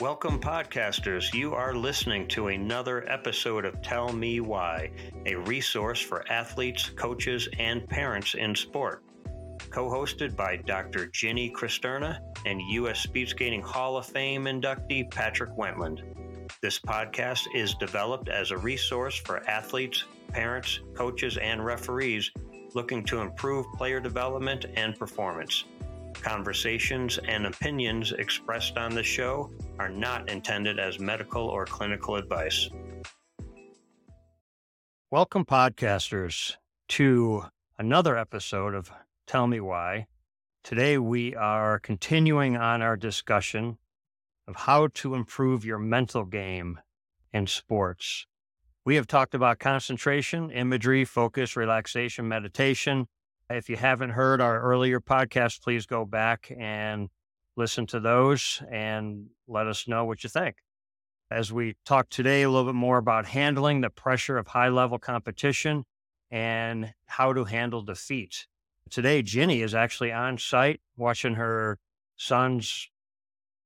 Welcome, 0.00 0.38
podcasters. 0.38 1.34
You 1.34 1.54
are 1.54 1.74
listening 1.74 2.28
to 2.28 2.46
another 2.46 3.04
episode 3.10 3.64
of 3.64 3.82
Tell 3.82 4.12
Me 4.12 4.38
Why, 4.38 4.92
a 5.26 5.34
resource 5.34 6.00
for 6.00 6.24
athletes, 6.30 6.90
coaches, 6.90 7.48
and 7.58 7.84
parents 7.88 8.34
in 8.34 8.54
sport. 8.54 9.02
Co 9.70 9.90
hosted 9.90 10.36
by 10.36 10.54
Dr. 10.54 11.08
Ginny 11.08 11.50
Cristerna 11.50 12.20
and 12.46 12.60
U.S. 12.60 13.00
Speed 13.00 13.28
Skating 13.28 13.60
Hall 13.60 13.96
of 13.96 14.06
Fame 14.06 14.44
inductee 14.44 15.10
Patrick 15.10 15.50
Wentland. 15.58 16.04
This 16.62 16.78
podcast 16.78 17.48
is 17.52 17.74
developed 17.74 18.28
as 18.28 18.52
a 18.52 18.58
resource 18.58 19.16
for 19.16 19.44
athletes, 19.50 20.04
parents, 20.28 20.78
coaches, 20.94 21.38
and 21.38 21.64
referees 21.64 22.30
looking 22.72 23.02
to 23.06 23.20
improve 23.20 23.66
player 23.72 23.98
development 23.98 24.64
and 24.76 24.96
performance. 24.96 25.64
Conversations 26.14 27.18
and 27.26 27.46
opinions 27.46 28.12
expressed 28.12 28.78
on 28.78 28.94
the 28.94 29.02
show 29.02 29.50
are 29.78 29.88
not 29.88 30.28
intended 30.28 30.78
as 30.78 30.98
medical 30.98 31.42
or 31.42 31.64
clinical 31.64 32.16
advice. 32.16 32.68
Welcome, 35.10 35.44
podcasters, 35.44 36.56
to 36.88 37.44
another 37.78 38.18
episode 38.18 38.74
of 38.74 38.90
Tell 39.26 39.46
Me 39.46 39.60
Why. 39.60 40.06
Today, 40.64 40.98
we 40.98 41.34
are 41.34 41.78
continuing 41.78 42.56
on 42.56 42.82
our 42.82 42.96
discussion 42.96 43.78
of 44.46 44.56
how 44.56 44.88
to 44.94 45.14
improve 45.14 45.64
your 45.64 45.78
mental 45.78 46.24
game 46.24 46.80
in 47.32 47.46
sports. 47.46 48.26
We 48.84 48.96
have 48.96 49.06
talked 49.06 49.34
about 49.34 49.58
concentration, 49.58 50.50
imagery, 50.50 51.04
focus, 51.04 51.56
relaxation, 51.56 52.26
meditation. 52.26 53.06
If 53.48 53.68
you 53.68 53.76
haven't 53.76 54.10
heard 54.10 54.40
our 54.40 54.60
earlier 54.60 55.00
podcast, 55.00 55.62
please 55.62 55.86
go 55.86 56.04
back 56.04 56.50
and 56.58 57.08
listen 57.58 57.86
to 57.88 57.98
those 57.98 58.62
and 58.70 59.26
let 59.48 59.66
us 59.66 59.88
know 59.88 60.04
what 60.04 60.22
you 60.22 60.30
think. 60.30 60.56
As 61.30 61.52
we 61.52 61.74
talk 61.84 62.08
today 62.08 62.42
a 62.42 62.48
little 62.48 62.64
bit 62.64 62.76
more 62.76 62.96
about 62.96 63.26
handling 63.26 63.80
the 63.80 63.90
pressure 63.90 64.38
of 64.38 64.46
high 64.46 64.68
level 64.68 64.98
competition 64.98 65.84
and 66.30 66.94
how 67.06 67.32
to 67.32 67.44
handle 67.44 67.82
defeat. 67.82 68.46
Today, 68.88 69.22
Ginny 69.22 69.60
is 69.60 69.74
actually 69.74 70.12
on 70.12 70.38
site 70.38 70.80
watching 70.96 71.34
her 71.34 71.78
son's 72.16 72.88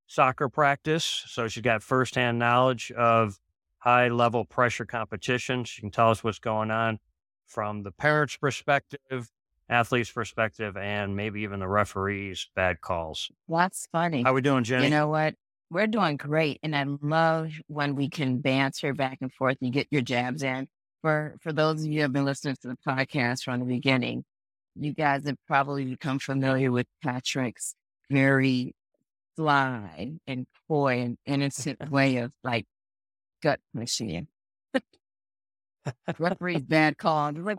soccer 0.07 0.49
practice. 0.49 1.23
So 1.27 1.47
she's 1.47 1.63
got 1.63 1.83
firsthand 1.83 2.39
knowledge 2.39 2.91
of 2.91 3.39
high 3.77 4.07
level 4.07 4.43
pressure 4.43 4.85
competition. 4.85 5.63
She 5.65 5.81
can 5.81 5.91
tell 5.91 6.09
us 6.09 6.23
what's 6.23 6.39
going 6.39 6.71
on 6.71 6.99
from 7.45 7.83
the 7.83 7.91
parents' 7.91 8.37
perspective, 8.37 9.29
athletes' 9.69 10.11
perspective, 10.11 10.77
and 10.77 11.15
maybe 11.15 11.41
even 11.41 11.59
the 11.59 11.67
referees' 11.67 12.49
bad 12.55 12.81
calls. 12.81 13.31
That's 13.47 13.87
funny. 13.91 14.23
How 14.23 14.33
we 14.33 14.41
doing, 14.41 14.63
Ginny? 14.63 14.85
You 14.85 14.89
know 14.89 15.07
what? 15.07 15.35
We're 15.69 15.87
doing 15.87 16.17
great. 16.17 16.59
And 16.61 16.75
I 16.75 16.85
love 17.01 17.51
when 17.67 17.95
we 17.95 18.09
can 18.09 18.39
banter 18.39 18.93
back 18.93 19.17
and 19.21 19.33
forth 19.33 19.57
and 19.59 19.67
you 19.67 19.73
get 19.73 19.87
your 19.89 20.01
jabs 20.01 20.43
in. 20.43 20.67
For 21.01 21.35
for 21.41 21.51
those 21.51 21.81
of 21.81 21.87
you 21.87 21.95
who 21.95 22.01
have 22.01 22.13
been 22.13 22.25
listening 22.25 22.55
to 22.61 22.67
the 22.67 22.77
podcast 22.87 23.43
from 23.43 23.59
the 23.59 23.65
beginning, 23.65 24.23
you 24.75 24.93
guys 24.93 25.25
have 25.25 25.37
probably 25.47 25.85
become 25.85 26.19
familiar 26.19 26.71
with 26.71 26.87
Patrick's 27.03 27.75
very 28.09 28.75
sly 29.35 30.13
and 30.27 30.45
coy 30.67 30.99
and 30.99 31.17
innocent 31.25 31.79
way 31.91 32.17
of 32.17 32.33
like 32.43 32.65
gut 33.41 33.59
punching 33.75 34.27
Referee's 36.19 36.61
bad 36.61 36.97
call. 36.97 37.33
Like, 37.33 37.57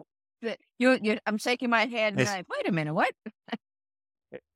you, 0.78 0.98
you, 1.02 1.18
I'm 1.26 1.38
shaking 1.38 1.70
my 1.70 1.86
head 1.86 2.14
and 2.16 2.26
like, 2.26 2.46
wait 2.48 2.68
a 2.68 2.72
minute, 2.72 2.94
what? 2.94 3.12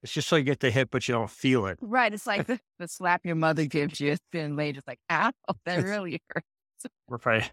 it's 0.02 0.12
just 0.12 0.28
so 0.28 0.36
you 0.36 0.44
get 0.44 0.60
the 0.60 0.70
hit, 0.70 0.90
but 0.90 1.06
you 1.08 1.14
don't 1.14 1.30
feel 1.30 1.66
it. 1.66 1.78
Right. 1.80 2.12
It's 2.12 2.26
like 2.26 2.46
the, 2.46 2.58
the 2.78 2.88
slap 2.88 3.24
your 3.24 3.36
mother 3.36 3.66
gives 3.66 4.00
you. 4.00 4.12
It's 4.12 4.20
been 4.32 4.56
late. 4.56 4.76
It's 4.76 4.86
like, 4.86 5.00
ow, 5.10 5.32
that 5.64 5.82
really 5.84 6.22
hurts. 6.28 6.46
Right. 7.24 7.50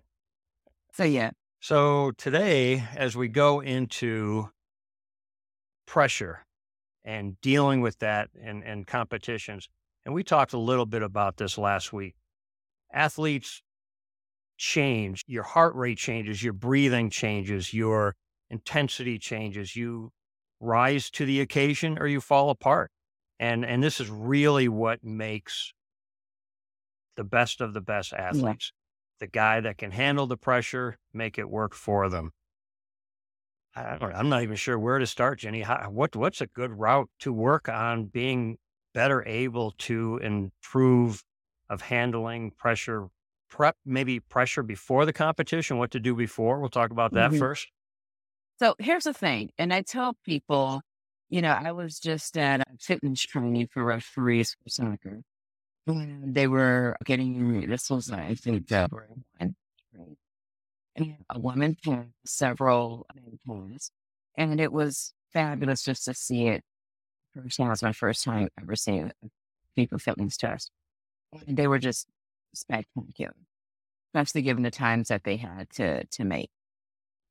So, 0.94 1.04
yeah. 1.04 1.32
So, 1.60 2.12
today, 2.12 2.84
as 2.96 3.16
we 3.16 3.28
go 3.28 3.60
into 3.60 4.50
pressure 5.88 6.46
and 7.04 7.40
dealing 7.42 7.82
with 7.82 8.00
that 8.00 8.30
and, 8.40 8.64
and 8.64 8.86
competitions, 8.86 9.68
and 10.06 10.14
we 10.14 10.24
talked 10.24 10.54
a 10.54 10.60
little 10.60 10.86
bit 10.86 11.02
about 11.02 11.38
this 11.38 11.58
last 11.58 11.92
week. 11.92 12.16
Athletes 12.94 13.64
change, 14.58 15.24
your 15.28 15.44
heart 15.44 15.76
rate 15.76 15.98
changes, 15.98 16.44
your 16.44 16.54
breathing 16.54 17.10
changes, 17.10 17.74
your 17.74 18.16
intensity 18.50 19.18
changes. 19.18 19.76
You 19.76 20.12
rise 20.60 21.10
to 21.12 21.26
the 21.26 21.42
occasion 21.42 21.98
or 22.00 22.08
you 22.08 22.22
fall 22.22 22.50
apart. 22.50 22.92
And 23.40 23.66
and 23.66 23.84
this 23.84 24.00
is 24.00 24.10
really 24.10 24.68
what 24.68 25.04
makes 25.04 25.74
the 27.18 27.24
best 27.24 27.62
of 27.62 27.74
the 27.74 27.82
best 27.82 28.14
athletes. 28.14 28.72
Yeah. 28.74 29.26
The 29.26 29.28
guy 29.28 29.60
that 29.62 29.78
can 29.78 29.92
handle 29.92 30.28
the 30.28 30.38
pressure, 30.38 30.98
make 31.14 31.38
it 31.38 31.50
work 31.50 31.74
for 31.74 32.10
them. 32.10 32.32
I 33.76 33.98
am 34.14 34.30
not 34.30 34.44
even 34.44 34.56
sure 34.56 34.80
where 34.80 35.00
to 35.00 35.08
start, 35.08 35.40
Ginny. 35.40 35.62
How, 35.62 35.90
what 35.90 36.16
what's 36.16 36.42
a 36.42 36.48
good 36.48 36.72
route 36.72 37.10
to 37.20 37.34
work 37.34 37.68
on 37.68 38.06
being 38.06 38.58
better 38.94 39.26
able 39.28 39.72
to 39.72 40.18
improve 40.24 41.24
of 41.70 41.82
handling 41.82 42.52
pressure 42.52 43.08
prep 43.50 43.76
maybe 43.86 44.20
pressure 44.20 44.64
before 44.64 45.06
the 45.06 45.14
competition 45.14 45.78
what 45.78 45.92
to 45.92 46.00
do 46.00 46.16
before 46.16 46.60
we'll 46.60 46.70
talk 46.70 46.92
about 46.92 47.14
that 47.14 47.30
mm-hmm. 47.30 47.40
first 47.40 47.68
so 48.60 48.76
here's 48.80 49.06
the 49.06 49.14
thing 49.14 49.50
and 49.58 49.74
i 49.74 49.82
tell 49.82 50.16
people 50.26 50.82
you 51.30 51.42
know 51.42 51.52
i 51.52 51.72
was 51.72 52.00
just 52.00 52.38
at 52.38 52.66
fitness 52.80 53.22
training 53.22 53.68
for 53.68 53.84
referees 53.84 54.56
for 54.64 54.70
soccer 54.70 55.22
and 55.88 56.34
they 56.34 56.48
were 56.48 56.96
getting 57.06 57.68
this 57.68 57.90
was 57.90 58.12
i 58.12 58.34
think 58.36 58.68
february 58.68 59.10
one 59.38 59.56
and 60.98 61.16
a 61.30 61.40
woman 61.40 61.76
passed 61.84 62.10
several 62.26 63.06
points 63.46 63.92
and 64.38 64.60
it 64.62 64.72
was 64.72 65.14
fabulous 65.34 65.84
just 65.84 66.06
to 66.06 66.14
see 66.14 66.48
it 66.48 66.64
first 67.36 67.58
time 67.58 67.70
was 67.70 67.84
my 67.84 67.92
first 67.92 68.24
time 68.24 68.48
ever 68.62 68.76
seeing 68.76 69.12
a 69.24 69.28
people 69.76 70.00
fitness 70.00 70.38
test 70.38 70.72
and 71.48 71.58
they 71.58 71.68
were 71.68 71.80
just 71.80 72.08
spectacular, 72.54 73.34
especially 74.14 74.42
given 74.42 74.64
the 74.64 74.72
times 74.72 75.10
that 75.10 75.24
they 75.24 75.38
had 75.38 75.70
to 75.72 76.06
to 76.06 76.24
make. 76.24 76.50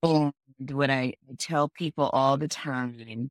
And 0.04 0.32
what 0.70 0.90
I 0.90 1.14
tell 1.38 1.68
people 1.68 2.10
all 2.12 2.36
the 2.36 2.48
time, 2.48 3.30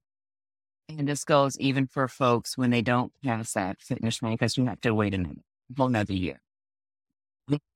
and 0.89 1.07
this 1.07 1.23
goes 1.23 1.57
even 1.59 1.88
for 1.88 2.07
folks 2.07 2.57
when 2.57 2.72
they 2.72 2.81
don't 2.81 3.13
pass 3.23 3.53
that 3.53 3.81
fitness 3.81 4.17
training, 4.17 4.38
because 4.38 4.57
you 4.57 4.66
have 4.66 4.81
to 4.81 4.94
wait 4.94 5.13
another 5.13 5.35
whole 5.78 5.88
another 5.88 6.13
year. 6.13 6.41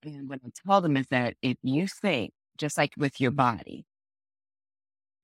And 0.04 0.30
what 0.30 0.40
I 0.46 0.50
tell 0.66 0.82
them 0.82 0.98
is 0.98 1.08
that 1.12 1.36
if 1.42 1.58
you 1.62 1.88
think, 1.88 2.32
just 2.58 2.78
like 2.78 2.94
with 2.98 3.22
your 3.22 3.32
body, 3.32 3.86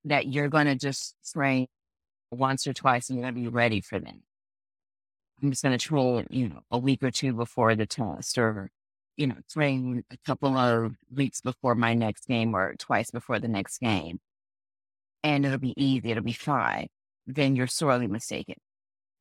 that 0.05 0.27
you're 0.27 0.49
going 0.49 0.67
to 0.67 0.75
just 0.75 1.15
train 1.33 1.67
once 2.31 2.67
or 2.67 2.73
twice 2.73 3.09
and 3.09 3.17
you're 3.17 3.23
going 3.31 3.35
to 3.35 3.41
be 3.41 3.47
ready 3.47 3.81
for 3.81 3.99
them. 3.99 4.21
I'm 5.41 5.49
just 5.49 5.63
going 5.63 5.77
to 5.77 5.83
train, 5.83 6.27
you 6.29 6.49
know, 6.49 6.61
a 6.71 6.77
week 6.77 7.03
or 7.03 7.11
two 7.11 7.33
before 7.33 7.75
the 7.75 7.85
test 7.85 8.37
or 8.37 8.69
you 9.17 9.27
know, 9.27 9.35
train 9.49 10.03
a 10.11 10.17
couple 10.25 10.57
of 10.57 10.93
weeks 11.13 11.41
before 11.41 11.75
my 11.75 11.93
next 11.93 12.27
game 12.27 12.55
or 12.55 12.75
twice 12.79 13.11
before 13.11 13.39
the 13.39 13.47
next 13.47 13.79
game, 13.79 14.19
and 15.23 15.45
it'll 15.45 15.57
be 15.57 15.73
easy, 15.77 16.11
it'll 16.11 16.23
be 16.23 16.33
fine, 16.33 16.87
then 17.27 17.55
you're 17.55 17.67
sorely 17.67 18.07
mistaken. 18.07 18.55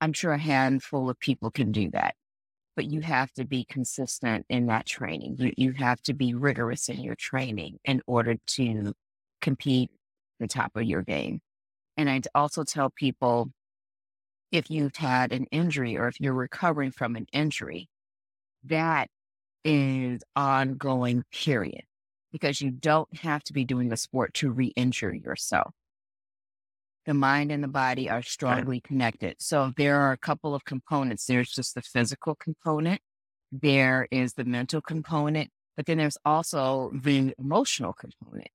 I'm 0.00 0.12
sure 0.12 0.32
a 0.32 0.38
handful 0.38 1.08
of 1.08 1.18
people 1.20 1.50
can 1.50 1.70
do 1.70 1.90
that, 1.92 2.14
but 2.74 2.86
you 2.86 3.00
have 3.02 3.32
to 3.34 3.44
be 3.44 3.64
consistent 3.64 4.46
in 4.48 4.66
that 4.66 4.86
training. 4.86 5.36
You, 5.38 5.52
you 5.56 5.72
have 5.72 6.02
to 6.02 6.14
be 6.14 6.34
rigorous 6.34 6.88
in 6.88 7.00
your 7.02 7.14
training 7.14 7.78
in 7.84 8.02
order 8.06 8.36
to 8.48 8.94
compete 9.40 9.90
the 10.40 10.48
top 10.48 10.72
of 10.74 10.84
your 10.84 11.02
game. 11.02 11.40
And 11.96 12.10
I'd 12.10 12.26
also 12.34 12.64
tell 12.64 12.90
people 12.90 13.50
if 14.50 14.70
you've 14.70 14.96
had 14.96 15.32
an 15.32 15.46
injury 15.50 15.96
or 15.96 16.08
if 16.08 16.20
you're 16.20 16.34
recovering 16.34 16.90
from 16.90 17.16
an 17.16 17.26
injury, 17.32 17.88
that 18.64 19.08
is 19.64 20.22
ongoing, 20.36 21.24
period, 21.32 21.82
because 22.32 22.60
you 22.60 22.70
don't 22.70 23.14
have 23.18 23.42
to 23.44 23.52
be 23.52 23.64
doing 23.64 23.88
the 23.88 23.96
sport 23.96 24.34
to 24.34 24.50
re 24.50 24.72
injure 24.76 25.14
yourself. 25.14 25.72
The 27.06 27.14
mind 27.14 27.50
and 27.50 27.64
the 27.64 27.68
body 27.68 28.08
are 28.08 28.22
strongly 28.22 28.80
connected. 28.80 29.36
So 29.40 29.72
there 29.76 30.00
are 30.00 30.12
a 30.12 30.18
couple 30.18 30.54
of 30.54 30.64
components. 30.64 31.26
There's 31.26 31.50
just 31.50 31.74
the 31.74 31.82
physical 31.82 32.36
component, 32.36 33.00
there 33.52 34.08
is 34.10 34.32
the 34.32 34.44
mental 34.44 34.80
component, 34.80 35.50
but 35.76 35.84
then 35.84 35.98
there's 35.98 36.16
also 36.24 36.90
the 36.94 37.34
emotional 37.38 37.92
component. 37.92 38.48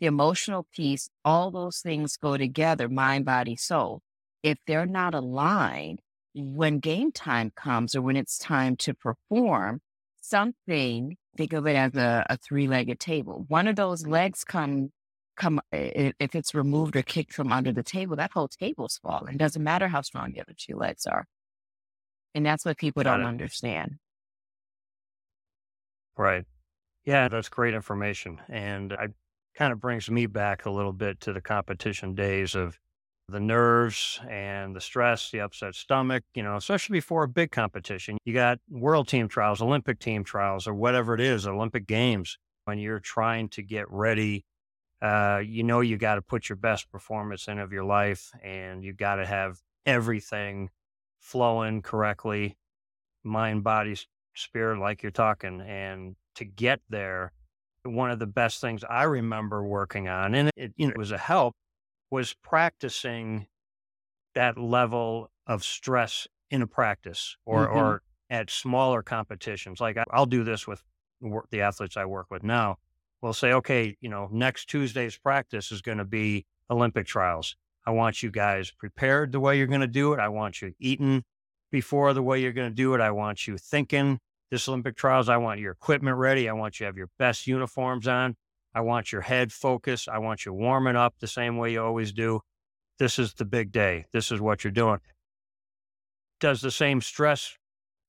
The 0.00 0.06
emotional 0.06 0.66
piece, 0.74 1.08
all 1.24 1.50
those 1.50 1.78
things 1.78 2.18
go 2.18 2.36
together 2.36 2.88
mind, 2.90 3.24
body, 3.24 3.56
soul. 3.56 4.02
If 4.42 4.58
they're 4.66 4.84
not 4.84 5.14
aligned, 5.14 6.00
when 6.34 6.78
game 6.80 7.12
time 7.12 7.52
comes 7.54 7.94
or 7.94 8.02
when 8.02 8.16
it's 8.16 8.38
time 8.38 8.76
to 8.76 8.94
perform, 8.94 9.80
something, 10.20 11.16
think 11.36 11.52
of 11.52 11.66
it 11.66 11.76
as 11.76 11.94
a, 11.94 12.26
a 12.28 12.36
three 12.36 12.66
legged 12.66 12.98
table. 12.98 13.44
One 13.48 13.68
of 13.68 13.76
those 13.76 14.06
legs 14.06 14.42
come, 14.44 14.90
come, 15.36 15.60
if 15.72 16.34
it's 16.34 16.54
removed 16.54 16.96
or 16.96 17.02
kicked 17.02 17.32
from 17.32 17.52
under 17.52 17.72
the 17.72 17.82
table, 17.82 18.16
that 18.16 18.32
whole 18.32 18.48
table's 18.48 18.98
falling. 19.02 19.34
It 19.34 19.38
doesn't 19.38 19.62
matter 19.62 19.88
how 19.88 20.00
strong 20.02 20.32
the 20.32 20.40
other 20.40 20.54
two 20.56 20.76
legs 20.76 21.06
are. 21.06 21.26
And 22.34 22.44
that's 22.44 22.64
what 22.64 22.78
people 22.78 23.04
Got 23.04 23.18
don't 23.18 23.26
it. 23.26 23.28
understand. 23.28 23.96
Right. 26.16 26.44
Yeah, 27.04 27.28
that's 27.28 27.48
great 27.48 27.74
information. 27.74 28.40
And 28.48 28.92
it 28.92 29.12
kind 29.54 29.72
of 29.72 29.80
brings 29.80 30.10
me 30.10 30.26
back 30.26 30.64
a 30.64 30.70
little 30.70 30.92
bit 30.92 31.20
to 31.20 31.32
the 31.32 31.40
competition 31.40 32.14
days 32.14 32.54
of 32.54 32.78
the 33.28 33.40
nerves 33.40 34.20
and 34.28 34.76
the 34.76 34.80
stress, 34.80 35.30
the 35.30 35.40
upset 35.40 35.74
stomach, 35.74 36.24
you 36.34 36.42
know, 36.42 36.56
especially 36.56 36.94
before 36.98 37.24
a 37.24 37.28
big 37.28 37.50
competition. 37.50 38.18
You 38.24 38.34
got 38.34 38.58
world 38.70 39.08
team 39.08 39.28
trials, 39.28 39.62
Olympic 39.62 39.98
team 39.98 40.24
trials, 40.24 40.66
or 40.66 40.74
whatever 40.74 41.14
it 41.14 41.20
is, 41.20 41.46
Olympic 41.46 41.86
games. 41.86 42.38
When 42.66 42.78
you're 42.78 43.00
trying 43.00 43.48
to 43.50 43.62
get 43.62 43.90
ready, 43.90 44.44
uh, 45.02 45.42
you 45.44 45.62
know, 45.64 45.80
you 45.80 45.98
got 45.98 46.14
to 46.14 46.22
put 46.22 46.48
your 46.48 46.56
best 46.56 46.90
performance 46.90 47.48
in 47.48 47.58
of 47.58 47.72
your 47.72 47.84
life 47.84 48.30
and 48.42 48.82
you 48.82 48.94
got 48.94 49.16
to 49.16 49.26
have 49.26 49.58
everything 49.84 50.70
flowing 51.20 51.82
correctly 51.82 52.56
mind, 53.22 53.64
body, 53.64 53.96
spirit, 54.34 54.78
like 54.78 55.02
you're 55.02 55.12
talking. 55.12 55.60
And 55.60 56.16
to 56.36 56.44
get 56.44 56.80
there, 56.88 57.32
one 57.82 58.10
of 58.10 58.18
the 58.18 58.26
best 58.26 58.60
things 58.60 58.84
I 58.84 59.04
remember 59.04 59.62
working 59.64 60.08
on, 60.08 60.34
and 60.34 60.50
it, 60.56 60.72
you 60.76 60.86
know, 60.86 60.92
it 60.92 60.98
was 60.98 61.12
a 61.12 61.18
help, 61.18 61.54
was 62.14 62.32
practicing 62.32 63.48
that 64.36 64.56
level 64.56 65.30
of 65.48 65.64
stress 65.64 66.28
in 66.48 66.62
a 66.62 66.66
practice 66.66 67.36
or, 67.44 67.66
Mhm. 67.66 67.74
or 67.74 68.02
at 68.30 68.50
smaller 68.50 69.02
competitions. 69.02 69.80
Like 69.80 69.96
I'll 70.12 70.24
do 70.26 70.44
this 70.44 70.66
with 70.68 70.84
the 71.50 71.60
athletes 71.60 71.96
I 71.96 72.04
work 72.04 72.30
with 72.30 72.44
now. 72.44 72.78
We'll 73.20 73.32
say, 73.32 73.52
okay, 73.52 73.96
you 74.00 74.08
know, 74.08 74.28
next 74.30 74.68
Tuesday's 74.68 75.18
practice 75.18 75.72
is 75.72 75.82
going 75.82 75.98
to 75.98 76.04
be 76.04 76.46
Olympic 76.70 77.06
trials. 77.06 77.56
I 77.84 77.90
want 77.90 78.22
you 78.22 78.30
guys 78.30 78.70
prepared 78.70 79.32
the 79.32 79.40
way 79.40 79.58
you're 79.58 79.66
going 79.66 79.80
to 79.80 79.86
do 79.88 80.12
it. 80.14 80.20
I 80.20 80.28
want 80.28 80.62
you 80.62 80.72
eating 80.78 81.24
before 81.72 82.14
the 82.14 82.22
way 82.22 82.40
you're 82.40 82.52
going 82.52 82.70
to 82.70 82.74
do 82.74 82.94
it. 82.94 83.00
I 83.00 83.10
want 83.10 83.48
you 83.48 83.58
thinking 83.58 84.20
this 84.50 84.68
Olympic 84.68 84.96
trials. 84.96 85.28
I 85.28 85.38
want 85.38 85.58
your 85.58 85.72
equipment 85.72 86.16
ready. 86.16 86.48
I 86.48 86.52
want 86.52 86.78
you 86.78 86.84
to 86.84 86.88
have 86.88 86.96
your 86.96 87.10
best 87.18 87.46
uniforms 87.48 88.06
on. 88.06 88.36
I 88.74 88.80
want 88.80 89.12
your 89.12 89.20
head 89.20 89.52
focused. 89.52 90.08
I 90.08 90.18
want 90.18 90.44
you 90.44 90.52
warming 90.52 90.96
up 90.96 91.14
the 91.20 91.26
same 91.28 91.56
way 91.56 91.72
you 91.72 91.82
always 91.82 92.12
do. 92.12 92.40
This 92.98 93.18
is 93.18 93.34
the 93.34 93.44
big 93.44 93.72
day. 93.72 94.06
This 94.12 94.32
is 94.32 94.40
what 94.40 94.64
you're 94.64 94.70
doing. 94.72 94.98
Does 96.40 96.60
the 96.60 96.70
same 96.70 97.00
stress 97.00 97.56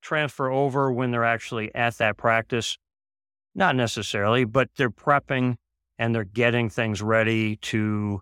transfer 0.02 0.50
over 0.50 0.92
when 0.92 1.12
they're 1.12 1.24
actually 1.24 1.74
at 1.76 1.98
that 2.00 2.18
practice? 2.18 2.78
Not 3.54 3.76
necessarily, 3.76 4.44
but 4.44 4.70
they're 4.76 4.90
prepping 4.90 5.56
and 5.98 6.14
they're 6.14 6.24
getting 6.24 6.70
things 6.70 7.02
ready 7.02 7.56
to 7.58 8.22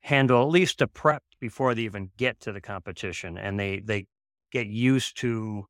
handle 0.00 0.42
at 0.42 0.48
least 0.48 0.82
a 0.82 0.86
prep 0.86 1.22
before 1.40 1.74
they 1.74 1.82
even 1.82 2.10
get 2.16 2.40
to 2.40 2.52
the 2.52 2.60
competition. 2.60 3.38
And 3.38 3.58
they, 3.58 3.80
they 3.80 4.06
get 4.52 4.66
used 4.66 5.16
to, 5.18 5.66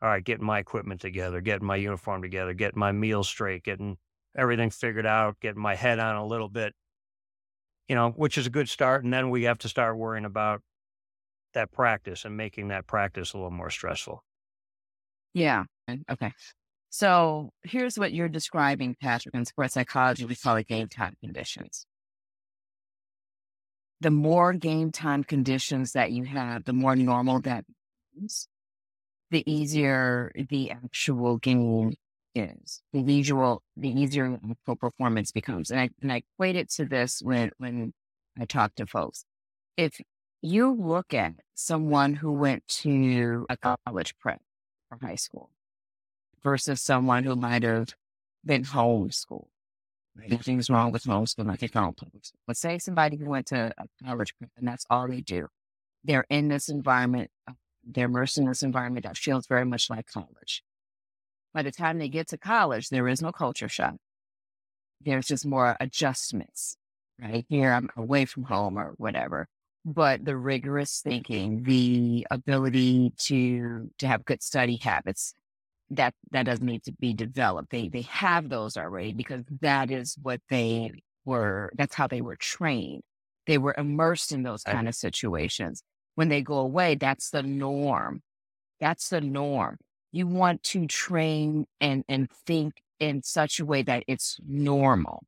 all 0.00 0.08
right, 0.08 0.24
getting 0.24 0.46
my 0.46 0.58
equipment 0.58 1.00
together, 1.00 1.40
getting 1.40 1.66
my 1.66 1.76
uniform 1.76 2.22
together, 2.22 2.54
getting 2.54 2.80
my 2.80 2.92
meals 2.92 3.28
straight, 3.28 3.62
getting 3.62 3.98
everything 4.36 4.70
figured 4.70 5.06
out, 5.06 5.40
getting 5.40 5.60
my 5.60 5.74
head 5.74 5.98
on 5.98 6.16
a 6.16 6.26
little 6.26 6.48
bit, 6.48 6.74
you 7.88 7.94
know, 7.94 8.10
which 8.10 8.38
is 8.38 8.46
a 8.46 8.50
good 8.50 8.68
start. 8.68 9.04
And 9.04 9.12
then 9.12 9.30
we 9.30 9.44
have 9.44 9.58
to 9.58 9.68
start 9.68 9.96
worrying 9.96 10.24
about 10.24 10.62
that 11.54 11.70
practice 11.72 12.24
and 12.24 12.36
making 12.36 12.68
that 12.68 12.86
practice 12.86 13.32
a 13.32 13.36
little 13.36 13.50
more 13.50 13.70
stressful. 13.70 14.24
Yeah. 15.34 15.64
Okay. 16.10 16.32
So 16.90 17.50
here's 17.62 17.98
what 17.98 18.12
you're 18.12 18.28
describing, 18.28 18.96
Patrick. 19.00 19.34
In 19.34 19.44
sports 19.44 19.74
psychology, 19.74 20.24
we 20.24 20.36
call 20.36 20.56
it 20.56 20.68
game 20.68 20.88
time 20.88 21.14
conditions. 21.22 21.86
The 24.00 24.10
more 24.10 24.52
game 24.52 24.90
time 24.90 25.24
conditions 25.24 25.92
that 25.92 26.12
you 26.12 26.24
have, 26.24 26.64
the 26.64 26.72
more 26.72 26.96
normal 26.96 27.40
that 27.42 27.64
is, 28.22 28.48
the 29.30 29.50
easier 29.50 30.32
the 30.50 30.72
actual 30.72 31.38
game 31.38 31.94
is. 32.34 32.82
The 32.92 33.02
visual, 33.02 33.62
the 33.76 33.88
easier 33.88 34.38
performance 34.66 35.32
becomes. 35.32 35.70
And 35.70 35.80
I 35.80 35.90
and 36.00 36.12
I 36.12 36.16
equate 36.16 36.56
it 36.56 36.70
to 36.72 36.84
this 36.84 37.20
when 37.22 37.50
when 37.58 37.92
I 38.38 38.44
talk 38.44 38.74
to 38.76 38.86
folks. 38.86 39.24
If 39.76 40.00
you 40.42 40.74
look 40.74 41.14
at 41.14 41.34
someone 41.54 42.14
who 42.14 42.32
went 42.32 42.66
to 42.66 43.46
a 43.48 43.56
college 43.56 44.18
prep 44.18 44.40
or 44.90 44.98
high 45.00 45.14
school 45.14 45.50
versus 46.42 46.82
someone 46.82 47.24
who 47.24 47.36
might 47.36 47.62
have 47.62 47.94
been 48.44 48.64
homeschooled. 48.64 49.46
Nothing's 50.28 50.68
wrong 50.68 50.92
with 50.92 51.04
homeschooling. 51.04 51.50
I 51.50 51.56
think 51.56 51.74
all 51.74 51.92
public 51.92 52.26
school. 52.26 52.40
But 52.46 52.56
say 52.56 52.78
somebody 52.78 53.16
who 53.16 53.26
went 53.26 53.46
to 53.46 53.72
a 53.78 54.04
college 54.04 54.34
prep 54.36 54.50
and 54.58 54.68
that's 54.68 54.84
all 54.90 55.08
they 55.08 55.20
do. 55.20 55.46
They're 56.04 56.26
in 56.28 56.48
this 56.48 56.68
environment, 56.68 57.30
they're 57.84 58.06
immersed 58.06 58.36
in 58.36 58.46
this 58.46 58.62
environment 58.62 59.06
that 59.06 59.16
feels 59.16 59.46
very 59.46 59.64
much 59.64 59.88
like 59.88 60.06
college. 60.06 60.62
By 61.54 61.62
the 61.62 61.70
time 61.72 61.98
they 61.98 62.08
get 62.08 62.28
to 62.28 62.38
college, 62.38 62.88
there 62.88 63.08
is 63.08 63.20
no 63.20 63.32
culture 63.32 63.68
shock. 63.68 63.96
There's 65.00 65.26
just 65.26 65.44
more 65.44 65.76
adjustments, 65.80 66.76
right? 67.20 67.44
Here 67.48 67.72
I'm 67.72 67.90
away 67.96 68.24
from 68.24 68.44
home 68.44 68.78
or 68.78 68.94
whatever. 68.96 69.48
But 69.84 70.24
the 70.24 70.36
rigorous 70.36 71.00
thinking, 71.00 71.64
the 71.64 72.26
ability 72.30 73.12
to 73.24 73.90
to 73.98 74.06
have 74.06 74.24
good 74.24 74.42
study 74.42 74.76
habits, 74.76 75.34
that 75.90 76.14
that 76.30 76.46
doesn't 76.46 76.64
need 76.64 76.84
to 76.84 76.92
be 76.92 77.12
developed. 77.12 77.70
They 77.70 77.88
they 77.88 78.02
have 78.02 78.48
those 78.48 78.76
already 78.76 79.12
because 79.12 79.44
that 79.60 79.90
is 79.90 80.16
what 80.22 80.40
they 80.48 80.92
were. 81.24 81.72
That's 81.76 81.94
how 81.94 82.06
they 82.06 82.20
were 82.22 82.36
trained. 82.36 83.02
They 83.46 83.58
were 83.58 83.74
immersed 83.76 84.30
in 84.32 84.44
those 84.44 84.62
kind 84.62 84.86
of 84.86 84.94
situations. 84.94 85.82
When 86.14 86.28
they 86.28 86.42
go 86.42 86.58
away, 86.58 86.94
that's 86.94 87.30
the 87.30 87.42
norm. 87.42 88.22
That's 88.78 89.08
the 89.08 89.20
norm. 89.20 89.78
You 90.12 90.26
want 90.26 90.62
to 90.64 90.86
train 90.86 91.66
and 91.80 92.04
and 92.08 92.30
think 92.30 92.74
in 93.00 93.22
such 93.22 93.58
a 93.58 93.64
way 93.64 93.82
that 93.82 94.04
it's 94.06 94.38
normal. 94.46 95.24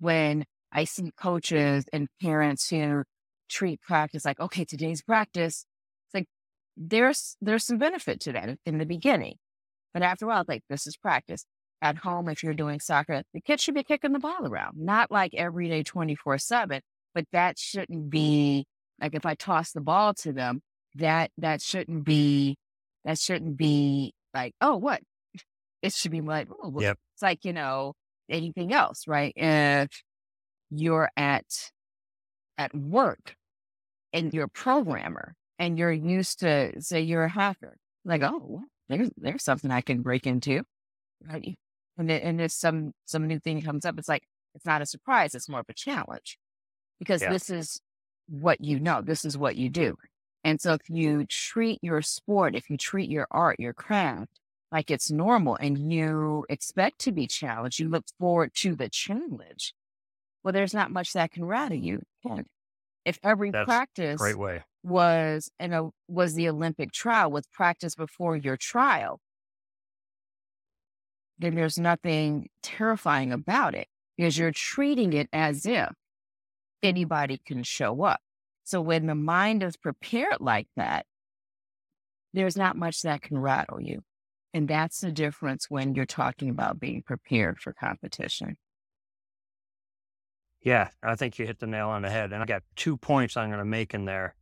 When 0.00 0.44
I 0.72 0.84
see 0.84 1.12
coaches 1.16 1.84
and 1.92 2.08
parents 2.22 2.68
who 2.70 3.04
treat 3.48 3.80
practice 3.82 4.24
like, 4.24 4.40
okay, 4.40 4.64
today's 4.64 5.02
practice, 5.02 5.66
it's 6.06 6.14
like 6.14 6.26
there's 6.76 7.36
there's 7.40 7.64
some 7.64 7.78
benefit 7.78 8.20
to 8.22 8.32
that 8.32 8.58
in 8.66 8.78
the 8.78 8.86
beginning. 8.86 9.36
But 9.92 10.02
after 10.02 10.24
a 10.24 10.28
while, 10.28 10.40
it's 10.40 10.48
like 10.48 10.64
this 10.68 10.86
is 10.86 10.96
practice. 10.96 11.44
At 11.82 11.96
home, 11.96 12.28
if 12.28 12.42
you're 12.42 12.54
doing 12.54 12.78
soccer, 12.80 13.22
the 13.32 13.40
kids 13.40 13.62
should 13.62 13.74
be 13.74 13.82
kicking 13.82 14.12
the 14.12 14.18
ball 14.18 14.46
around, 14.46 14.76
not 14.78 15.10
like 15.10 15.32
every 15.34 15.68
day 15.68 15.82
24 15.82 16.38
7, 16.38 16.80
but 17.14 17.24
that 17.32 17.58
shouldn't 17.58 18.10
be 18.10 18.66
like 19.00 19.14
if 19.14 19.24
I 19.26 19.34
toss 19.34 19.72
the 19.72 19.80
ball 19.80 20.14
to 20.14 20.32
them, 20.32 20.62
that 20.96 21.30
that 21.38 21.62
shouldn't 21.62 22.04
be 22.04 22.56
that 23.04 23.18
shouldn't 23.18 23.56
be 23.56 24.14
like, 24.34 24.54
oh, 24.60 24.76
what? 24.76 25.02
It 25.82 25.92
should 25.94 26.10
be 26.12 26.20
like, 26.20 26.48
oh, 26.62 26.68
well, 26.70 26.82
Yep. 26.82 26.98
it's 27.14 27.22
like, 27.22 27.44
you 27.44 27.52
know, 27.52 27.94
anything 28.28 28.72
else, 28.72 29.06
right? 29.08 29.32
If 29.36 30.02
you're 30.70 31.10
at 31.16 31.44
at 32.58 32.74
work 32.74 33.34
and 34.12 34.32
you're 34.34 34.44
a 34.44 34.48
programmer 34.48 35.34
and 35.58 35.78
you're 35.78 35.92
used 35.92 36.40
to 36.40 36.80
say 36.80 37.00
you're 37.00 37.24
a 37.24 37.28
hacker, 37.30 37.76
like, 38.04 38.22
oh, 38.22 38.62
there's 38.88 39.10
there's 39.16 39.44
something 39.44 39.70
I 39.70 39.80
can 39.82 40.02
break 40.02 40.26
into, 40.26 40.62
right? 41.26 41.56
And 41.98 42.08
then, 42.10 42.20
and 42.22 42.40
if 42.40 42.52
some 42.52 42.92
some 43.06 43.26
new 43.26 43.38
thing 43.40 43.62
comes 43.62 43.84
up, 43.84 43.98
it's 43.98 44.08
like 44.08 44.24
it's 44.54 44.66
not 44.66 44.82
a 44.82 44.86
surprise; 44.86 45.34
it's 45.34 45.48
more 45.48 45.60
of 45.60 45.66
a 45.68 45.74
challenge 45.74 46.38
because 46.98 47.22
Yeah. 47.22 47.30
this 47.30 47.50
is 47.50 47.80
what 48.28 48.60
you 48.62 48.80
know, 48.80 49.02
this 49.02 49.24
is 49.24 49.36
what 49.38 49.56
you 49.56 49.68
do. 49.70 49.96
And 50.44 50.60
so, 50.60 50.74
if 50.74 50.88
you 50.88 51.26
treat 51.26 51.78
your 51.82 52.02
sport, 52.02 52.54
if 52.54 52.70
you 52.70 52.76
treat 52.76 53.10
your 53.10 53.26
art, 53.30 53.60
your 53.60 53.74
craft 53.74 54.40
like 54.72 54.90
it's 54.90 55.10
normal, 55.10 55.56
and 55.56 55.92
you 55.92 56.46
expect 56.48 57.00
to 57.00 57.12
be 57.12 57.26
challenged, 57.26 57.80
you 57.80 57.88
look 57.88 58.04
forward 58.18 58.54
to 58.54 58.76
the 58.76 58.88
challenge. 58.88 59.74
Well, 60.44 60.52
there's 60.52 60.74
not 60.74 60.90
much 60.90 61.12
that 61.12 61.32
can 61.32 61.44
rattle 61.44 61.76
you. 61.76 62.02
If 63.04 63.18
every 63.22 63.50
That's 63.50 63.66
practice 63.66 64.18
Great 64.18 64.38
way. 64.38 64.62
was 64.82 65.50
and 65.58 65.74
a 65.74 65.90
was 66.08 66.34
the 66.34 66.48
Olympic 66.48 66.92
trial 66.92 67.30
with 67.30 67.50
practice 67.52 67.94
before 67.94 68.36
your 68.36 68.56
trial, 68.56 69.20
then 71.38 71.54
there's 71.54 71.78
nothing 71.78 72.48
terrifying 72.62 73.32
about 73.32 73.74
it 73.74 73.88
because 74.16 74.38
you're 74.38 74.52
treating 74.52 75.12
it 75.12 75.28
as 75.32 75.66
if 75.66 75.90
anybody 76.82 77.38
can 77.38 77.62
show 77.62 78.02
up. 78.02 78.20
So 78.70 78.80
when 78.80 79.06
the 79.06 79.16
mind 79.16 79.64
is 79.64 79.76
prepared 79.76 80.36
like 80.38 80.68
that, 80.76 81.04
there's 82.32 82.56
not 82.56 82.76
much 82.76 83.02
that 83.02 83.20
can 83.20 83.36
rattle 83.36 83.80
you. 83.80 84.02
And 84.54 84.68
that's 84.68 85.00
the 85.00 85.10
difference 85.10 85.66
when 85.68 85.96
you're 85.96 86.06
talking 86.06 86.50
about 86.50 86.78
being 86.78 87.02
prepared 87.02 87.58
for 87.58 87.72
competition. 87.72 88.56
Yeah, 90.62 90.90
I 91.02 91.16
think 91.16 91.36
you 91.36 91.46
hit 91.46 91.58
the 91.58 91.66
nail 91.66 91.88
on 91.88 92.02
the 92.02 92.10
head. 92.10 92.32
And 92.32 92.40
I 92.40 92.46
got 92.46 92.62
two 92.76 92.96
points 92.96 93.36
I'm 93.36 93.48
going 93.48 93.58
to 93.58 93.64
make 93.64 93.92
in 93.92 94.04
there. 94.04 94.36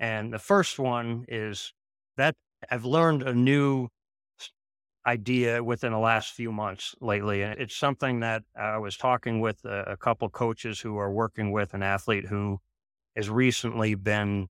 And 0.00 0.32
the 0.32 0.40
first 0.40 0.80
one 0.80 1.24
is 1.28 1.72
that 2.16 2.34
I've 2.72 2.84
learned 2.84 3.22
a 3.22 3.34
new 3.34 3.86
idea 5.06 5.62
within 5.62 5.92
the 5.92 5.98
last 5.98 6.32
few 6.32 6.50
months 6.50 6.96
lately. 7.00 7.42
And 7.42 7.56
it's 7.60 7.76
something 7.76 8.18
that 8.18 8.42
I 8.58 8.78
was 8.78 8.96
talking 8.96 9.40
with 9.40 9.64
a, 9.64 9.96
couple 9.96 10.28
coaches 10.28 10.80
who 10.80 10.98
are 10.98 11.12
working 11.12 11.52
with 11.52 11.72
an 11.72 11.84
athlete 11.84 12.26
who 12.26 12.60
has 13.20 13.28
recently 13.28 13.94
been 13.94 14.48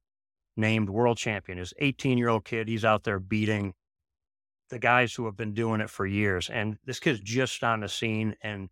named 0.57 0.89
world 0.89 1.19
champion. 1.19 1.59
His 1.59 1.75
18 1.81 2.19
year 2.19 2.29
old 2.29 2.45
kid, 2.45 2.69
he's 2.69 2.85
out 2.85 3.03
there 3.03 3.19
beating 3.19 3.75
the 4.69 4.79
guys 4.79 5.13
who 5.13 5.25
have 5.25 5.37
been 5.37 5.55
doing 5.55 5.81
it 5.81 5.91
for 5.91 6.07
years. 6.07 6.49
And 6.49 6.79
this 6.85 7.01
kid's 7.01 7.19
just 7.19 7.65
on 7.65 7.81
the 7.81 7.89
scene, 7.89 8.37
and 8.43 8.69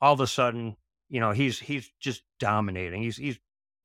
all 0.00 0.14
of 0.14 0.20
a 0.20 0.26
sudden, 0.26 0.76
you 1.10 1.20
know, 1.20 1.32
he's 1.32 1.58
he's 1.58 1.92
just 2.00 2.22
dominating. 2.40 3.02
He's 3.02 3.18
he's 3.18 3.38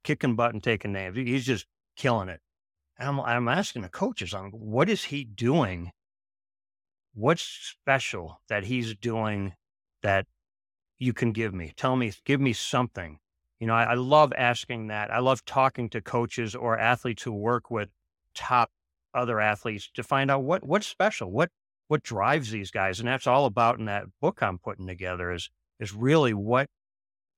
kicking 0.06 0.38
butt 0.38 0.54
and 0.54 0.63
taking 0.63 0.94
names. 0.94 1.18
He's 1.18 1.46
just 1.46 1.66
killing 1.98 2.30
it. 2.30 2.39
And 2.98 3.10
I'm 3.10 3.20
I'm 3.20 3.48
asking 3.50 3.82
the 3.82 3.89
coaches, 3.89 4.34
I'm 4.34 4.51
what 4.51 4.89
is 4.89 5.06
he 5.06 5.25
doing? 5.25 5.92
What's 7.13 7.42
special 7.42 8.39
that 8.48 8.63
he's 8.63 8.96
doing 8.96 9.56
that 10.04 10.25
you 10.98 11.12
can 11.12 11.34
give 11.34 11.54
me? 11.54 11.74
Tell 11.75 11.98
me, 11.98 12.13
give 12.24 12.39
me 12.39 12.54
something. 12.54 13.20
You 13.60 13.68
know, 13.68 13.74
I, 13.74 13.84
I 13.84 13.94
love 13.96 14.32
asking 14.38 14.88
that. 14.88 15.12
I 15.12 15.20
love 15.20 15.44
talking 15.46 15.89
to 15.89 16.01
coaches 16.01 16.56
or 16.56 16.78
athletes 16.78 17.24
who 17.24 17.34
work 17.34 17.70
with 17.70 17.89
top 18.34 18.70
other 19.13 19.39
athletes 19.39 19.89
to 19.96 20.04
find 20.04 20.32
out 20.32 20.44
what 20.44 20.63
what's 20.63 20.88
special, 20.88 21.32
what 21.32 21.50
what 21.88 22.04
drives 22.04 22.51
these 22.51 22.72
guys, 22.72 23.00
and 23.00 23.08
that's 23.08 23.28
all 23.28 23.46
about 23.46 23.80
in 23.80 23.86
that 23.86 24.06
book 24.22 24.42
I'm 24.42 24.60
putting 24.60 24.88
together 24.88 25.32
is 25.32 25.50
is 25.80 25.94
really 25.94 26.34
what 26.34 26.68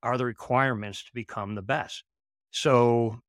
are 0.03 0.17
the 0.17 0.25
requirements 0.25 1.03
to 1.03 1.11
become 1.13 1.55
the 1.55 1.61
best. 1.61 2.03
So, 2.51 3.19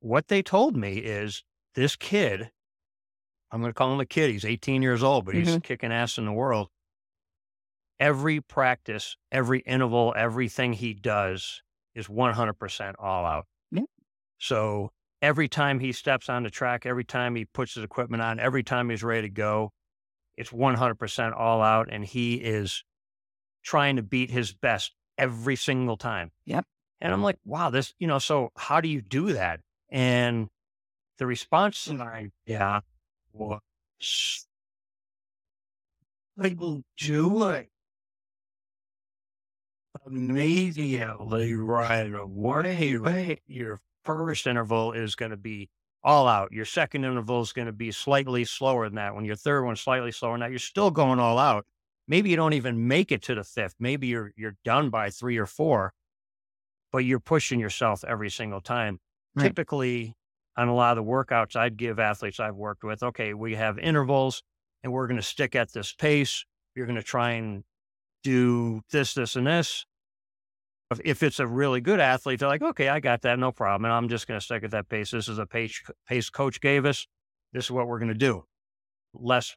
what 0.00 0.28
they 0.28 0.42
told 0.42 0.76
me 0.76 0.98
is 0.98 1.42
this 1.74 1.96
kid, 1.96 2.50
I'm 3.50 3.60
going 3.60 3.70
to 3.70 3.74
call 3.74 3.92
him 3.92 4.00
a 4.00 4.06
kid. 4.06 4.30
He's 4.30 4.44
18 4.44 4.82
years 4.82 5.02
old, 5.02 5.24
but 5.24 5.34
he's 5.34 5.48
mm-hmm. 5.48 5.58
kicking 5.58 5.92
ass 5.92 6.18
in 6.18 6.26
the 6.26 6.32
world. 6.32 6.68
Every 7.98 8.40
practice, 8.40 9.16
every 9.32 9.60
interval, 9.60 10.14
everything 10.16 10.74
he 10.74 10.94
does 10.94 11.62
is 11.94 12.08
100% 12.08 12.94
all 12.98 13.24
out. 13.24 13.46
So 14.38 14.90
every 15.22 15.48
time 15.48 15.80
he 15.80 15.92
steps 15.92 16.28
on 16.28 16.42
the 16.42 16.50
track, 16.50 16.84
every 16.84 17.04
time 17.04 17.34
he 17.34 17.46
puts 17.46 17.74
his 17.74 17.84
equipment 17.84 18.22
on, 18.22 18.38
every 18.38 18.62
time 18.62 18.90
he's 18.90 19.02
ready 19.02 19.28
to 19.28 19.32
go, 19.32 19.72
it's 20.36 20.50
100% 20.50 21.32
all 21.34 21.62
out. 21.62 21.88
And 21.90 22.04
he 22.04 22.34
is 22.34 22.84
trying 23.62 23.96
to 23.96 24.02
beat 24.02 24.30
his 24.30 24.52
best 24.52 24.92
every 25.16 25.56
single 25.56 25.96
time. 25.96 26.30
Yep. 26.44 26.66
And 27.00 27.12
I'm 27.12 27.22
like, 27.22 27.38
wow, 27.46 27.70
this, 27.70 27.94
you 27.98 28.06
know, 28.06 28.18
so 28.18 28.50
how 28.56 28.82
do 28.82 28.88
you 28.88 29.00
do 29.00 29.32
that? 29.32 29.60
And 29.88 30.48
the 31.18 31.26
response 31.26 31.88
I 31.88 32.30
yeah 32.46 32.80
was 33.32 33.60
people 36.40 36.82
do 36.98 37.48
it 37.50 37.68
immediately 40.06 41.54
right 41.54 42.12
away. 42.14 43.40
Your 43.46 43.80
first 44.04 44.46
interval 44.46 44.92
is 44.92 45.14
going 45.14 45.30
to 45.30 45.36
be 45.36 45.68
all 46.02 46.28
out. 46.28 46.52
Your 46.52 46.64
second 46.64 47.04
interval 47.04 47.40
is 47.40 47.52
going 47.52 47.66
to 47.66 47.72
be 47.72 47.90
slightly 47.90 48.44
slower 48.44 48.86
than 48.86 48.96
that. 48.96 49.14
When 49.14 49.24
your 49.24 49.36
third 49.36 49.64
one's 49.64 49.80
slightly 49.80 50.12
slower 50.12 50.34
than 50.34 50.40
that, 50.40 50.50
you're 50.50 50.58
still 50.58 50.90
going 50.90 51.18
all 51.18 51.38
out. 51.38 51.64
Maybe 52.06 52.28
you 52.28 52.36
don't 52.36 52.52
even 52.52 52.86
make 52.86 53.10
it 53.10 53.22
to 53.22 53.34
the 53.34 53.44
fifth. 53.44 53.76
Maybe 53.78 54.08
you're 54.08 54.32
you're 54.36 54.56
done 54.64 54.90
by 54.90 55.08
three 55.10 55.38
or 55.38 55.46
four, 55.46 55.94
but 56.92 56.98
you're 56.98 57.20
pushing 57.20 57.58
yourself 57.58 58.04
every 58.04 58.30
single 58.30 58.60
time. 58.60 59.00
Right. 59.34 59.44
Typically, 59.44 60.14
on 60.56 60.68
a 60.68 60.74
lot 60.74 60.96
of 60.96 61.04
the 61.04 61.10
workouts 61.10 61.56
I'd 61.56 61.76
give 61.76 61.98
athletes 61.98 62.38
I've 62.38 62.56
worked 62.56 62.84
with, 62.84 63.02
okay, 63.02 63.34
we 63.34 63.54
have 63.54 63.78
intervals 63.78 64.42
and 64.82 64.92
we're 64.92 65.06
going 65.06 65.16
to 65.16 65.22
stick 65.22 65.56
at 65.56 65.72
this 65.72 65.92
pace. 65.92 66.44
You're 66.74 66.86
going 66.86 66.96
to 66.96 67.02
try 67.02 67.32
and 67.32 67.64
do 68.24 68.82
this, 68.90 69.14
this, 69.14 69.36
and 69.36 69.46
this 69.46 69.86
if 71.04 71.22
it's 71.22 71.40
a 71.40 71.46
really 71.46 71.80
good 71.80 72.00
athlete, 72.00 72.40
they're 72.40 72.48
like, 72.48 72.62
okay, 72.62 72.88
I 72.88 73.00
got 73.00 73.22
that, 73.22 73.38
no 73.38 73.52
problem. 73.52 73.84
And 73.84 73.92
I'm 73.92 74.08
just 74.08 74.26
going 74.26 74.38
to 74.38 74.44
stick 74.44 74.64
at 74.64 74.70
that 74.72 74.88
pace. 74.88 75.10
This 75.10 75.28
is 75.28 75.38
a 75.38 75.46
pace, 75.46 75.82
pace 76.06 76.30
coach 76.30 76.60
gave 76.60 76.84
us. 76.84 77.06
This 77.52 77.66
is 77.66 77.70
what 77.70 77.86
we're 77.86 77.98
going 77.98 78.08
to 78.08 78.14
do. 78.14 78.44
Less 79.14 79.56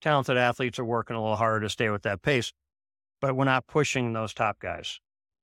talented 0.00 0.36
athletes 0.36 0.78
are 0.78 0.84
working 0.84 1.16
a 1.16 1.20
little 1.20 1.36
harder 1.36 1.60
to 1.60 1.70
stay 1.70 1.90
with 1.90 2.02
that 2.02 2.22
pace, 2.22 2.52
but 3.20 3.34
we're 3.34 3.44
not 3.44 3.66
pushing 3.66 4.12
those 4.12 4.34
top 4.34 4.58
guys. 4.60 5.00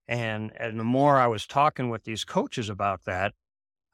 And, 0.07 0.51
and 0.59 0.79
the 0.79 0.83
more 0.83 1.17
I 1.17 1.27
was 1.27 1.47
talking 1.47 1.89
with 1.89 2.03
these 2.03 2.25
coaches 2.25 2.69
about 2.69 3.05
that, 3.05 3.33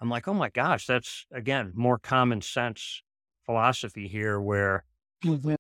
I'm 0.02 0.10
like, 0.10 0.28
oh 0.28 0.34
my 0.34 0.50
gosh, 0.50 0.86
that's 0.86 1.26
again 1.32 1.72
more 1.76 2.00
common 2.00 2.42
sense 2.42 3.04
philosophy 3.46 4.08
here 4.08 4.40
where 4.40 4.86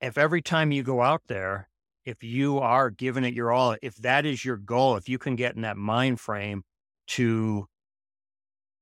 if 0.02 0.18
every 0.18 0.42
time 0.42 0.72
you 0.72 0.82
go 0.82 1.02
out 1.02 1.24
there 1.28 1.69
if 2.06 2.24
you 2.24 2.60
are 2.60 2.89
giving 2.89 3.24
it 3.24 3.34
your 3.34 3.51
all, 3.51 3.75
if 3.82 3.96
that 3.98 4.25
is 4.25 4.44
your 4.44 4.58
goal, 4.58 4.96
if 4.96 5.10
you 5.10 5.18
can 5.18 5.36
get 5.36 5.56
in 5.56 5.62
that 5.62 5.77
mind 5.77 6.20
frame 6.20 6.63
to 7.08 7.68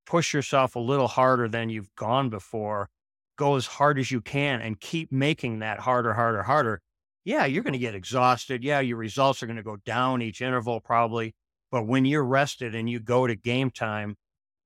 push 0.06 0.34
yourself 0.34 0.76
a 0.76 0.80
little 0.80 1.08
harder 1.08 1.48
than 1.48 1.70
you've 1.70 1.94
gone 1.96 2.30
before, 2.30 2.90
go 3.38 3.56
as 3.56 3.66
hard 3.66 4.00
as 4.00 4.12
you 4.12 4.22
can 4.22 4.62
and 4.62 4.80
keep 4.80 5.12
making 5.12 5.60
that 5.60 5.80
harder, 5.80 6.14
harder, 6.14 6.44
harder. 6.44 6.82
Yeah, 7.26 7.46
you're 7.46 7.64
going 7.64 7.74
to 7.74 7.80
get 7.80 7.96
exhausted. 7.96 8.64
Yeah, 8.64 8.80
your 8.80 8.98
results 8.98 9.44
are 9.44 9.48
going 9.48 9.58
to 9.58 9.64
go 9.64 9.78
down 9.86 10.22
each 10.22 10.42
interval 10.42 10.80
probably. 10.80 11.36
But 11.72 11.86
when 11.86 12.06
you're 12.06 12.24
rested 12.24 12.74
and 12.74 12.90
you 12.90 13.00
go 13.00 13.28
to 13.28 13.36
game 13.36 13.70
time, 13.70 14.16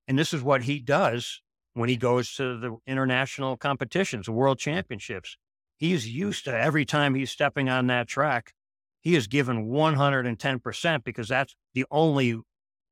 and 0.08 0.18
this 0.18 0.34
is 0.34 0.44
what 0.44 0.64
he 0.64 0.80
does 0.80 1.42
when 1.74 1.90
he 1.90 1.96
goes 1.96 2.36
to 2.36 2.60
the 2.60 2.78
international 2.86 3.58
competitions, 3.58 4.28
the 4.28 4.32
world 4.32 4.60
championships, 4.60 5.38
he's 5.82 6.08
used 6.08 6.46
to 6.46 6.56
every 6.56 6.86
time 6.86 7.16
he's 7.16 7.32
stepping 7.32 7.68
on 7.68 7.88
that 7.88 8.08
track, 8.08 8.54
he 9.02 9.16
is 9.16 9.26
given 9.26 9.66
110% 9.66 11.04
because 11.04 11.28
that's 11.28 11.56
the 11.74 11.86
only 11.90 12.40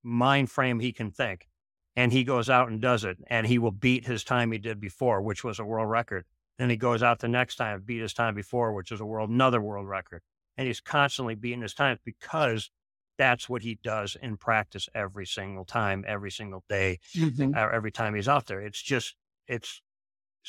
mind 0.04 0.50
frame 0.50 0.80
he 0.80 0.92
can 0.92 1.12
think. 1.12 1.48
And 1.96 2.12
he 2.12 2.24
goes 2.24 2.50
out 2.50 2.68
and 2.70 2.82
does 2.82 3.04
it, 3.04 3.18
and 3.28 3.46
he 3.46 3.60
will 3.60 3.72
beat 3.72 4.08
his 4.08 4.24
time 4.24 4.52
he 4.52 4.58
did 4.58 4.80
before, 4.80 5.22
which 5.22 5.44
was 5.44 5.60
a 5.60 5.66
world 5.66 5.90
record. 5.90 6.26
Then 6.58 6.70
he 6.70 6.78
goes 6.78 7.04
out 7.04 7.20
the 7.20 7.28
next 7.28 7.58
time, 7.58 7.84
beat 7.86 8.02
his 8.02 8.14
time 8.14 8.34
before, 8.34 8.74
which 8.74 8.92
is 8.92 9.00
a 9.00 9.06
world, 9.06 9.30
another 9.30 9.62
world 9.62 9.88
record. 9.88 10.22
And 10.58 10.66
he's 10.66 10.82
constantly 10.82 11.36
beating 11.36 11.62
his 11.62 11.74
times 11.74 12.00
because 12.04 12.72
that's 13.18 13.48
what 13.48 13.62
he 13.62 13.78
does 13.84 14.18
in 14.20 14.38
practice 14.38 14.90
every 14.96 15.26
single 15.28 15.66
time, 15.66 16.04
every 16.08 16.32
single 16.32 16.64
day, 16.68 17.00
mm-hmm. 17.16 17.54
uh, 17.56 17.68
every 17.72 17.92
time 17.92 18.16
he's 18.16 18.28
out 18.28 18.48
there. 18.48 18.62
It's 18.62 18.82
just, 18.82 19.16
it's 19.48 19.82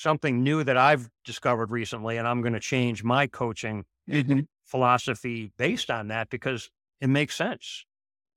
something 0.01 0.43
new 0.43 0.65
that 0.65 0.77
I've 0.77 1.09
discovered 1.25 1.71
recently, 1.71 2.17
and 2.17 2.27
I'm 2.27 2.41
going 2.41 2.55
to 2.55 2.61
change 2.61 3.05
my 3.05 3.27
coaching 3.27 3.85
mm-hmm. 4.09 4.41
philosophy 4.65 5.53
based 5.59 5.91
on 5.91 6.09
that 6.09 6.31
because 6.31 6.71
it 7.01 7.09
makes 7.09 7.37
sense. 7.37 7.85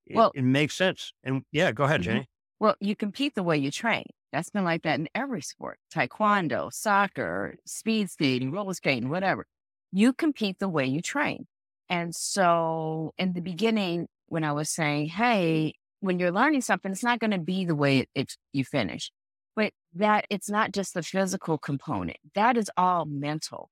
It, 0.05 0.17
well, 0.17 0.31
it 0.35 0.43
makes 0.43 0.75
sense. 0.75 1.13
And 1.23 1.43
yeah, 1.51 1.71
go 1.71 1.85
ahead, 1.85 2.01
mm-hmm. 2.01 2.11
Ginny. 2.11 2.29
Well, 2.59 2.75
you 2.79 2.95
compete 2.95 3.35
the 3.35 3.43
way 3.43 3.57
you 3.57 3.71
train. 3.71 4.03
That's 4.31 4.49
been 4.49 4.63
like 4.63 4.83
that 4.83 4.99
in 4.99 5.07
every 5.15 5.41
sport 5.41 5.77
taekwondo, 5.93 6.71
soccer, 6.73 7.55
speed 7.65 8.09
skating, 8.09 8.51
roller 8.51 8.73
skating, 8.73 9.09
whatever. 9.09 9.45
You 9.91 10.11
compete 10.11 10.59
the 10.59 10.69
way 10.69 10.85
you 10.85 11.01
train. 11.01 11.45
And 11.89 12.15
so 12.15 13.13
in 13.17 13.33
the 13.33 13.41
beginning, 13.41 14.07
when 14.27 14.43
I 14.43 14.51
was 14.51 14.69
saying, 14.69 15.09
hey, 15.09 15.75
when 15.99 16.19
you're 16.19 16.31
learning 16.31 16.61
something, 16.61 16.91
it's 16.91 17.03
not 17.03 17.19
going 17.19 17.31
to 17.31 17.37
be 17.37 17.65
the 17.65 17.75
way 17.75 17.99
it, 17.99 18.09
it, 18.15 18.37
you 18.51 18.65
finish. 18.65 19.11
But 19.55 19.71
that 19.95 20.25
it's 20.29 20.49
not 20.49 20.71
just 20.71 20.93
the 20.93 21.03
physical 21.03 21.57
component. 21.57 22.17
That 22.35 22.57
is 22.57 22.69
all 22.75 23.05
mental. 23.05 23.69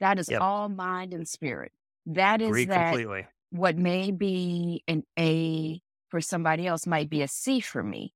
That 0.00 0.18
is 0.18 0.28
yep. 0.30 0.40
all 0.40 0.68
mind 0.68 1.12
and 1.12 1.28
spirit. 1.28 1.72
That 2.06 2.40
is 2.40 2.48
Agree 2.48 2.64
that 2.66 2.90
completely. 2.92 3.26
what 3.50 3.76
may 3.76 4.10
be 4.10 4.82
an 4.88 5.02
A 5.18 5.80
for 6.08 6.20
somebody 6.20 6.66
else 6.66 6.86
might 6.86 7.10
be 7.10 7.22
a 7.22 7.28
C 7.28 7.60
for 7.60 7.82
me. 7.82 8.14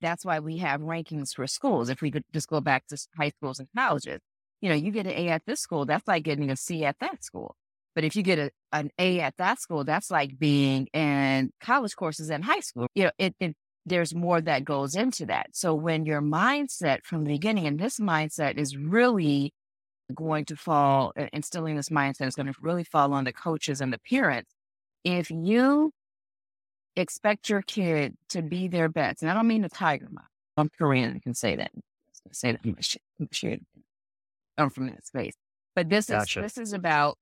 That's 0.00 0.24
why 0.24 0.40
we 0.40 0.58
have 0.58 0.80
rankings 0.80 1.34
for 1.34 1.46
schools. 1.46 1.88
If 1.88 2.02
we 2.02 2.10
could 2.10 2.24
just 2.32 2.48
go 2.48 2.60
back 2.60 2.86
to 2.88 2.98
high 3.16 3.30
schools 3.30 3.60
and 3.60 3.68
colleges, 3.76 4.20
you 4.60 4.68
know, 4.68 4.74
you 4.74 4.90
get 4.90 5.06
an 5.06 5.12
A 5.12 5.28
at 5.28 5.42
this 5.46 5.60
school, 5.60 5.86
that's 5.86 6.08
like 6.08 6.24
getting 6.24 6.50
a 6.50 6.56
C 6.56 6.84
at 6.84 6.96
that 7.00 7.22
school. 7.22 7.54
But 7.94 8.04
if 8.04 8.14
you 8.14 8.22
get 8.22 8.38
a, 8.38 8.50
an 8.72 8.90
A 8.98 9.20
at 9.20 9.36
that 9.38 9.60
school, 9.60 9.84
that's 9.84 10.10
like 10.10 10.38
being 10.38 10.86
in 10.92 11.50
college 11.60 11.96
courses 11.96 12.28
in 12.28 12.42
high 12.42 12.60
school. 12.60 12.88
You 12.94 13.04
know, 13.04 13.10
it, 13.18 13.34
it 13.40 13.56
there's 13.86 14.14
more 14.14 14.40
that 14.40 14.64
goes 14.64 14.96
into 14.96 15.24
that. 15.26 15.50
So 15.52 15.72
when 15.72 16.04
your 16.04 16.20
mindset 16.20 17.04
from 17.04 17.24
the 17.24 17.30
beginning, 17.30 17.66
and 17.66 17.78
this 17.78 17.98
mindset 18.00 18.58
is 18.58 18.76
really 18.76 19.54
going 20.14 20.44
to 20.46 20.56
fall, 20.56 21.12
instilling 21.32 21.76
this 21.76 21.88
mindset 21.88 22.26
is 22.26 22.34
going 22.34 22.46
to 22.46 22.54
really 22.60 22.84
fall 22.84 23.12
on 23.12 23.24
the 23.24 23.32
coaches 23.32 23.80
and 23.80 23.92
the 23.92 23.98
parents. 23.98 24.50
If 25.04 25.30
you 25.30 25.92
expect 26.96 27.48
your 27.48 27.62
kid 27.62 28.16
to 28.30 28.42
be 28.42 28.66
their 28.66 28.88
best, 28.88 29.22
and 29.22 29.30
I 29.30 29.34
don't 29.34 29.46
mean 29.46 29.62
the 29.62 29.68
tiger 29.68 30.08
mom, 30.10 30.24
I'm 30.56 30.68
Korean, 30.68 31.14
I 31.14 31.18
can 31.20 31.34
say 31.34 31.54
that. 31.54 31.70
I 31.74 32.32
say 32.32 32.52
that 32.52 32.60
I'm, 32.64 33.28
sure, 33.30 33.56
I'm 34.58 34.70
from 34.70 34.86
that 34.88 35.06
space. 35.06 35.34
But 35.76 35.88
this 35.88 36.06
gotcha. 36.06 36.40
is 36.40 36.54
this 36.54 36.58
is 36.58 36.72
about, 36.72 37.18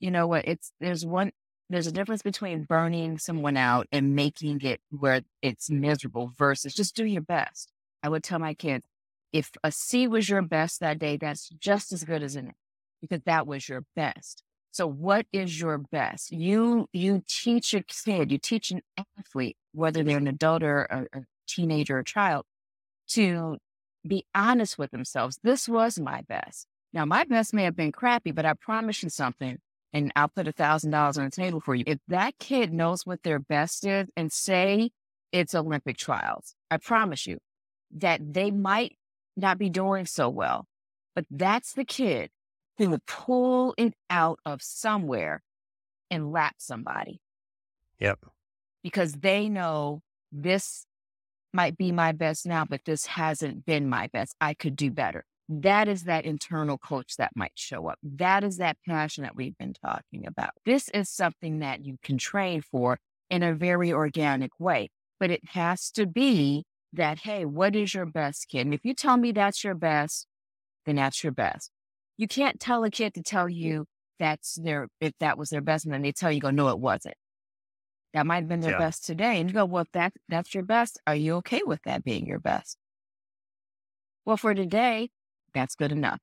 you 0.00 0.10
know 0.10 0.26
what? 0.26 0.48
It's 0.48 0.72
there's 0.80 1.06
one 1.06 1.30
there's 1.72 1.86
a 1.86 1.92
difference 1.92 2.22
between 2.22 2.64
burning 2.64 3.18
someone 3.18 3.56
out 3.56 3.86
and 3.92 4.14
making 4.14 4.60
it 4.62 4.80
where 4.90 5.22
it's 5.40 5.70
miserable 5.70 6.32
versus 6.36 6.74
just 6.74 6.94
do 6.96 7.04
your 7.04 7.22
best. 7.22 7.72
I 8.02 8.08
would 8.08 8.22
tell 8.24 8.38
my 8.38 8.54
kids, 8.54 8.86
if 9.32 9.50
a 9.64 9.72
C 9.72 10.06
was 10.06 10.28
your 10.28 10.42
best 10.42 10.80
that 10.80 10.98
day, 10.98 11.16
that's 11.16 11.48
just 11.48 11.92
as 11.92 12.04
good 12.04 12.22
as 12.22 12.36
an 12.36 12.48
A 12.48 12.52
because 13.00 13.22
that 13.24 13.46
was 13.46 13.68
your 13.68 13.84
best. 13.96 14.42
So 14.70 14.86
what 14.86 15.26
is 15.32 15.60
your 15.60 15.78
best? 15.78 16.32
You, 16.32 16.88
you 16.92 17.22
teach 17.28 17.74
a 17.74 17.82
kid, 17.82 18.32
you 18.32 18.38
teach 18.38 18.70
an 18.70 18.82
athlete, 19.18 19.56
whether 19.72 20.02
they're 20.02 20.18
an 20.18 20.28
adult 20.28 20.62
or 20.62 20.84
a, 20.84 21.18
a 21.18 21.22
teenager 21.46 21.98
or 21.98 22.02
child 22.02 22.44
to 23.08 23.58
be 24.06 24.24
honest 24.34 24.78
with 24.78 24.90
themselves. 24.90 25.38
This 25.42 25.68
was 25.68 25.98
my 25.98 26.22
best. 26.22 26.66
Now, 26.92 27.04
my 27.04 27.24
best 27.24 27.54
may 27.54 27.64
have 27.64 27.76
been 27.76 27.92
crappy, 27.92 28.32
but 28.32 28.44
I 28.44 28.54
promise 28.54 29.02
you 29.02 29.08
something, 29.08 29.58
and 29.92 30.12
I'll 30.16 30.28
put 30.28 30.48
a 30.48 30.52
thousand 30.52 30.90
dollars 30.90 31.18
on 31.18 31.24
the 31.24 31.30
table 31.30 31.60
for 31.60 31.74
you. 31.74 31.84
If 31.86 31.98
that 32.08 32.38
kid 32.38 32.72
knows 32.72 33.04
what 33.04 33.22
their 33.22 33.38
best 33.38 33.86
is 33.86 34.08
and 34.16 34.32
say 34.32 34.90
it's 35.32 35.54
Olympic 35.54 35.96
trials, 35.96 36.54
I 36.70 36.78
promise 36.78 37.26
you 37.26 37.38
that 37.96 38.20
they 38.32 38.50
might 38.50 38.96
not 39.36 39.58
be 39.58 39.68
doing 39.68 40.06
so 40.06 40.28
well, 40.28 40.66
but 41.14 41.26
that's 41.30 41.74
the 41.74 41.84
kid 41.84 42.30
who 42.78 42.90
would 42.90 43.06
pull 43.06 43.74
it 43.76 43.94
out 44.08 44.38
of 44.46 44.62
somewhere 44.62 45.42
and 46.10 46.32
lap 46.32 46.56
somebody. 46.58 47.20
Yep. 47.98 48.26
Because 48.82 49.12
they 49.14 49.48
know 49.48 50.02
this 50.32 50.86
might 51.52 51.76
be 51.76 51.92
my 51.92 52.12
best 52.12 52.46
now, 52.46 52.64
but 52.64 52.84
this 52.84 53.06
hasn't 53.06 53.64
been 53.66 53.88
my 53.88 54.08
best. 54.08 54.34
I 54.40 54.54
could 54.54 54.74
do 54.74 54.90
better. 54.90 55.24
That 55.60 55.86
is 55.86 56.04
that 56.04 56.24
internal 56.24 56.78
coach 56.78 57.16
that 57.16 57.32
might 57.36 57.52
show 57.54 57.88
up. 57.88 57.98
That 58.02 58.42
is 58.42 58.56
that 58.56 58.78
passion 58.86 59.24
that 59.24 59.36
we've 59.36 59.58
been 59.58 59.74
talking 59.74 60.26
about. 60.26 60.50
This 60.64 60.88
is 60.90 61.10
something 61.10 61.58
that 61.58 61.84
you 61.84 61.98
can 62.02 62.16
train 62.16 62.62
for 62.62 62.98
in 63.28 63.42
a 63.42 63.52
very 63.54 63.92
organic 63.92 64.52
way, 64.58 64.88
but 65.20 65.30
it 65.30 65.42
has 65.50 65.90
to 65.92 66.06
be 66.06 66.64
that, 66.94 67.18
hey, 67.20 67.44
what 67.44 67.76
is 67.76 67.92
your 67.92 68.06
best 68.06 68.48
kid? 68.48 68.60
And 68.62 68.72
if 68.72 68.84
you 68.84 68.94
tell 68.94 69.16
me 69.16 69.32
that's 69.32 69.62
your 69.62 69.74
best, 69.74 70.26
then 70.86 70.96
that's 70.96 71.22
your 71.22 71.32
best. 71.32 71.70
You 72.16 72.28
can't 72.28 72.58
tell 72.58 72.84
a 72.84 72.90
kid 72.90 73.12
to 73.14 73.22
tell 73.22 73.48
you 73.48 73.86
that's 74.18 74.54
their, 74.54 74.88
if 75.00 75.12
that 75.20 75.36
was 75.36 75.50
their 75.50 75.60
best, 75.60 75.84
and 75.84 75.92
then 75.92 76.02
they 76.02 76.12
tell 76.12 76.32
you, 76.32 76.40
go, 76.40 76.50
no, 76.50 76.68
it 76.68 76.78
wasn't. 76.78 77.16
That 78.14 78.26
might 78.26 78.36
have 78.36 78.48
been 78.48 78.60
their 78.60 78.72
yeah. 78.72 78.78
best 78.78 79.04
today. 79.04 79.40
And 79.40 79.50
you 79.50 79.54
go, 79.54 79.64
well, 79.64 79.82
if 79.82 79.92
that, 79.92 80.12
that's 80.28 80.54
your 80.54 80.64
best, 80.64 81.00
are 81.06 81.14
you 81.14 81.34
okay 81.36 81.62
with 81.64 81.82
that 81.84 82.04
being 82.04 82.26
your 82.26 82.38
best? 82.38 82.76
Well, 84.24 84.36
for 84.36 84.54
today, 84.54 85.10
that's 85.54 85.74
good 85.74 85.92
enough. 85.92 86.20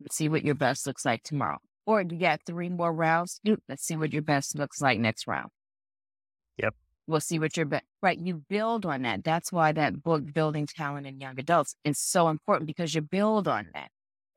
Let's 0.00 0.16
see 0.16 0.28
what 0.28 0.44
your 0.44 0.54
best 0.54 0.86
looks 0.86 1.04
like 1.04 1.22
tomorrow. 1.22 1.58
Or 1.86 2.00
you 2.00 2.18
got 2.18 2.40
three 2.46 2.68
more 2.68 2.92
rounds. 2.92 3.40
Let's 3.68 3.84
see 3.84 3.96
what 3.96 4.12
your 4.12 4.22
best 4.22 4.56
looks 4.58 4.80
like 4.80 4.98
next 4.98 5.26
round. 5.26 5.50
Yep. 6.58 6.74
We'll 7.06 7.20
see 7.20 7.38
what 7.38 7.56
your 7.56 7.66
best, 7.66 7.84
right? 8.02 8.18
You 8.18 8.42
build 8.48 8.86
on 8.86 9.02
that. 9.02 9.24
That's 9.24 9.52
why 9.52 9.72
that 9.72 10.02
book, 10.02 10.32
Building 10.32 10.66
Talent 10.66 11.06
in 11.06 11.20
Young 11.20 11.38
Adults, 11.38 11.76
is 11.84 11.98
so 11.98 12.28
important 12.28 12.66
because 12.66 12.94
you 12.94 13.02
build 13.02 13.46
on 13.46 13.68
that. 13.74 13.88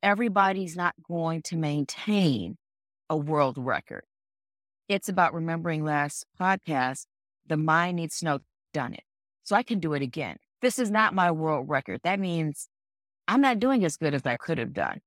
Everybody's 0.04 0.76
not 0.76 0.94
going 1.08 1.42
to 1.44 1.56
maintain 1.56 2.58
a 3.10 3.16
world 3.16 3.58
record. 3.58 4.04
It's 4.90 5.10
about 5.10 5.34
remembering 5.34 5.84
last 5.84 6.26
podcast, 6.40 7.06
the 7.46 7.58
mind 7.58 7.96
needs 7.96 8.20
to 8.20 8.26
know, 8.26 8.40
done 8.74 8.94
it. 8.94 9.04
So 9.44 9.56
I 9.56 9.64
can 9.64 9.80
do 9.80 9.94
it 9.94 10.02
again. 10.02 10.38
This 10.62 10.80
is 10.80 10.92
not 10.92 11.14
my 11.14 11.32
world 11.32 11.70
record. 11.70 12.02
That 12.04 12.20
means 12.20 12.68
I'm 13.28 13.42
not 13.42 13.60
doing 13.60 13.84
as 13.84 13.98
good 13.98 14.14
as 14.14 14.26
I 14.26 14.38
could 14.38 14.58
have 14.58 14.74
done, 14.74 15.00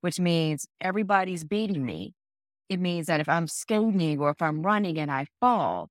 which 0.00 0.20
means 0.20 0.66
everybody's 0.80 1.44
beating 1.44 1.84
me. 1.84 2.14
It 2.68 2.78
means 2.78 3.06
that 3.06 3.20
if 3.20 3.28
I'm 3.28 3.48
skating 3.48 4.20
or 4.20 4.30
if 4.30 4.40
I'm 4.40 4.62
running 4.62 4.98
and 4.98 5.10
I 5.10 5.26
fall, 5.40 5.88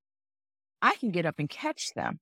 I 0.81 0.95
can 0.95 1.11
get 1.11 1.25
up 1.25 1.35
and 1.37 1.49
catch 1.49 1.93
them. 1.95 2.19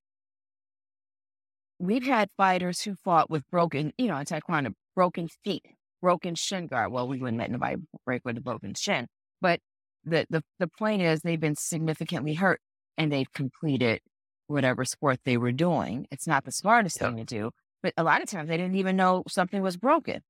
We've 1.79 2.05
had 2.05 2.29
fighters 2.37 2.81
who 2.81 2.95
fought 2.95 3.29
with 3.29 3.47
broken, 3.51 3.93
you 3.99 4.07
know, 4.07 4.17
in 4.17 4.25
Taekwondo, 4.25 4.73
broken 4.95 5.29
feet, 5.43 5.63
broken 6.01 6.33
shin 6.33 6.65
guard. 6.65 6.91
Well, 6.91 7.07
we 7.07 7.19
wouldn't 7.19 7.37
let 7.37 7.51
nobody 7.51 7.75
break 8.03 8.23
with 8.25 8.37
a 8.37 8.41
broken 8.41 8.73
shin, 8.73 9.07
but 9.41 9.59
the, 10.03 10.25
the, 10.31 10.43
the 10.57 10.67
point 10.67 11.03
is 11.03 11.21
they've 11.21 11.39
been 11.39 11.55
significantly 11.55 12.33
hurt 12.33 12.61
and 12.97 13.11
they've 13.11 13.31
completed 13.31 14.01
whatever 14.47 14.85
sport 14.85 15.19
they 15.23 15.37
were 15.37 15.51
doing. 15.51 16.07
It's 16.09 16.25
not 16.25 16.45
the 16.45 16.51
smartest 16.51 16.99
yep. 16.99 17.09
thing 17.11 17.17
to 17.17 17.25
do, 17.25 17.51
but 17.83 17.93
a 17.97 18.03
lot 18.03 18.21
of 18.21 18.29
times 18.29 18.49
they 18.49 18.57
didn't 18.57 18.75
even 18.75 18.95
know 18.95 19.23
something 19.27 19.61
was 19.61 19.77
broken 19.77 20.21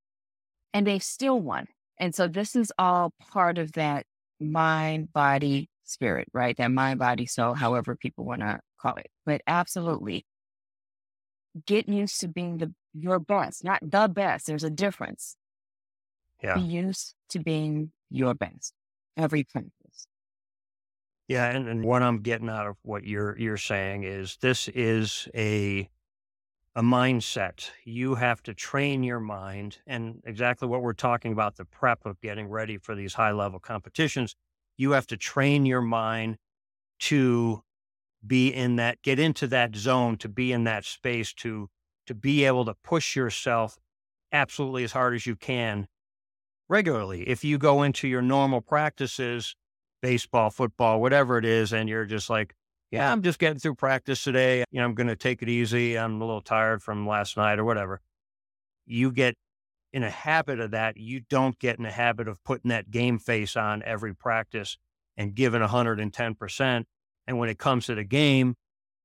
and 0.73 0.85
they 0.85 0.99
still 0.99 1.39
won. 1.39 1.67
And 1.99 2.13
so 2.13 2.27
this 2.27 2.55
is 2.55 2.71
all 2.77 3.13
part 3.31 3.57
of 3.57 3.73
that 3.73 4.05
mind, 4.39 5.11
body, 5.13 5.69
spirit, 5.83 6.27
right? 6.33 6.55
That 6.57 6.71
mind, 6.71 6.99
body, 6.99 7.25
soul, 7.25 7.53
however 7.53 7.95
people 7.95 8.25
want 8.25 8.41
to 8.41 8.59
call 8.79 8.95
it. 8.95 9.09
But 9.25 9.41
absolutely 9.47 10.25
get 11.65 11.89
used 11.89 12.19
to 12.21 12.27
being 12.27 12.57
the 12.57 12.73
your 12.93 13.19
best, 13.19 13.63
not 13.63 13.79
the 13.81 14.07
best. 14.07 14.47
There's 14.47 14.63
a 14.63 14.69
difference. 14.69 15.35
Yeah. 16.43 16.55
Be 16.55 16.61
used 16.61 17.15
to 17.29 17.39
being 17.39 17.91
your 18.09 18.33
best 18.33 18.73
every 19.15 19.43
practice. 19.43 20.07
Yeah, 21.27 21.49
and, 21.49 21.67
and 21.67 21.83
what 21.83 22.03
I'm 22.03 22.21
getting 22.21 22.49
out 22.49 22.67
of 22.67 22.77
what 22.83 23.05
you're 23.05 23.37
you're 23.37 23.57
saying 23.57 24.03
is 24.03 24.37
this 24.41 24.67
is 24.69 25.27
a 25.35 25.89
a 26.77 26.81
mindset. 26.81 27.71
You 27.85 28.13
have 28.13 28.43
to 28.43 28.53
train 28.53 29.01
your 29.01 29.19
mind 29.19 29.79
and 29.87 30.21
exactly 30.25 30.67
what 30.67 30.83
we're 30.83 30.93
talking 30.93 31.31
about 31.31 31.55
the 31.55 31.65
prep 31.65 32.05
of 32.05 32.21
getting 32.21 32.47
ready 32.47 32.77
for 32.77 32.93
these 32.93 33.15
high 33.15 33.31
level 33.31 33.59
competitions. 33.59 34.35
You 34.77 34.91
have 34.91 35.07
to 35.07 35.17
train 35.17 35.65
your 35.65 35.81
mind 35.81 36.37
to 36.99 37.63
be 38.25 38.49
in 38.49 38.75
that, 38.75 39.01
get 39.01 39.17
into 39.17 39.47
that 39.47 39.75
zone, 39.75 40.17
to 40.17 40.29
be 40.29 40.51
in 40.51 40.65
that 40.65 40.85
space, 40.85 41.33
to, 41.33 41.67
to 42.05 42.13
be 42.13 42.45
able 42.45 42.65
to 42.65 42.75
push 42.83 43.15
yourself 43.15 43.79
absolutely 44.31 44.83
as 44.83 44.91
hard 44.91 45.15
as 45.15 45.25
you 45.25 45.35
can 45.35 45.87
regularly. 46.69 47.27
If 47.27 47.43
you 47.43 47.57
go 47.57 47.81
into 47.81 48.07
your 48.07 48.21
normal 48.21 48.61
practices, 48.61 49.55
baseball, 50.03 50.51
football, 50.51 51.01
whatever 51.01 51.39
it 51.39 51.45
is, 51.45 51.73
and 51.73 51.89
you're 51.89 52.05
just 52.05 52.29
like, 52.29 52.53
yeah, 52.91 53.11
I'm 53.11 53.21
just 53.21 53.39
getting 53.39 53.59
through 53.59 53.75
practice 53.75 54.23
today. 54.23 54.63
You 54.71 54.79
know, 54.79 54.85
I'm 54.85 54.95
going 54.95 55.07
to 55.07 55.15
take 55.15 55.41
it 55.41 55.49
easy. 55.49 55.97
I'm 55.97 56.21
a 56.21 56.25
little 56.25 56.41
tired 56.41 56.81
from 56.81 57.07
last 57.07 57.35
night 57.35 57.59
or 57.59 57.65
whatever. 57.65 58.01
You 58.85 59.11
get 59.11 59.35
in 59.91 60.03
a 60.03 60.09
habit 60.09 60.59
of 60.59 60.71
that. 60.71 60.97
You 60.97 61.21
don't 61.29 61.57
get 61.59 61.79
in 61.79 61.85
a 61.85 61.91
habit 61.91 62.27
of 62.27 62.43
putting 62.43 62.69
that 62.69 62.89
game 62.89 63.19
face 63.19 63.55
on 63.55 63.83
every 63.83 64.15
practice 64.15 64.77
and 65.17 65.35
giving 65.35 65.61
110%. 65.61 66.83
And 67.27 67.37
when 67.37 67.49
it 67.49 67.57
comes 67.57 67.87
to 67.87 67.95
the 67.95 68.05
game, 68.05 68.55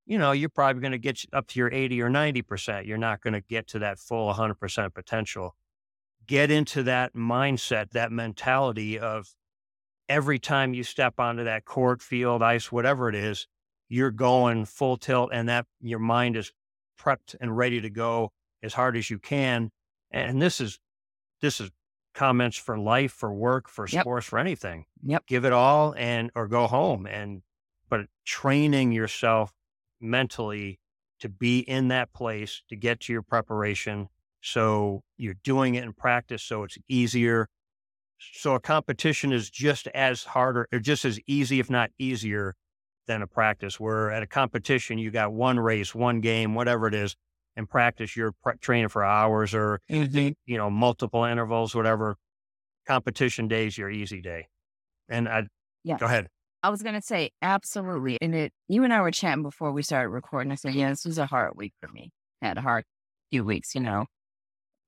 you 0.06 0.18
know, 0.18 0.32
you're 0.32 0.48
probably 0.48 0.80
going 0.80 0.92
to 0.92 0.98
get 0.98 1.24
up 1.32 1.48
to 1.48 1.58
your 1.58 1.72
80 1.72 2.02
or 2.02 2.10
90%. 2.10 2.86
You're 2.86 2.98
not 2.98 3.20
going 3.20 3.34
to 3.34 3.40
get 3.40 3.66
to 3.68 3.78
that 3.80 3.98
full 3.98 4.32
100% 4.32 4.94
potential. 4.94 5.56
Get 6.26 6.50
into 6.50 6.84
that 6.84 7.14
mindset, 7.14 7.90
that 7.90 8.12
mentality 8.12 8.98
of 8.98 9.34
every 10.08 10.38
time 10.38 10.74
you 10.74 10.84
step 10.84 11.14
onto 11.18 11.44
that 11.44 11.64
court, 11.64 12.02
field, 12.02 12.42
ice, 12.42 12.70
whatever 12.70 13.08
it 13.08 13.14
is, 13.14 13.46
you're 13.92 14.10
going 14.10 14.64
full 14.64 14.96
tilt 14.96 15.28
and 15.34 15.50
that 15.50 15.66
your 15.82 15.98
mind 15.98 16.34
is 16.34 16.50
prepped 16.98 17.36
and 17.42 17.54
ready 17.54 17.78
to 17.78 17.90
go 17.90 18.32
as 18.62 18.72
hard 18.72 18.96
as 18.96 19.10
you 19.10 19.18
can. 19.18 19.70
And 20.10 20.40
this 20.40 20.62
is, 20.62 20.78
this 21.42 21.60
is 21.60 21.70
comments 22.14 22.56
for 22.56 22.78
life, 22.78 23.12
for 23.12 23.30
work, 23.30 23.68
for 23.68 23.86
yep. 23.86 24.02
sports, 24.02 24.26
for 24.26 24.38
anything. 24.38 24.86
Yep. 25.04 25.26
Give 25.26 25.44
it 25.44 25.52
all 25.52 25.94
and, 25.98 26.30
or 26.34 26.48
go 26.48 26.66
home. 26.66 27.04
And, 27.04 27.42
but 27.90 28.06
training 28.24 28.92
yourself 28.92 29.52
mentally 30.00 30.80
to 31.20 31.28
be 31.28 31.58
in 31.58 31.88
that 31.88 32.14
place 32.14 32.62
to 32.70 32.76
get 32.76 33.00
to 33.00 33.12
your 33.12 33.22
preparation. 33.22 34.08
So 34.40 35.02
you're 35.18 35.36
doing 35.44 35.74
it 35.74 35.84
in 35.84 35.92
practice. 35.92 36.42
So 36.42 36.62
it's 36.62 36.78
easier. 36.88 37.46
So 38.18 38.54
a 38.54 38.60
competition 38.60 39.34
is 39.34 39.50
just 39.50 39.86
as 39.88 40.24
harder 40.24 40.66
or 40.72 40.78
just 40.78 41.04
as 41.04 41.20
easy, 41.26 41.60
if 41.60 41.68
not 41.68 41.90
easier 41.98 42.54
than 43.06 43.22
a 43.22 43.26
practice. 43.26 43.78
Where 43.80 44.10
at 44.10 44.22
a 44.22 44.26
competition, 44.26 44.98
you 44.98 45.10
got 45.10 45.32
one 45.32 45.58
race, 45.58 45.94
one 45.94 46.20
game, 46.20 46.54
whatever 46.54 46.86
it 46.86 46.94
is. 46.94 47.16
In 47.54 47.66
practice, 47.66 48.16
you're 48.16 48.32
pre- 48.42 48.56
training 48.58 48.88
for 48.88 49.04
hours 49.04 49.54
or 49.54 49.80
mm-hmm. 49.90 50.30
you 50.46 50.56
know 50.56 50.70
multiple 50.70 51.24
intervals, 51.24 51.74
whatever. 51.74 52.16
Competition 52.86 53.46
days, 53.46 53.78
your 53.78 53.90
easy 53.90 54.20
day. 54.20 54.48
And 55.08 55.28
I, 55.28 55.46
yeah, 55.84 55.98
go 55.98 56.06
ahead. 56.06 56.28
I 56.62 56.70
was 56.70 56.82
gonna 56.82 57.02
say 57.02 57.30
absolutely. 57.42 58.18
And 58.20 58.34
it, 58.34 58.52
you 58.68 58.84
and 58.84 58.92
I 58.92 59.02
were 59.02 59.10
chatting 59.10 59.42
before 59.42 59.72
we 59.72 59.82
started 59.82 60.08
recording. 60.08 60.50
I 60.50 60.54
said, 60.54 60.74
yeah, 60.74 60.88
this 60.90 61.04
was 61.04 61.18
a 61.18 61.26
hard 61.26 61.52
week 61.56 61.74
for 61.80 61.88
me. 61.88 62.10
I 62.40 62.48
had 62.48 62.58
a 62.58 62.62
hard 62.62 62.84
few 63.30 63.44
weeks, 63.44 63.74
you 63.74 63.80
know, 63.80 64.06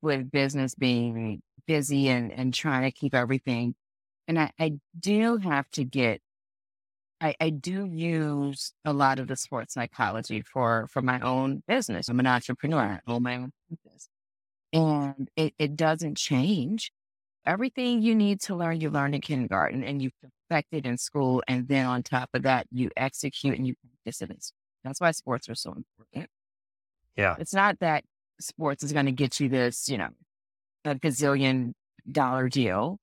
with 0.00 0.30
business 0.30 0.74
being 0.74 1.42
busy 1.66 2.08
and 2.08 2.32
and 2.32 2.54
trying 2.54 2.82
to 2.82 2.90
keep 2.90 3.14
everything. 3.14 3.74
And 4.26 4.38
I, 4.38 4.52
I 4.58 4.72
do 4.98 5.36
have 5.38 5.68
to 5.72 5.84
get 5.84 6.22
I, 7.24 7.34
I 7.40 7.48
do 7.48 7.86
use 7.86 8.74
a 8.84 8.92
lot 8.92 9.18
of 9.18 9.28
the 9.28 9.36
sports 9.36 9.72
psychology 9.72 10.42
for 10.42 10.86
for 10.90 11.00
my 11.00 11.18
own 11.20 11.62
business. 11.66 12.10
I'm 12.10 12.20
an 12.20 12.26
entrepreneur. 12.26 13.00
I 13.06 13.10
own 13.10 13.22
my 13.22 13.36
own 13.36 13.50
business. 13.70 14.08
And 14.74 15.30
it, 15.34 15.54
it 15.58 15.74
doesn't 15.74 16.18
change. 16.18 16.92
Everything 17.46 18.02
you 18.02 18.14
need 18.14 18.42
to 18.42 18.54
learn, 18.54 18.80
you 18.80 18.90
learn 18.90 19.14
in 19.14 19.22
kindergarten 19.22 19.82
and 19.82 20.02
you 20.02 20.10
perfect 20.50 20.68
it 20.72 20.84
in 20.84 20.98
school. 20.98 21.42
And 21.48 21.66
then 21.66 21.86
on 21.86 22.02
top 22.02 22.28
of 22.34 22.42
that, 22.42 22.66
you 22.70 22.90
execute 22.94 23.56
and 23.56 23.66
you 23.66 23.74
practice 24.04 24.20
it. 24.20 24.52
That's 24.82 25.00
why 25.00 25.12
sports 25.12 25.48
are 25.48 25.54
so 25.54 25.72
important. 25.72 26.28
Yeah. 27.16 27.36
It's 27.38 27.54
not 27.54 27.78
that 27.80 28.04
sports 28.38 28.82
is 28.82 28.92
going 28.92 29.06
to 29.06 29.12
get 29.12 29.40
you 29.40 29.48
this, 29.48 29.88
you 29.88 29.96
know, 29.96 30.10
a 30.84 30.94
gazillion 30.94 31.72
dollar 32.10 32.50
deal. 32.50 32.98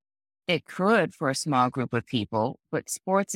It 0.46 0.64
could 0.64 1.12
for 1.12 1.28
a 1.28 1.34
small 1.34 1.70
group 1.70 1.92
of 1.92 2.06
people, 2.06 2.60
but 2.70 2.88
sports 2.88 3.34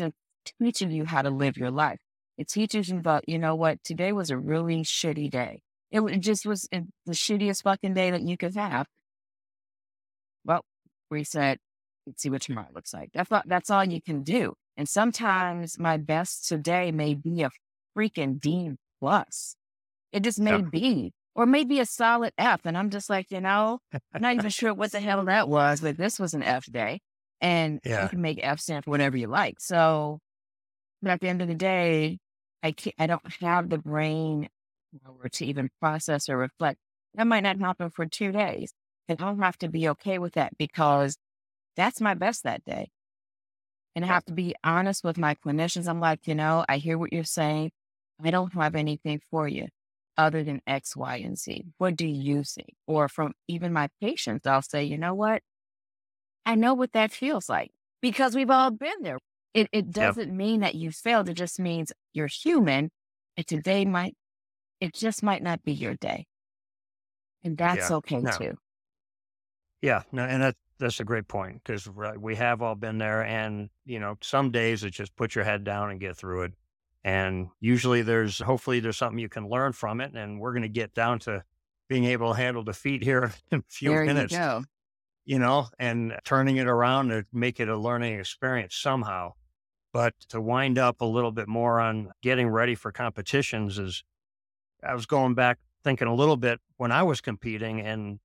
teaching 0.61 0.91
you 0.91 1.05
how 1.05 1.23
to 1.23 1.31
live 1.31 1.57
your 1.57 1.71
life. 1.71 1.99
It 2.39 2.49
teaches 2.49 2.89
you 2.89 2.99
about, 2.99 3.29
you 3.29 3.39
know 3.39 3.55
what, 3.55 3.83
today 3.83 4.13
was 4.13 4.31
a 4.31 4.37
really 4.37 4.83
shitty 4.83 5.31
day. 5.31 5.61
It, 5.91 6.21
just 6.21 6.45
was 6.45 6.69
eh, 6.73 6.83
the 7.07 7.13
shittiest 7.13 7.63
fucking 7.63 7.95
day 7.95 8.11
that 8.11 8.23
you 8.23 8.37
could 8.37 8.55
have. 8.55 8.87
Well, 10.45 10.63
reset, 11.11 11.59
see 12.17 12.31
what 12.31 12.43
tomorrow 12.43 12.69
looks 12.75 12.93
like. 12.93 13.11
That's 13.15 13.33
all, 13.33 13.43
that's 13.47 13.71
all 13.71 13.85
you 13.85 14.03
can 14.03 14.23
do. 14.23 14.55
And 14.77 14.89
sometimes 14.89 15.79
my 15.79 15.97
best 15.97 16.49
today 16.49 16.93
may 16.93 17.15
be 17.15 17.43
a 17.43 17.51
freaking 17.97 18.39
D 18.41 18.73
plus. 19.01 19.57
It 20.13 20.23
just 20.23 20.39
may 20.39 20.51
yeah. 20.51 20.63
be, 20.71 21.13
or 21.35 21.47
maybe 21.47 21.81
a 21.81 21.87
solid 21.87 22.33
F. 22.37 22.61
And 22.65 22.77
I'm 22.77 22.91
just 22.91 23.09
like, 23.09 23.31
you 23.31 23.41
know, 23.41 23.79
I'm 24.13 24.21
not 24.23 24.35
even 24.35 24.51
sure 24.51 24.75
what 24.75 24.93
the 24.93 25.01
hell 25.01 25.25
that 25.25 25.49
was, 25.49 25.81
but 25.81 25.97
this 25.97 26.19
was 26.19 26.35
an 26.35 26.43
F 26.43 26.67
day. 26.67 27.01
And 27.41 27.81
yeah. 27.85 28.03
you 28.03 28.09
can 28.09 28.21
make 28.21 28.41
F 28.43 28.61
stand 28.61 28.85
for 28.85 28.91
whatever 28.91 29.17
you 29.17 29.27
like. 29.27 29.61
So, 29.61 30.21
but 31.07 31.13
at 31.13 31.21
the 31.21 31.29
end 31.29 31.41
of 31.41 31.47
the 31.47 31.55
day, 31.55 32.19
I 32.65 32.73
can't, 32.73 32.97
I 32.99 33.07
don't 33.07 33.23
have 33.41 33.69
the 33.69 33.79
brain 33.79 34.49
power 35.05 35.29
to 35.29 35.47
even 35.47 35.71
process 35.81 36.29
or 36.29 36.37
reflect. 36.37 36.81
That 37.15 37.29
might 37.29 37.45
not 37.45 37.61
happen 37.61 37.91
for 37.91 38.07
two 38.07 38.33
days. 38.33 38.73
And 39.07 39.23
I'll 39.23 39.37
have 39.37 39.57
to 39.59 39.69
be 39.69 39.89
okay 39.91 40.19
with 40.19 40.33
that 40.33 40.59
because 40.59 41.17
that's 41.77 42.01
my 42.01 42.15
best 42.15 42.43
that 42.43 42.65
day. 42.65 42.91
And 43.95 44.05
I 44.05 44.09
have 44.09 44.25
to 44.25 44.33
be 44.33 44.57
honest 44.65 45.05
with 45.05 45.17
my 45.17 45.37
clinicians. 45.37 45.87
I'm 45.87 46.01
like, 46.01 46.27
you 46.27 46.35
know, 46.35 46.65
I 46.69 46.79
hear 46.79 46.99
what 46.99 47.13
you're 47.13 47.23
saying. 47.23 47.71
I 48.21 48.33
don't 48.33 48.53
have 48.55 48.75
anything 48.75 49.21
for 49.31 49.47
you 49.47 49.69
other 50.19 50.43
than 50.43 50.61
X, 50.67 50.97
Y, 50.97 51.19
and 51.19 51.39
Z. 51.39 51.67
What 51.79 51.95
do 51.95 52.09
you 52.09 52.43
see? 52.43 52.75
Or 52.89 53.09
from 53.09 53.35
even 53.47 53.73
my 53.73 53.91
patients, 54.01 54.45
I'll 54.45 54.61
say, 54.61 54.83
you 54.83 54.99
know 54.99 55.15
what? 55.15 55.43
I 56.45 56.57
know 56.57 56.75
what 56.75 56.95
that 56.95 57.13
feels 57.13 57.49
like 57.49 57.71
because 58.03 58.35
we've 58.35 58.51
all 58.51 58.73
been 58.73 59.03
there. 59.03 59.21
It, 59.57 59.71
it 59.73 59.91
doesn't 59.91 60.29
yep. 60.29 60.37
mean 60.37 60.61
that 60.61 60.75
you 60.75 60.91
failed. 60.91 61.31
It 61.31 61.35
just 61.35 61.59
means 61.59 61.91
you're 62.13 62.27
human. 62.27 62.91
And 63.39 63.47
today 63.47 63.87
might, 63.87 64.15
it 64.83 64.93
just 64.93 65.23
might 65.23 65.43
not 65.43 65.65
be 65.65 65.73
your 65.73 65.95
day. 65.95 66.27
And 67.43 67.57
that's 67.57 67.89
yeah. 67.89 67.97
okay 67.97 68.21
no. 68.21 68.31
too. 68.33 68.59
Yeah. 69.81 70.03
No, 70.13 70.25
and 70.25 70.43
that, 70.43 70.57
that's 70.79 71.01
a 71.01 71.05
great 71.05 71.27
point 71.27 71.63
because 71.65 71.89
we 72.19 72.37
have 72.37 72.61
all 72.61 72.75
been 72.75 72.99
there. 72.99 73.25
And, 73.25 73.71
you 73.87 73.99
know, 73.99 74.19
some 74.21 74.51
days 74.51 74.85
it's 74.85 74.95
just 74.95 75.17
put 75.17 75.35
your 75.35 75.45
head 75.45 75.65
down 75.65 75.91
and 75.91 75.99
get 75.99 76.19
through 76.19 76.43
it. 76.43 76.53
And 77.03 77.49
usually 77.59 78.03
there's, 78.03 78.39
hopefully, 78.39 78.81
there's 78.81 78.99
something 78.99 79.19
you 79.19 79.31
can 79.31 79.49
learn 79.49 79.73
from 79.73 80.03
it. 80.03 80.13
And 80.15 80.39
we're 80.39 80.53
going 80.53 80.65
to 80.65 80.69
get 80.69 80.93
down 80.93 81.19
to 81.21 81.43
being 81.89 82.05
able 82.05 82.35
to 82.35 82.37
handle 82.37 82.63
defeat 82.63 83.03
here 83.03 83.33
in 83.51 83.61
a 83.61 83.65
few 83.69 83.89
there 83.89 84.05
minutes. 84.05 84.35
You, 84.35 84.39
go. 84.39 84.65
you 85.25 85.39
know, 85.39 85.69
and 85.79 86.15
turning 86.25 86.59
it 86.59 86.67
around 86.67 87.09
to 87.09 87.25
make 87.33 87.59
it 87.59 87.71
a 87.71 87.77
learning 87.77 88.21
experience 88.21 88.77
somehow. 88.77 89.33
But 89.97 90.13
to 90.29 90.43
wind 90.43 90.77
up 90.77 91.01
a 91.01 91.07
little 91.07 91.33
bit 91.33 91.49
more 91.49 91.81
on 91.81 92.11
getting 92.21 92.51
ready 92.51 92.75
for 92.75 92.93
competitions 92.93 93.79
is, 93.79 94.05
I 94.85 94.93
was 94.93 95.07
going 95.07 95.33
back 95.33 95.57
thinking 95.83 96.07
a 96.07 96.15
little 96.15 96.37
bit 96.37 96.61
when 96.77 96.93
I 96.93 97.03
was 97.03 97.23
competing, 97.23 97.81
and 97.81 98.21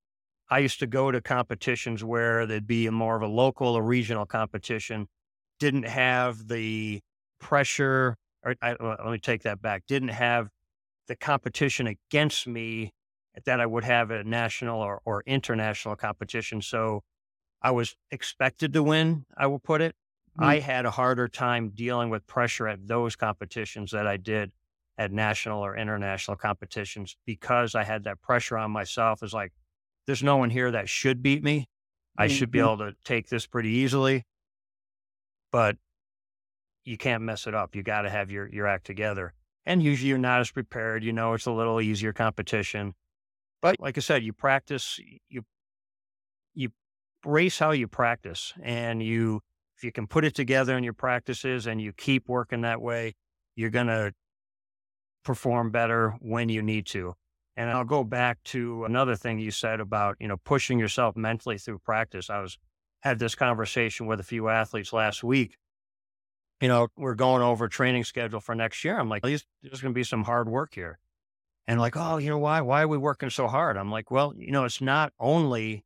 I 0.50 0.58
used 0.58 0.80
to 0.80 0.86
go 0.86 1.10
to 1.10 1.22
competitions 1.22 2.04
where 2.04 2.44
there'd 2.44 2.66
be 2.66 2.90
more 2.90 3.16
of 3.16 3.22
a 3.22 3.26
local 3.26 3.68
or 3.68 3.82
regional 3.82 4.26
competition, 4.26 5.08
didn't 5.58 5.86
have 5.86 6.48
the 6.48 7.00
pressure 7.40 8.16
or 8.42 8.54
I, 8.60 8.76
let 8.78 9.06
me 9.06 9.18
take 9.18 9.42
that 9.44 9.62
back, 9.62 9.84
didn't 9.88 10.08
have 10.08 10.50
the 11.08 11.16
competition 11.16 11.86
against 11.86 12.46
me 12.46 12.92
that 13.46 13.60
I 13.62 13.64
would 13.64 13.84
have 13.84 14.10
at 14.10 14.26
a 14.26 14.28
national 14.28 14.78
or, 14.78 15.00
or 15.06 15.22
international 15.24 15.96
competition. 15.96 16.60
So 16.60 17.00
I 17.62 17.70
was 17.70 17.96
expected 18.10 18.74
to 18.74 18.82
win, 18.82 19.24
I 19.38 19.46
will 19.46 19.58
put 19.58 19.80
it. 19.80 19.96
Mm-hmm. 20.38 20.44
I 20.44 20.58
had 20.60 20.86
a 20.86 20.90
harder 20.90 21.28
time 21.28 21.70
dealing 21.74 22.10
with 22.10 22.26
pressure 22.26 22.66
at 22.66 22.86
those 22.86 23.16
competitions 23.16 23.90
that 23.90 24.06
I 24.06 24.16
did 24.16 24.52
at 24.98 25.12
national 25.12 25.64
or 25.64 25.76
international 25.76 26.36
competitions 26.36 27.16
because 27.26 27.74
I 27.74 27.84
had 27.84 28.04
that 28.04 28.22
pressure 28.22 28.56
on 28.56 28.70
myself. 28.70 29.22
Is 29.22 29.34
like, 29.34 29.52
there's 30.06 30.22
no 30.22 30.38
one 30.38 30.50
here 30.50 30.70
that 30.70 30.88
should 30.88 31.22
beat 31.22 31.42
me. 31.42 31.68
I 32.16 32.26
mm-hmm. 32.26 32.34
should 32.34 32.50
be 32.50 32.58
mm-hmm. 32.58 32.82
able 32.82 32.90
to 32.90 32.96
take 33.04 33.28
this 33.28 33.46
pretty 33.46 33.70
easily. 33.70 34.24
But 35.50 35.76
you 36.84 36.96
can't 36.96 37.22
mess 37.22 37.46
it 37.46 37.54
up. 37.54 37.76
You 37.76 37.82
got 37.82 38.02
to 38.02 38.10
have 38.10 38.30
your, 38.30 38.48
your 38.48 38.66
act 38.66 38.86
together. 38.86 39.34
And 39.64 39.82
usually 39.82 40.08
you're 40.08 40.18
not 40.18 40.40
as 40.40 40.50
prepared. 40.50 41.04
You 41.04 41.12
know, 41.12 41.34
it's 41.34 41.46
a 41.46 41.52
little 41.52 41.80
easier 41.80 42.12
competition. 42.12 42.94
But 43.60 43.78
like 43.78 43.96
I 43.96 44.00
said, 44.00 44.24
you 44.24 44.32
practice, 44.32 44.98
you, 45.28 45.42
you 46.54 46.70
race 47.24 47.58
how 47.58 47.70
you 47.70 47.86
practice 47.86 48.52
and 48.62 49.02
you, 49.02 49.40
if 49.82 49.84
you 49.84 49.90
can 49.90 50.06
put 50.06 50.24
it 50.24 50.32
together 50.32 50.78
in 50.78 50.84
your 50.84 50.92
practices 50.92 51.66
and 51.66 51.80
you 51.80 51.92
keep 51.92 52.28
working 52.28 52.60
that 52.60 52.80
way, 52.80 53.14
you're 53.56 53.68
going 53.68 53.88
to 53.88 54.12
perform 55.24 55.72
better 55.72 56.14
when 56.20 56.48
you 56.48 56.62
need 56.62 56.86
to. 56.86 57.14
And 57.56 57.68
I'll 57.68 57.84
go 57.84 58.04
back 58.04 58.38
to 58.44 58.84
another 58.84 59.16
thing 59.16 59.40
you 59.40 59.50
said 59.50 59.80
about, 59.80 60.16
you 60.20 60.28
know, 60.28 60.36
pushing 60.36 60.78
yourself 60.78 61.16
mentally 61.16 61.58
through 61.58 61.80
practice. 61.80 62.30
I 62.30 62.40
was 62.40 62.58
had 63.00 63.18
this 63.18 63.34
conversation 63.34 64.06
with 64.06 64.20
a 64.20 64.22
few 64.22 64.48
athletes 64.48 64.92
last 64.92 65.24
week 65.24 65.56
you 66.60 66.68
know, 66.68 66.86
we're 66.96 67.16
going 67.16 67.42
over 67.42 67.66
training 67.66 68.04
schedule 68.04 68.38
for 68.38 68.54
next 68.54 68.84
year. 68.84 68.96
I'm 68.96 69.08
like, 69.08 69.22
there's, 69.22 69.44
there's 69.64 69.80
going 69.80 69.92
to 69.92 69.98
be 69.98 70.04
some 70.04 70.22
hard 70.22 70.48
work 70.48 70.74
here. 70.74 71.00
And 71.66 71.80
like, 71.80 71.96
oh, 71.96 72.18
you 72.18 72.30
know 72.30 72.38
why? 72.38 72.60
Why 72.60 72.82
are 72.82 72.88
we 72.88 72.98
working 72.98 73.30
so 73.30 73.48
hard? 73.48 73.76
I'm 73.76 73.90
like, 73.90 74.12
well, 74.12 74.32
you 74.36 74.52
know, 74.52 74.62
it's 74.62 74.80
not 74.80 75.12
only 75.18 75.84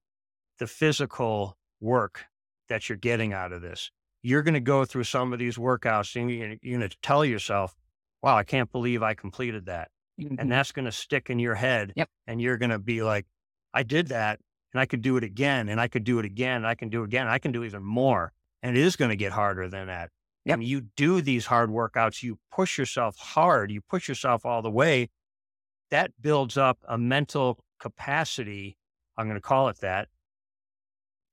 the 0.58 0.66
physical 0.66 1.56
work 1.80 2.26
that 2.68 2.88
you're 2.88 2.98
getting 2.98 3.32
out 3.32 3.52
of 3.52 3.62
this. 3.62 3.90
You're 4.22 4.42
going 4.42 4.54
to 4.54 4.60
go 4.60 4.84
through 4.84 5.04
some 5.04 5.32
of 5.32 5.38
these 5.38 5.56
workouts 5.56 6.20
and 6.20 6.30
you're, 6.30 6.56
you're 6.62 6.78
going 6.78 6.88
to 6.88 6.96
tell 7.02 7.24
yourself, 7.24 7.74
wow, 8.22 8.36
I 8.36 8.42
can't 8.42 8.70
believe 8.72 9.02
I 9.02 9.14
completed 9.14 9.66
that. 9.66 9.90
Mm-hmm. 10.20 10.36
And 10.38 10.50
that's 10.50 10.72
going 10.72 10.86
to 10.86 10.92
stick 10.92 11.30
in 11.30 11.38
your 11.38 11.54
head. 11.54 11.92
Yep. 11.96 12.08
And 12.26 12.40
you're 12.40 12.56
going 12.56 12.70
to 12.70 12.78
be 12.78 13.02
like, 13.02 13.26
I 13.74 13.82
did 13.82 14.08
that 14.08 14.40
and 14.72 14.80
I 14.80 14.86
could 14.86 15.02
do 15.02 15.16
it 15.16 15.24
again 15.24 15.68
and 15.68 15.80
I 15.80 15.88
could 15.88 16.04
do 16.04 16.18
it 16.18 16.24
again. 16.24 16.56
And 16.56 16.66
I 16.66 16.74
can 16.74 16.88
do 16.88 17.02
it 17.02 17.06
again. 17.06 17.28
I 17.28 17.38
can 17.38 17.52
do 17.52 17.64
even 17.64 17.84
more. 17.84 18.32
And 18.62 18.76
it 18.76 18.80
is 18.80 18.96
going 18.96 19.10
to 19.10 19.16
get 19.16 19.32
harder 19.32 19.68
than 19.68 19.86
that. 19.86 20.10
Yep. 20.46 20.60
you 20.62 20.82
do 20.96 21.20
these 21.20 21.46
hard 21.46 21.70
workouts, 21.70 22.22
you 22.22 22.38
push 22.52 22.78
yourself 22.78 23.16
hard, 23.18 23.72
you 23.72 23.80
push 23.80 24.08
yourself 24.08 24.46
all 24.46 24.62
the 24.62 24.70
way. 24.70 25.08
That 25.90 26.12
builds 26.20 26.56
up 26.56 26.78
a 26.88 26.96
mental 26.96 27.58
capacity. 27.80 28.76
I'm 29.16 29.26
going 29.26 29.36
to 29.36 29.40
call 29.40 29.68
it 29.68 29.78
that. 29.78 30.08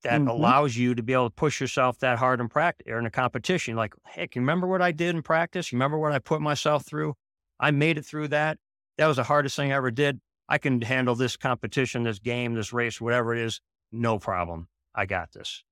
That 0.03 0.19
mm-hmm. 0.19 0.27
allows 0.27 0.75
you 0.75 0.95
to 0.95 1.03
be 1.03 1.13
able 1.13 1.29
to 1.29 1.35
push 1.35 1.61
yourself 1.61 1.99
that 1.99 2.17
hard 2.17 2.41
in 2.41 2.49
practice 2.49 2.85
or 2.89 2.99
in 2.99 3.05
a 3.05 3.11
competition. 3.11 3.75
Like, 3.75 3.93
hey, 4.07 4.27
can 4.27 4.41
you 4.41 4.45
remember 4.45 4.67
what 4.67 4.81
I 4.81 4.91
did 4.91 5.15
in 5.15 5.21
practice? 5.21 5.71
You 5.71 5.77
remember 5.77 5.97
what 5.97 6.11
I 6.11 6.19
put 6.19 6.41
myself 6.41 6.85
through? 6.85 7.15
I 7.59 7.71
made 7.71 7.97
it 7.97 8.05
through 8.05 8.29
that. 8.29 8.57
That 8.97 9.07
was 9.07 9.17
the 9.17 9.23
hardest 9.23 9.55
thing 9.55 9.71
I 9.71 9.75
ever 9.75 9.91
did. 9.91 10.19
I 10.49 10.57
can 10.57 10.81
handle 10.81 11.15
this 11.15 11.37
competition, 11.37 12.03
this 12.03 12.19
game, 12.19 12.53
this 12.53 12.73
race, 12.73 12.99
whatever 12.99 13.33
it 13.33 13.39
is, 13.39 13.61
no 13.91 14.19
problem. 14.19 14.67
I 14.93 15.05
got 15.05 15.31
this. 15.31 15.63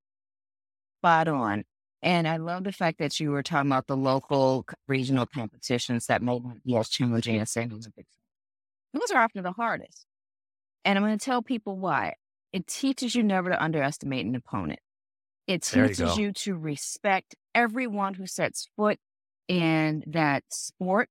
Spot 0.99 1.27
on. 1.27 1.63
And 2.01 2.27
I 2.27 2.37
love 2.37 2.63
the 2.63 2.71
fact 2.71 2.97
that 2.99 3.19
you 3.19 3.31
were 3.31 3.43
talking 3.43 3.69
about 3.69 3.87
the 3.87 3.97
local 3.97 4.65
regional 4.87 5.25
competitions 5.25 6.07
that 6.07 6.23
may 6.23 6.39
be 6.65 6.75
as 6.75 6.89
challenging 6.89 7.39
as 7.39 7.51
say 7.51 7.65
Olympics. 7.65 8.17
Those 8.93 9.11
are 9.11 9.21
often 9.21 9.43
the 9.43 9.51
hardest. 9.51 10.05
And 10.83 10.97
I'm 10.97 11.05
going 11.05 11.17
to 11.17 11.23
tell 11.23 11.43
people 11.43 11.77
why. 11.77 12.15
It 12.53 12.67
teaches 12.67 13.15
you 13.15 13.23
never 13.23 13.49
to 13.49 13.61
underestimate 13.61 14.25
an 14.25 14.35
opponent. 14.35 14.79
It 15.47 15.63
teaches 15.63 16.17
you, 16.17 16.25
you 16.25 16.31
to 16.33 16.55
respect 16.55 17.35
everyone 17.55 18.13
who 18.13 18.27
sets 18.27 18.67
foot 18.75 18.99
in 19.47 20.03
that 20.07 20.43
sport 20.49 21.09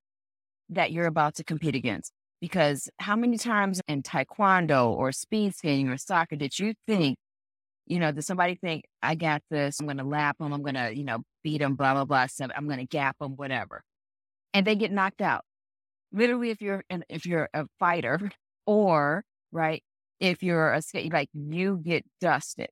that 0.69 0.93
you're 0.93 1.07
about 1.07 1.35
to 1.37 1.45
compete 1.45 1.75
against. 1.75 2.13
Because 2.41 2.89
how 2.99 3.17
many 3.17 3.37
times 3.37 3.83
in 3.87 4.03
taekwondo 4.03 4.91
or 4.91 5.13
speed 5.13 5.55
skating 5.55 5.89
or 5.89 5.99
soccer 5.99 6.37
did 6.37 6.59
you 6.59 6.75
think 6.87 7.19
you 7.91 7.99
know, 7.99 8.13
does 8.13 8.25
somebody 8.25 8.55
think 8.55 8.85
I 9.03 9.17
got 9.17 9.43
this? 9.51 9.81
I'm 9.81 9.87
going 9.87 9.99
to 9.99 10.05
lap 10.05 10.39
them. 10.39 10.53
I'm 10.53 10.63
going 10.63 10.77
to, 10.77 10.97
you 10.97 11.03
know, 11.03 11.25
beat 11.43 11.59
them, 11.59 11.75
blah, 11.75 11.93
blah, 11.93 12.05
blah. 12.05 12.27
I'm 12.55 12.67
going 12.67 12.79
to 12.79 12.87
gap 12.87 13.19
them, 13.19 13.33
whatever. 13.35 13.83
And 14.55 14.65
they 14.65 14.77
get 14.77 14.93
knocked 14.93 15.21
out. 15.21 15.45
Literally, 16.13 16.51
if 16.51 16.63
you're, 16.63 16.85
an, 16.89 17.05
if 17.09 17.27
you're 17.27 17.49
a 17.53 17.67
fighter 17.81 18.31
or, 18.67 19.25
right, 19.51 19.83
if 20.21 20.43
you're 20.43 20.73
a 20.73 20.83
skate, 20.83 21.13
like 21.13 21.31
you 21.33 21.81
get 21.83 22.05
dusted. 22.21 22.69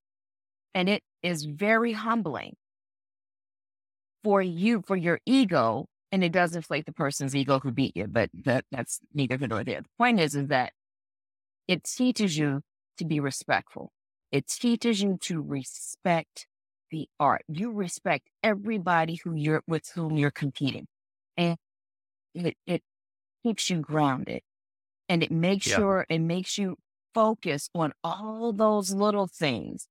And 0.74 0.88
it 0.88 1.02
is 1.22 1.44
very 1.44 1.92
humbling 1.92 2.54
for 4.22 4.40
you, 4.42 4.82
for 4.86 4.96
your 4.96 5.20
ego. 5.26 5.86
And 6.12 6.22
it 6.22 6.32
does 6.32 6.54
inflate 6.54 6.86
the 6.86 6.92
person's 6.92 7.34
ego 7.34 7.58
who 7.58 7.72
beat 7.72 7.96
you, 7.96 8.06
but 8.06 8.30
that, 8.44 8.64
that's 8.70 9.00
neither 9.12 9.36
here 9.36 9.48
nor 9.48 9.64
there. 9.64 9.82
The 9.82 9.88
point 9.98 10.20
is, 10.20 10.34
is 10.34 10.48
that 10.48 10.72
it 11.66 11.84
teaches 11.84 12.38
you 12.38 12.62
to 12.98 13.04
be 13.04 13.20
respectful 13.20 13.92
it 14.30 14.46
teaches 14.46 15.00
you 15.00 15.18
to 15.22 15.40
respect 15.40 16.46
the 16.90 17.08
art. 17.18 17.42
You 17.48 17.72
respect 17.72 18.28
everybody 18.42 19.20
who 19.24 19.34
you're 19.34 19.62
with 19.66 19.90
whom 19.94 20.16
you're 20.16 20.30
competing. 20.30 20.86
And 21.36 21.56
it, 22.34 22.56
it 22.66 22.82
keeps 23.42 23.70
you 23.70 23.78
grounded 23.78 24.42
and 25.08 25.22
it 25.22 25.30
makes 25.30 25.66
yeah. 25.66 25.76
sure 25.76 26.06
it 26.08 26.18
makes 26.18 26.58
you 26.58 26.76
focus 27.14 27.70
on 27.74 27.92
all 28.04 28.52
those 28.52 28.92
little 28.92 29.26
things 29.26 29.88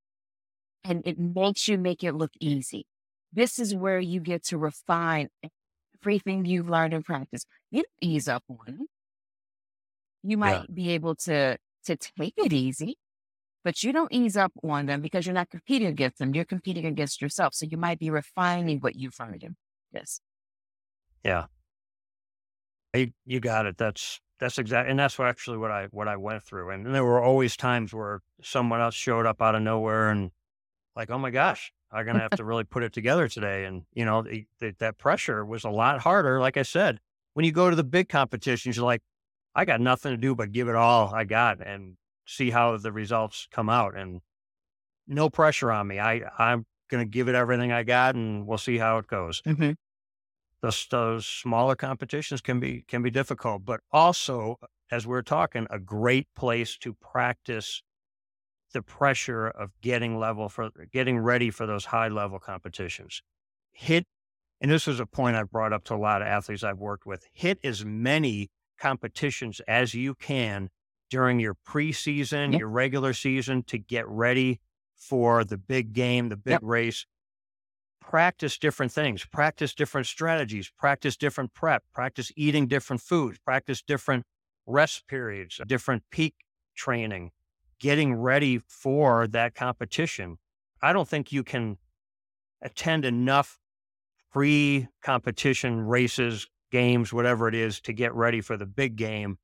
and 0.84 1.01
it 1.06 1.19
makes 1.19 1.67
you 1.67 1.77
make 1.77 2.03
it 2.03 2.13
look 2.13 2.32
easy. 2.39 2.86
This 3.34 3.60
is 3.60 3.75
where 3.75 3.99
you 3.99 4.19
get 4.19 4.45
to 4.45 4.58
refine 4.58 5.30
everything 6.01 6.45
you've 6.45 6.69
learned 6.69 6.93
in 6.93 7.03
practice. 7.03 7.45
You 7.71 7.84
don't 7.84 7.93
ease 8.01 8.27
up 8.27 8.43
on 8.49 8.58
it. 8.67 8.88
You 10.23 10.38
might 10.38 10.62
yeah. 10.62 10.73
be 10.73 10.89
able 10.91 11.15
to 11.15 11.58
to 11.86 11.95
take 11.95 12.34
it 12.38 12.51
easy, 12.51 12.97
but 13.63 13.84
you 13.84 13.93
don't 13.93 14.12
ease 14.12 14.36
up 14.36 14.51
on 14.63 14.86
them 14.86 15.01
because 15.01 15.25
you're 15.25 15.34
not 15.34 15.49
competing 15.49 15.88
against 15.88 16.19
them. 16.19 16.34
You're 16.34 16.45
competing 16.45 16.86
against 16.86 17.21
yourself. 17.21 17.53
So 17.53 17.65
you 17.65 17.77
might 17.77 17.99
be 17.99 18.10
refining 18.10 18.80
what 18.80 18.95
you've 18.95 19.17
learned 19.19 19.43
in 19.43 19.56
this. 19.91 20.19
Yeah. 21.23 21.45
You, 22.93 23.12
you 23.25 23.39
got 23.39 23.65
it. 23.65 23.77
That's 23.77 24.19
that's 24.39 24.58
exactly, 24.58 24.91
and 24.91 25.00
that's 25.00 25.17
what 25.17 25.28
actually 25.28 25.58
what 25.58 25.71
I 25.71 25.88
what 25.91 26.08
I 26.08 26.15
went 26.15 26.43
through. 26.43 26.69
And, 26.69 26.86
and 26.86 26.95
there 26.95 27.04
were 27.04 27.21
always 27.21 27.58
times 27.58 27.93
where 27.93 28.21
someone 28.41 28.82
else 28.82 28.95
showed 28.95 29.26
up 29.26 29.41
out 29.41 29.56
of 29.56 29.62
nowhere 29.62 30.10
and 30.10 30.32
like, 30.95 31.10
oh 31.10 31.17
my 31.17 31.32
gosh, 31.32 31.71
I'm 31.91 32.06
gonna 32.06 32.19
have 32.19 32.32
to 32.32 32.43
really 32.43 32.63
put 32.63 32.84
it 32.84 32.93
together 32.93 33.28
today. 33.28 33.65
And 33.65 33.84
you 33.93 34.06
know, 34.06 34.23
the, 34.23 34.45
the, 34.60 34.76
that 34.80 34.97
pressure 34.97 35.45
was 35.45 35.63
a 35.63 35.69
lot 35.69 36.00
harder. 36.00 36.39
Like 36.39 36.58
I 36.58 36.63
said, 36.63 37.00
when 37.34 37.45
you 37.45 37.52
go 37.52 37.69
to 37.69 37.76
the 37.76 37.84
big 37.84 38.10
competitions, 38.10 38.78
you're 38.78 38.86
like, 38.86 39.02
I 39.56 39.65
got 39.65 39.82
nothing 39.82 40.12
to 40.12 40.17
do 40.17 40.36
but 40.36 40.52
give 40.52 40.69
it 40.69 40.76
all 40.76 41.13
I 41.13 41.23
got 41.23 41.65
and 41.65 41.97
see 42.26 42.52
how 42.52 42.78
the 42.78 42.91
results 42.91 43.47
come 43.52 43.69
out. 43.69 43.97
And 43.97 44.21
no 45.08 45.30
pressure 45.30 45.71
on 45.71 45.88
me. 45.88 46.00
I 46.00 46.21
I'm 46.38 46.65
gonna 46.89 47.06
give 47.06 47.28
it 47.28 47.36
everything 47.36 47.71
I 47.71 47.84
got, 47.84 48.15
and 48.15 48.45
we'll 48.45 48.60
see 48.60 48.78
how 48.78 49.00
it 49.00 49.08
goes. 49.08 49.41
Mm-hmm 49.41 49.71
those, 50.67 50.88
those 50.91 51.25
smaller 51.25 51.75
competitions 51.75 52.41
can 52.41 52.60
be 52.60 52.84
can 52.88 53.01
be 53.01 53.10
difficult, 53.10 53.63
but 53.63 53.80
also, 53.91 54.58
as 54.91 55.08
we're 55.08 55.21
talking, 55.21 55.65
a 55.69 55.80
great 55.80 56.27
place 56.36 56.77
to 56.80 56.93
practice 56.93 57.82
the 58.73 58.82
pressure 58.82 59.47
of 59.47 59.71
getting 59.82 60.19
level 60.19 60.49
for 60.49 60.69
getting 60.91 61.19
ready 61.19 61.49
for 61.49 61.65
those 61.65 61.86
high 61.86 62.10
level 62.10 62.38
competitions. 62.38 63.21
Hit, 63.71 64.06
and 64.60 64.69
this 64.69 64.88
is 64.89 64.99
a 64.99 65.06
point 65.06 65.38
I've 65.38 65.49
brought 65.49 65.71
up 65.71 65.86
to 65.86 65.95
a 65.95 65.97
lot 65.97 66.21
of 66.21 66.27
athletes 66.27 66.63
I've 66.63 66.80
worked 66.80 67.06
with. 67.06 67.25
Hit 67.32 67.60
as 67.63 67.86
many 67.86 68.49
competitions 68.77 69.62
as 69.67 69.93
you 69.93 70.15
can 70.15 70.69
during 71.10 71.39
your 71.39 71.56
preseason, 71.65 72.51
yep. 72.51 72.60
your 72.60 72.69
regular 72.69 73.13
season 73.13 73.63
to 73.63 73.77
get 73.77 74.06
ready 74.10 74.60
for 74.97 75.45
the 75.45 75.58
big 75.58 75.93
game, 75.93 76.27
the 76.27 76.36
big 76.36 76.51
yep. 76.53 76.62
race 76.63 77.06
practice 78.09 78.57
different 78.57 78.89
things, 78.89 79.25
practice 79.25 79.73
different 79.73 80.07
strategies, 80.07 80.71
practice 80.77 81.17
different 81.17 81.53
prep, 81.53 81.83
practice 81.93 82.31
eating 82.37 82.65
different 82.65 83.01
foods, 83.01 83.37
practice 83.39 83.81
different 83.81 84.23
rest 84.65 85.05
periods, 85.09 85.59
different 85.67 86.01
peak 86.09 86.33
training, 86.73 87.31
getting 87.81 88.15
ready 88.15 88.61
for 88.65 89.27
that 89.27 89.55
competition. 89.55 90.37
I 90.81 90.93
don't 90.93 91.07
think 91.07 91.33
you 91.33 91.43
can 91.43 91.79
attend 92.61 93.03
enough 93.03 93.59
pre 94.31 94.87
competition 95.03 95.81
races, 95.81 96.47
games, 96.71 97.11
whatever 97.11 97.49
it 97.49 97.55
is, 97.55 97.81
to 97.81 97.91
get 97.91 98.13
ready 98.13 98.39
for 98.39 98.55
the 98.55 98.65
big 98.65 98.95
game 98.95 99.37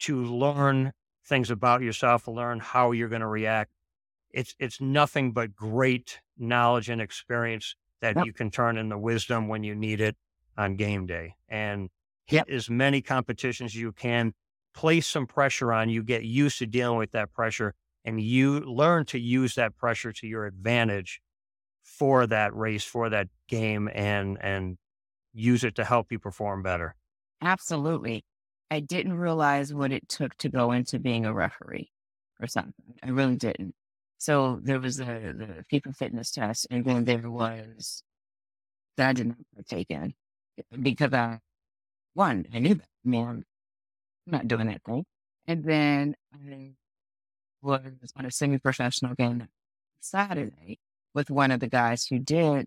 to 0.00 0.24
learn 0.24 0.92
things 1.24 1.50
about 1.50 1.82
yourself, 1.82 2.28
learn 2.28 2.60
how 2.60 2.92
you're 2.92 3.08
going 3.08 3.20
to 3.20 3.26
react. 3.26 3.72
It's, 4.32 4.54
it's 4.58 4.80
nothing 4.80 5.32
but 5.32 5.54
great 5.54 6.20
knowledge 6.38 6.88
and 6.88 7.00
experience 7.00 7.74
that 8.00 8.16
yep. 8.16 8.26
you 8.26 8.32
can 8.32 8.50
turn 8.50 8.78
into 8.78 8.98
wisdom 8.98 9.48
when 9.48 9.62
you 9.62 9.74
need 9.74 10.00
it 10.00 10.16
on 10.56 10.76
game 10.76 11.06
day. 11.06 11.34
And 11.48 11.90
hit 12.26 12.44
yep. 12.48 12.48
as 12.48 12.70
many 12.70 13.02
competitions 13.02 13.72
as 13.72 13.76
you 13.76 13.92
can, 13.92 14.32
place 14.74 15.06
some 15.06 15.26
pressure 15.26 15.72
on 15.72 15.88
you, 15.88 16.02
get 16.02 16.24
used 16.24 16.58
to 16.58 16.66
dealing 16.66 16.98
with 16.98 17.12
that 17.12 17.32
pressure, 17.32 17.74
and 18.04 18.20
you 18.20 18.60
learn 18.60 19.04
to 19.06 19.18
use 19.18 19.54
that 19.56 19.76
pressure 19.76 20.12
to 20.12 20.26
your 20.26 20.46
advantage 20.46 21.20
for 21.82 22.26
that 22.26 22.54
race, 22.54 22.84
for 22.84 23.08
that 23.10 23.28
game, 23.48 23.88
and 23.92 24.38
and 24.40 24.78
use 25.32 25.64
it 25.64 25.74
to 25.76 25.84
help 25.84 26.10
you 26.10 26.18
perform 26.18 26.62
better. 26.62 26.94
Absolutely. 27.42 28.24
I 28.70 28.80
didn't 28.80 29.14
realize 29.14 29.74
what 29.74 29.92
it 29.92 30.08
took 30.08 30.34
to 30.36 30.48
go 30.48 30.72
into 30.72 30.98
being 30.98 31.26
a 31.26 31.34
referee 31.34 31.90
or 32.40 32.46
something. 32.46 32.94
I 33.02 33.10
really 33.10 33.36
didn't. 33.36 33.74
So 34.20 34.60
there 34.62 34.78
was 34.78 34.98
the, 34.98 35.04
the 35.06 35.64
FIFA 35.72 35.96
fitness 35.96 36.30
test, 36.30 36.66
and 36.70 36.84
then 36.84 37.06
there 37.06 37.30
was 37.30 38.02
that 38.98 39.08
I 39.08 39.12
did 39.14 39.28
not 39.28 39.38
partake 39.54 39.86
in 39.88 40.12
because 40.82 41.14
I, 41.14 41.38
one, 42.12 42.44
I 42.52 42.58
knew 42.58 42.74
that. 42.74 42.88
I 43.06 43.08
mean, 43.08 43.26
I'm 43.26 43.44
not 44.26 44.46
doing 44.46 44.66
that 44.66 44.82
thing. 44.84 45.06
And 45.46 45.64
then 45.64 46.16
I 46.34 46.72
was 47.62 47.80
on 48.14 48.26
a 48.26 48.30
semi 48.30 48.58
professional 48.58 49.14
game 49.14 49.48
Saturday 50.00 50.80
with 51.14 51.30
one 51.30 51.50
of 51.50 51.60
the 51.60 51.68
guys 51.68 52.04
who 52.04 52.18
did, 52.18 52.66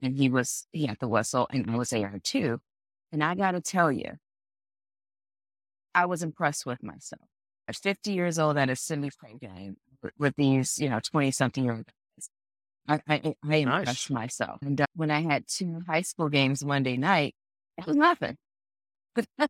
and 0.00 0.16
he 0.16 0.30
was, 0.30 0.66
he 0.72 0.86
had 0.86 0.96
the 0.98 1.08
whistle, 1.08 1.46
and 1.50 1.70
I 1.70 1.76
was 1.76 1.90
there 1.90 2.18
too. 2.24 2.58
And 3.12 3.22
I 3.22 3.34
got 3.34 3.50
to 3.50 3.60
tell 3.60 3.92
you, 3.92 4.12
I 5.94 6.06
was 6.06 6.22
impressed 6.22 6.64
with 6.64 6.82
myself. 6.82 7.20
At 7.68 7.76
50 7.76 8.14
years 8.14 8.38
old 8.38 8.56
at 8.56 8.70
a 8.70 8.76
semi 8.76 9.10
pro 9.10 9.36
game, 9.36 9.76
with 10.18 10.34
these, 10.36 10.78
you 10.78 10.88
know, 10.88 11.00
20 11.00 11.30
something 11.30 11.64
year 11.64 11.74
old 11.74 11.86
guys. 11.86 13.00
I, 13.08 13.14
I, 13.14 13.34
I 13.48 13.56
impressed 13.56 14.10
nice. 14.10 14.10
myself. 14.10 14.58
And 14.62 14.80
uh, 14.80 14.86
when 14.94 15.10
I 15.10 15.22
had 15.22 15.44
two 15.46 15.80
high 15.86 16.02
school 16.02 16.28
games 16.28 16.64
Monday 16.64 16.96
night, 16.96 17.34
it 17.78 17.86
was 17.86 17.96
nothing. 17.96 18.36
wow. 19.38 19.46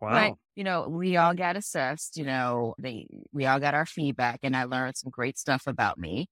But, 0.00 0.34
you 0.54 0.64
know, 0.64 0.88
we 0.88 1.16
all 1.16 1.34
got 1.34 1.56
assessed, 1.56 2.16
you 2.16 2.24
know, 2.24 2.74
they, 2.78 3.06
we 3.32 3.46
all 3.46 3.60
got 3.60 3.74
our 3.74 3.86
feedback 3.86 4.40
and 4.42 4.56
I 4.56 4.64
learned 4.64 4.96
some 4.96 5.10
great 5.10 5.38
stuff 5.38 5.66
about 5.66 5.98
me. 5.98 6.26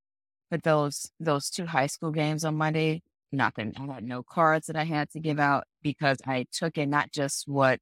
But 0.51 0.63
those, 0.63 1.11
those 1.19 1.49
two 1.49 1.67
high 1.67 1.87
school 1.87 2.11
games 2.11 2.45
on 2.45 2.57
Monday, 2.57 3.03
nothing. 3.33 3.73
I 3.77 3.95
had 3.95 4.05
no 4.05 4.23
cards 4.23 4.67
that 4.67 4.77
I 4.77 4.85
had 4.85 5.11
to 5.11 5.21
give 5.21 5.41
out 5.41 5.65
because 5.83 6.19
I 6.27 6.47
took 6.53 6.77
in 6.77 6.91
not 6.91 7.11
just 7.11 7.49
what 7.49 7.81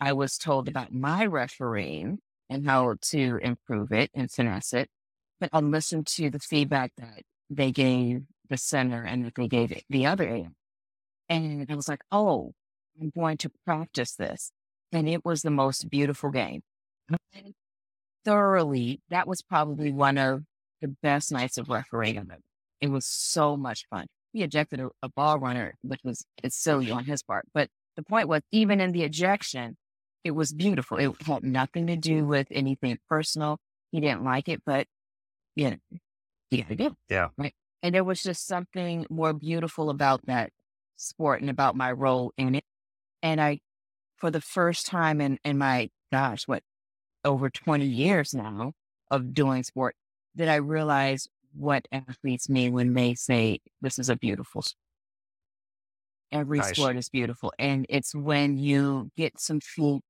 I 0.00 0.12
was 0.12 0.38
told 0.38 0.68
about 0.68 0.92
my 0.92 1.26
refereeing, 1.26 2.18
and 2.48 2.66
how 2.66 2.94
to 3.00 3.38
improve 3.42 3.92
it 3.92 4.10
and 4.14 4.30
finesse 4.30 4.72
it. 4.72 4.88
But 5.40 5.50
I 5.52 5.60
listened 5.60 6.06
to 6.08 6.30
the 6.30 6.38
feedback 6.38 6.92
that 6.98 7.22
they 7.50 7.72
gave 7.72 8.22
the 8.48 8.56
center 8.56 9.02
and 9.02 9.24
that 9.24 9.34
they 9.34 9.48
gave 9.48 9.82
the 9.88 10.06
other 10.06 10.28
AM. 10.28 10.54
And 11.28 11.66
I 11.70 11.74
was 11.74 11.88
like, 11.88 12.02
oh, 12.12 12.52
I'm 13.00 13.10
going 13.14 13.38
to 13.38 13.50
practice 13.64 14.14
this. 14.14 14.52
And 14.92 15.08
it 15.08 15.24
was 15.24 15.42
the 15.42 15.50
most 15.50 15.90
beautiful 15.90 16.30
game. 16.30 16.62
Thoroughly, 18.24 19.00
that 19.10 19.26
was 19.26 19.42
probably 19.42 19.92
one 19.92 20.16
of 20.18 20.44
the 20.80 20.88
best 21.02 21.32
nights 21.32 21.58
of 21.58 21.68
refereeing. 21.68 22.30
It 22.80 22.88
was 22.88 23.06
so 23.06 23.56
much 23.56 23.86
fun. 23.90 24.06
We 24.32 24.42
ejected 24.42 24.80
a, 24.80 24.88
a 25.02 25.08
ball 25.08 25.38
runner, 25.38 25.74
which 25.82 26.00
was 26.04 26.24
it's 26.42 26.56
silly 26.56 26.90
on 26.90 27.04
his 27.04 27.22
part. 27.22 27.46
But 27.52 27.68
the 27.96 28.02
point 28.02 28.28
was, 28.28 28.42
even 28.50 28.80
in 28.80 28.92
the 28.92 29.02
ejection, 29.02 29.76
it 30.24 30.32
was 30.32 30.52
beautiful. 30.52 30.96
It 30.96 31.12
had 31.22 31.44
nothing 31.44 31.86
to 31.86 31.96
do 31.96 32.24
with 32.24 32.48
anything 32.50 32.98
personal. 33.08 33.58
He 33.92 34.00
didn't 34.00 34.24
like 34.24 34.48
it, 34.48 34.62
but 34.64 34.86
you 35.54 35.70
know, 35.70 35.76
he 36.50 36.58
got 36.58 36.68
to 36.68 36.74
do. 36.74 36.96
Yeah. 37.08 37.28
Right. 37.36 37.54
And 37.82 37.94
there 37.94 38.02
was 38.02 38.22
just 38.22 38.46
something 38.46 39.06
more 39.10 39.34
beautiful 39.34 39.90
about 39.90 40.26
that 40.26 40.50
sport 40.96 41.42
and 41.42 41.50
about 41.50 41.76
my 41.76 41.92
role 41.92 42.32
in 42.38 42.54
it. 42.54 42.64
And 43.22 43.40
I, 43.40 43.60
for 44.16 44.30
the 44.30 44.40
first 44.40 44.86
time 44.86 45.20
in, 45.20 45.38
in 45.44 45.58
my, 45.58 45.90
gosh, 46.10 46.48
what, 46.48 46.62
over 47.24 47.50
20 47.50 47.84
years 47.84 48.34
now 48.34 48.72
of 49.10 49.34
doing 49.34 49.62
sport, 49.62 49.94
that 50.34 50.48
I 50.48 50.56
realized 50.56 51.28
what 51.52 51.86
athletes 51.92 52.48
mean 52.48 52.72
when 52.72 52.94
they 52.94 53.14
say, 53.14 53.60
this 53.80 53.98
is 53.98 54.08
a 54.08 54.16
beautiful 54.16 54.62
sport. 54.62 54.78
Every 56.32 56.58
nice. 56.58 56.74
sport 56.74 56.96
is 56.96 57.08
beautiful. 57.08 57.52
And 57.58 57.86
it's 57.88 58.14
when 58.14 58.56
you 58.56 59.10
get 59.16 59.38
some 59.38 59.60
feet 59.60 60.02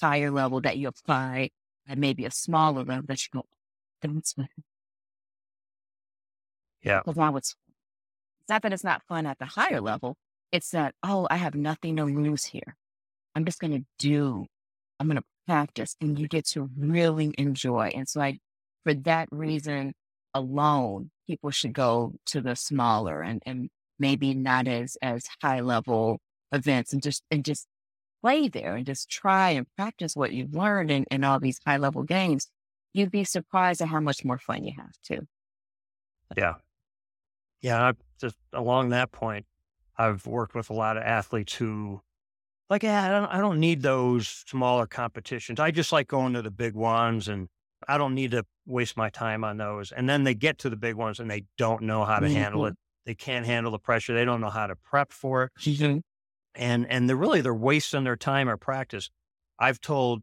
higher 0.00 0.30
level 0.30 0.60
that 0.60 0.78
you 0.78 0.88
apply 0.88 1.50
and 1.88 2.00
maybe 2.00 2.24
a 2.24 2.30
smaller 2.30 2.84
level 2.84 3.04
that 3.08 3.22
you 3.22 3.40
go, 3.40 3.46
that's 4.02 4.32
fun. 4.32 4.48
Yeah. 6.82 7.00
Now 7.06 7.36
it's, 7.36 7.54
it's 8.40 8.48
not 8.48 8.62
that 8.62 8.72
it's 8.72 8.84
not 8.84 9.02
fun 9.08 9.26
at 9.26 9.38
the 9.38 9.46
higher 9.46 9.80
level. 9.80 10.16
It's 10.52 10.70
that, 10.70 10.94
oh, 11.02 11.26
I 11.30 11.36
have 11.36 11.54
nothing 11.54 11.96
to 11.96 12.04
lose 12.04 12.46
here. 12.46 12.76
I'm 13.34 13.44
just 13.44 13.60
going 13.60 13.72
to 13.72 13.84
do, 13.98 14.46
I'm 14.98 15.06
going 15.06 15.18
to 15.18 15.24
practice 15.46 15.96
and 16.00 16.18
you 16.18 16.26
get 16.26 16.46
to 16.48 16.68
really 16.76 17.34
enjoy. 17.38 17.92
And 17.94 18.08
so 18.08 18.20
I, 18.20 18.38
for 18.84 18.94
that 18.94 19.28
reason 19.30 19.94
alone, 20.34 21.10
people 21.26 21.50
should 21.50 21.72
go 21.72 22.14
to 22.26 22.40
the 22.40 22.56
smaller 22.56 23.20
and, 23.20 23.42
and 23.46 23.68
maybe 23.98 24.34
not 24.34 24.66
as, 24.66 24.96
as 25.02 25.26
high 25.42 25.60
level 25.60 26.18
events 26.50 26.92
and 26.92 27.02
just, 27.02 27.22
and 27.30 27.44
just 27.44 27.66
play 28.22 28.48
there 28.48 28.76
and 28.76 28.86
just 28.86 29.10
try 29.10 29.50
and 29.50 29.66
practice 29.76 30.14
what 30.14 30.32
you've 30.32 30.54
learned 30.54 30.90
in, 30.90 31.04
in 31.10 31.24
all 31.24 31.40
these 31.40 31.60
high 31.66 31.76
level 31.76 32.02
games, 32.02 32.48
you'd 32.92 33.10
be 33.10 33.24
surprised 33.24 33.80
at 33.80 33.88
how 33.88 34.00
much 34.00 34.24
more 34.24 34.38
fun 34.38 34.64
you 34.64 34.72
have 34.76 34.92
too. 35.02 35.26
Yeah. 36.36 36.54
Yeah. 37.60 37.88
I, 37.88 37.92
just 38.20 38.36
along 38.52 38.90
that 38.90 39.12
point, 39.12 39.46
I've 39.96 40.26
worked 40.26 40.54
with 40.54 40.70
a 40.70 40.74
lot 40.74 40.96
of 40.96 41.02
athletes 41.02 41.54
who 41.54 42.00
like, 42.68 42.82
yeah, 42.82 43.04
I 43.04 43.10
don't, 43.10 43.26
I 43.26 43.38
don't 43.38 43.58
need 43.58 43.82
those 43.82 44.44
smaller 44.46 44.86
competitions. 44.86 45.58
I 45.58 45.70
just 45.70 45.92
like 45.92 46.08
going 46.08 46.34
to 46.34 46.42
the 46.42 46.50
big 46.50 46.74
ones 46.74 47.28
and 47.28 47.48
I 47.88 47.98
don't 47.98 48.14
need 48.14 48.30
to 48.30 48.44
waste 48.66 48.96
my 48.96 49.10
time 49.10 49.42
on 49.42 49.56
those. 49.56 49.90
And 49.92 50.08
then 50.08 50.24
they 50.24 50.34
get 50.34 50.58
to 50.58 50.70
the 50.70 50.76
big 50.76 50.94
ones 50.94 51.18
and 51.18 51.30
they 51.30 51.44
don't 51.58 51.82
know 51.82 52.04
how 52.04 52.20
to 52.20 52.26
mm-hmm. 52.26 52.36
handle 52.36 52.66
it. 52.66 52.74
They 53.06 53.14
can't 53.14 53.44
handle 53.44 53.72
the 53.72 53.78
pressure. 53.78 54.14
They 54.14 54.24
don't 54.24 54.40
know 54.40 54.50
how 54.50 54.66
to 54.66 54.76
prep 54.76 55.12
for 55.12 55.44
it. 55.44 55.52
Mm-hmm 55.60 55.98
and 56.54 56.86
and 56.90 57.08
they're 57.08 57.16
really 57.16 57.40
they're 57.40 57.54
wasting 57.54 58.04
their 58.04 58.16
time 58.16 58.48
or 58.48 58.56
practice. 58.56 59.10
I've 59.58 59.80
told 59.80 60.22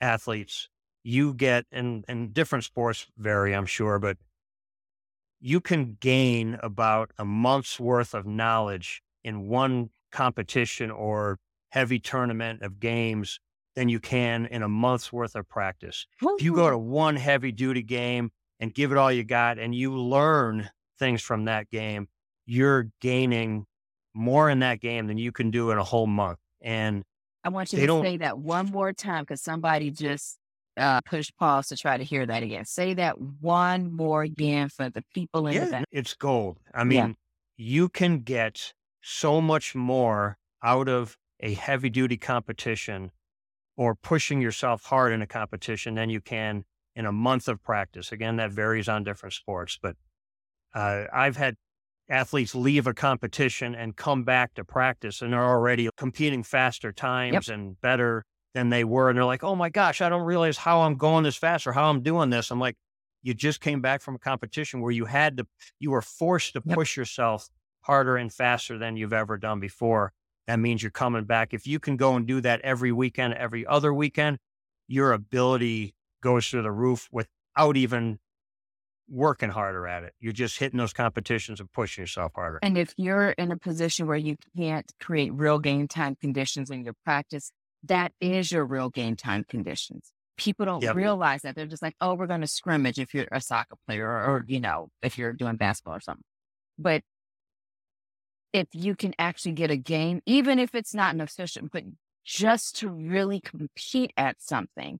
athletes, 0.00 0.68
you 1.04 1.34
get, 1.34 1.66
and, 1.72 2.04
and 2.08 2.34
different 2.34 2.64
sports 2.64 3.06
vary, 3.16 3.54
I'm 3.54 3.66
sure, 3.66 3.98
but 3.98 4.16
you 5.40 5.60
can 5.60 5.96
gain 6.00 6.58
about 6.62 7.12
a 7.18 7.24
month's 7.24 7.78
worth 7.78 8.14
of 8.14 8.26
knowledge 8.26 9.02
in 9.24 9.48
one 9.48 9.90
competition 10.10 10.90
or 10.90 11.38
heavy 11.70 11.98
tournament 11.98 12.62
of 12.62 12.80
games 12.80 13.38
than 13.76 13.88
you 13.88 14.00
can 14.00 14.46
in 14.46 14.62
a 14.62 14.68
month's 14.68 15.12
worth 15.12 15.36
of 15.36 15.48
practice. 15.48 16.06
If 16.20 16.42
you 16.42 16.54
go 16.54 16.62
mm-hmm. 16.62 16.72
to 16.72 16.78
one 16.78 17.16
heavy 17.16 17.52
duty 17.52 17.82
game 17.82 18.30
and 18.58 18.74
give 18.74 18.90
it 18.90 18.98
all 18.98 19.12
you 19.12 19.22
got 19.22 19.58
and 19.58 19.74
you 19.74 19.96
learn 19.96 20.68
things 20.98 21.22
from 21.22 21.44
that 21.44 21.70
game, 21.70 22.08
you're 22.46 22.88
gaining 23.00 23.66
more 24.14 24.50
in 24.50 24.60
that 24.60 24.80
game 24.80 25.06
than 25.06 25.18
you 25.18 25.32
can 25.32 25.50
do 25.50 25.70
in 25.70 25.78
a 25.78 25.84
whole 25.84 26.06
month. 26.06 26.38
And 26.60 27.04
I 27.44 27.50
want 27.50 27.72
you 27.72 27.80
to 27.80 27.86
don't... 27.86 28.02
say 28.02 28.16
that 28.18 28.38
one 28.38 28.66
more 28.66 28.92
time 28.92 29.22
because 29.22 29.42
somebody 29.42 29.90
just 29.90 30.38
uh, 30.76 31.00
push 31.02 31.30
pause 31.38 31.68
to 31.68 31.76
try 31.76 31.96
to 31.96 32.04
hear 32.04 32.24
that 32.26 32.42
again. 32.42 32.64
Say 32.64 32.94
that 32.94 33.20
one 33.20 33.92
more 33.92 34.22
again 34.22 34.68
for 34.68 34.90
the 34.90 35.02
people 35.14 35.46
in 35.46 35.54
yeah, 35.54 35.64
the 35.64 35.70
back. 35.70 35.84
It's 35.90 36.14
gold. 36.14 36.58
I 36.74 36.84
mean, 36.84 36.98
yeah. 36.98 37.12
you 37.56 37.88
can 37.88 38.20
get 38.20 38.72
so 39.02 39.40
much 39.40 39.74
more 39.74 40.38
out 40.62 40.88
of 40.88 41.16
a 41.40 41.54
heavy 41.54 41.90
duty 41.90 42.16
competition 42.16 43.10
or 43.76 43.94
pushing 43.94 44.40
yourself 44.40 44.84
hard 44.84 45.12
in 45.12 45.22
a 45.22 45.26
competition 45.26 45.94
than 45.94 46.10
you 46.10 46.20
can 46.20 46.64
in 46.96 47.06
a 47.06 47.12
month 47.12 47.46
of 47.48 47.62
practice. 47.62 48.10
Again, 48.10 48.36
that 48.36 48.50
varies 48.50 48.88
on 48.88 49.04
different 49.04 49.32
sports, 49.32 49.78
but 49.80 49.96
uh, 50.74 51.04
I've 51.12 51.36
had 51.36 51.56
athletes 52.08 52.54
leave 52.54 52.86
a 52.86 52.94
competition 52.94 53.74
and 53.74 53.96
come 53.96 54.24
back 54.24 54.54
to 54.54 54.64
practice 54.64 55.22
and 55.22 55.34
are 55.34 55.48
already 55.48 55.88
competing 55.96 56.42
faster 56.42 56.92
times 56.92 57.48
yep. 57.48 57.54
and 57.54 57.80
better 57.80 58.24
than 58.54 58.70
they 58.70 58.84
were. 58.84 59.08
And 59.08 59.16
they're 59.16 59.24
like, 59.24 59.44
oh 59.44 59.54
my 59.54 59.68
gosh, 59.68 60.00
I 60.00 60.08
don't 60.08 60.22
realize 60.22 60.56
how 60.56 60.80
I'm 60.82 60.96
going 60.96 61.24
this 61.24 61.36
fast 61.36 61.66
or 61.66 61.72
how 61.72 61.90
I'm 61.90 62.02
doing 62.02 62.30
this. 62.30 62.50
I'm 62.50 62.60
like, 62.60 62.76
you 63.22 63.34
just 63.34 63.60
came 63.60 63.80
back 63.80 64.00
from 64.00 64.14
a 64.14 64.18
competition 64.18 64.80
where 64.80 64.90
you 64.90 65.04
had 65.04 65.36
to, 65.38 65.46
you 65.80 65.90
were 65.90 66.02
forced 66.02 66.54
to 66.54 66.62
yep. 66.64 66.76
push 66.76 66.96
yourself 66.96 67.48
harder 67.82 68.16
and 68.16 68.32
faster 68.32 68.78
than 68.78 68.96
you've 68.96 69.12
ever 69.12 69.36
done 69.36 69.60
before. 69.60 70.12
That 70.46 70.58
means 70.58 70.82
you're 70.82 70.90
coming 70.90 71.24
back. 71.24 71.52
If 71.52 71.66
you 71.66 71.78
can 71.78 71.96
go 71.96 72.16
and 72.16 72.26
do 72.26 72.40
that 72.40 72.60
every 72.62 72.92
weekend, 72.92 73.34
every 73.34 73.66
other 73.66 73.92
weekend, 73.92 74.38
your 74.86 75.12
ability 75.12 75.94
goes 76.22 76.48
through 76.48 76.62
the 76.62 76.72
roof 76.72 77.08
without 77.12 77.76
even 77.76 78.18
working 79.08 79.50
harder 79.50 79.86
at 79.86 80.04
it. 80.04 80.12
You're 80.20 80.32
just 80.32 80.58
hitting 80.58 80.78
those 80.78 80.92
competitions 80.92 81.60
and 81.60 81.70
pushing 81.72 82.02
yourself 82.02 82.32
harder. 82.34 82.58
And 82.62 82.76
if 82.76 82.94
you're 82.96 83.30
in 83.30 83.50
a 83.50 83.56
position 83.56 84.06
where 84.06 84.16
you 84.16 84.36
can't 84.56 84.90
create 85.00 85.32
real 85.32 85.58
game 85.58 85.88
time 85.88 86.16
conditions 86.20 86.70
in 86.70 86.84
your 86.84 86.94
practice, 87.04 87.52
that 87.84 88.12
is 88.20 88.52
your 88.52 88.64
real 88.64 88.90
game 88.90 89.16
time 89.16 89.44
conditions. 89.48 90.12
People 90.36 90.66
don't 90.66 90.82
yep. 90.82 90.94
realize 90.94 91.42
that. 91.42 91.56
They're 91.56 91.66
just 91.66 91.82
like, 91.82 91.96
oh, 92.00 92.14
we're 92.14 92.26
going 92.26 92.42
to 92.42 92.46
scrimmage 92.46 92.98
if 92.98 93.12
you're 93.12 93.26
a 93.32 93.40
soccer 93.40 93.76
player 93.86 94.06
or, 94.06 94.24
or, 94.24 94.44
you 94.46 94.60
know, 94.60 94.88
if 95.02 95.18
you're 95.18 95.32
doing 95.32 95.56
basketball 95.56 95.96
or 95.96 96.00
something. 96.00 96.24
But 96.78 97.02
if 98.52 98.68
you 98.72 98.94
can 98.94 99.14
actually 99.18 99.52
get 99.52 99.70
a 99.70 99.76
game, 99.76 100.20
even 100.26 100.58
if 100.58 100.74
it's 100.74 100.94
not 100.94 101.14
an 101.14 101.20
official, 101.20 101.68
but 101.72 101.82
just 102.24 102.76
to 102.76 102.88
really 102.88 103.40
compete 103.40 104.12
at 104.16 104.40
something, 104.40 104.98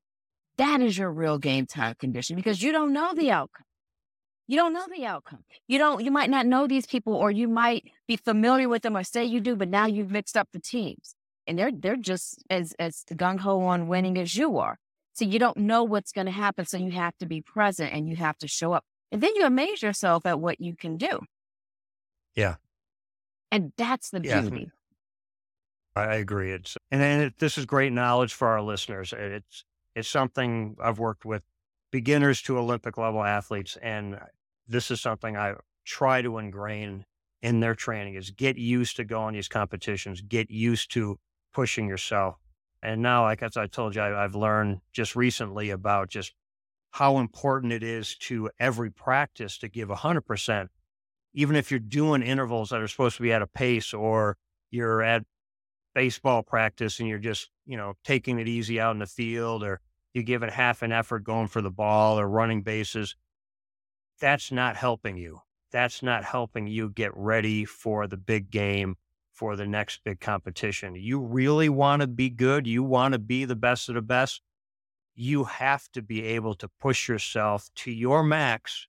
that 0.57 0.81
is 0.81 0.99
your 0.99 1.13
real 1.13 1.39
game 1.39 1.67
time 1.67 1.95
condition 1.99 2.37
because 2.37 2.63
you 2.63 2.73
don't 2.73 2.93
know 2.93 3.15
the 3.15 3.31
outcome. 3.31 3.65
You 4.49 4.57
don't 4.57 4.73
know 4.73 4.87
the 4.91 5.05
outcome. 5.05 5.45
You 5.67 5.79
don't, 5.79 6.03
you 6.03 6.11
might 6.11 6.31
not 6.31 6.47
know 6.47 6.67
these 6.67 6.87
people 6.87 7.15
or 7.15 7.31
you 7.31 7.47
might 7.47 7.85
be 8.07 8.17
familiar 8.17 8.69
with 8.69 8.83
them 8.83 8.97
or 8.97 9.05
say 9.05 9.25
you 9.25 9.41
do, 9.41 9.55
but 9.55 9.69
now 9.69 9.87
you've 9.87 10.11
mixed 10.11 10.39
up 10.39 10.49
the 10.53 10.59
teams 10.59 11.15
and 11.47 11.59
they're, 11.59 11.71
they're 11.71 11.97
just 11.97 12.43
as, 12.49 12.75
as 12.79 13.05
gung 13.13 13.41
ho 13.41 13.61
on 13.61 13.89
winning 13.89 14.19
as 14.19 14.35
you 14.37 14.57
are. 14.59 14.79
So 15.13 15.27
you 15.27 15.39
don't 15.39 15.59
know 15.59 15.85
what's 15.85 16.13
going 16.13 16.27
to 16.27 16.33
happen. 16.33 16.65
So 16.65 16.79
you 16.79 16.93
have 16.93 17.17
to 17.19 17.27
be 17.27 17.43
present 17.43 17.93
and 17.93 18.09
you 18.09 18.17
have 18.17 18.39
to 18.39 18.49
show 18.49 18.73
up. 18.73 18.85
And 19.13 19.21
then 19.23 19.35
you 19.37 19.45
amaze 19.45 19.83
yourself 19.83 20.25
at 20.25 20.41
what 20.41 20.61
you 20.61 20.75
can 20.75 20.97
do. 20.97 21.21
Yeah. 22.35 22.57
And 23.53 23.73
that's 23.77 24.11
the 24.11 24.21
yeah. 24.23 24.41
beauty. 24.41 24.71
I 25.95 26.15
agree. 26.15 26.53
It's, 26.53 26.77
and 26.91 27.01
then 27.01 27.21
it, 27.21 27.39
this 27.39 27.59
is 27.59 27.67
great 27.67 27.93
knowledge 27.93 28.33
for 28.33 28.49
our 28.49 28.63
listeners. 28.63 29.13
It's, 29.17 29.65
it's 29.95 30.09
something 30.09 30.77
I've 30.83 30.99
worked 30.99 31.25
with 31.25 31.43
beginners 31.91 32.41
to 32.43 32.57
Olympic 32.57 32.97
level 32.97 33.25
athletes. 33.25 33.77
And 33.83 34.19
this 34.69 34.91
is 34.91 35.01
something 35.01 35.37
I 35.37 35.55
try 35.85 36.23
to 36.23 36.39
ingrain 36.39 37.05
in 37.43 37.61
their 37.61 37.75
training 37.75 38.15
is 38.15 38.31
get 38.31 38.59
used 38.59 38.97
to 38.97 39.05
going 39.05 39.35
these 39.35 39.49
competitions, 39.49 40.21
get 40.21 40.51
used 40.51 40.93
to 40.93 41.19
pushing 41.55 41.89
yourself. 41.89 42.37
And 42.83 43.03
now, 43.03 43.25
like 43.25 43.43
as 43.43 43.57
I 43.57 43.67
told 43.67 43.95
you, 43.95 44.03
I, 44.03 44.25
I've 44.25 44.35
learned 44.35 44.81
just 44.93 45.17
recently 45.17 45.71
about 45.71 46.11
just 46.11 46.35
how 46.91 47.19
important 47.19 47.73
it 47.73 47.83
is 47.83 48.17
to 48.17 48.51
every 48.59 48.91
practice 48.91 49.59
to 49.59 49.69
give 49.69 49.89
100%, 49.89 50.69
even 51.35 51.57
if 51.57 51.71
you're 51.71 51.81
doing 51.81 52.23
intervals 52.23 52.71
that 52.71 52.81
are 52.81 52.89
supposed 52.89 53.17
to 53.17 53.23
be 53.23 53.33
at 53.33 53.43
a 53.43 53.47
pace 53.47 53.93
or 53.93 54.37
you're 54.71 55.03
at 55.03 55.25
baseball 55.95 56.43
practice 56.43 57.01
and 57.01 57.09
you're 57.09 57.19
just, 57.19 57.51
you 57.67 57.77
know, 57.77 57.95
taking 58.05 58.39
it 58.39 58.49
easy 58.49 58.81
out 58.81 58.93
in 58.93 58.99
the 58.99 59.07
field 59.07 59.63
or 59.63 59.81
you 60.15 60.23
give 60.23 60.43
it 60.43 60.51
half 60.51 60.83
an 60.83 60.93
effort 60.93 61.25
going 61.25 61.49
for 61.49 61.61
the 61.61 61.71
ball 61.71 62.19
or 62.19 62.29
running 62.29 62.63
bases 62.63 63.17
that's 64.21 64.53
not 64.53 64.77
helping 64.77 65.17
you. 65.17 65.41
That's 65.71 66.03
not 66.03 66.25
helping 66.25 66.67
you 66.67 66.91
get 66.91 67.17
ready 67.17 67.65
for 67.65 68.07
the 68.07 68.17
big 68.17 68.51
game, 68.51 68.97
for 69.33 69.57
the 69.57 69.67
next 69.67 70.01
big 70.05 70.21
competition. 70.21 70.95
You 70.95 71.21
really 71.21 71.69
want 71.69 72.01
to 72.01 72.09
be 72.09 72.31
good. 72.31 72.67
You 72.67 72.83
want 72.83 73.13
to 73.13 73.19
be 73.19 73.45
the 73.45 73.57
best 73.57 73.89
of 73.89 73.95
the 73.95 74.03
best. 74.03 74.41
You 75.15 75.45
have 75.45 75.91
to 75.93 76.03
be 76.03 76.25
able 76.25 76.55
to 76.57 76.69
push 76.81 77.09
yourself 77.09 77.69
to 77.77 77.91
your 77.91 78.23
max 78.23 78.87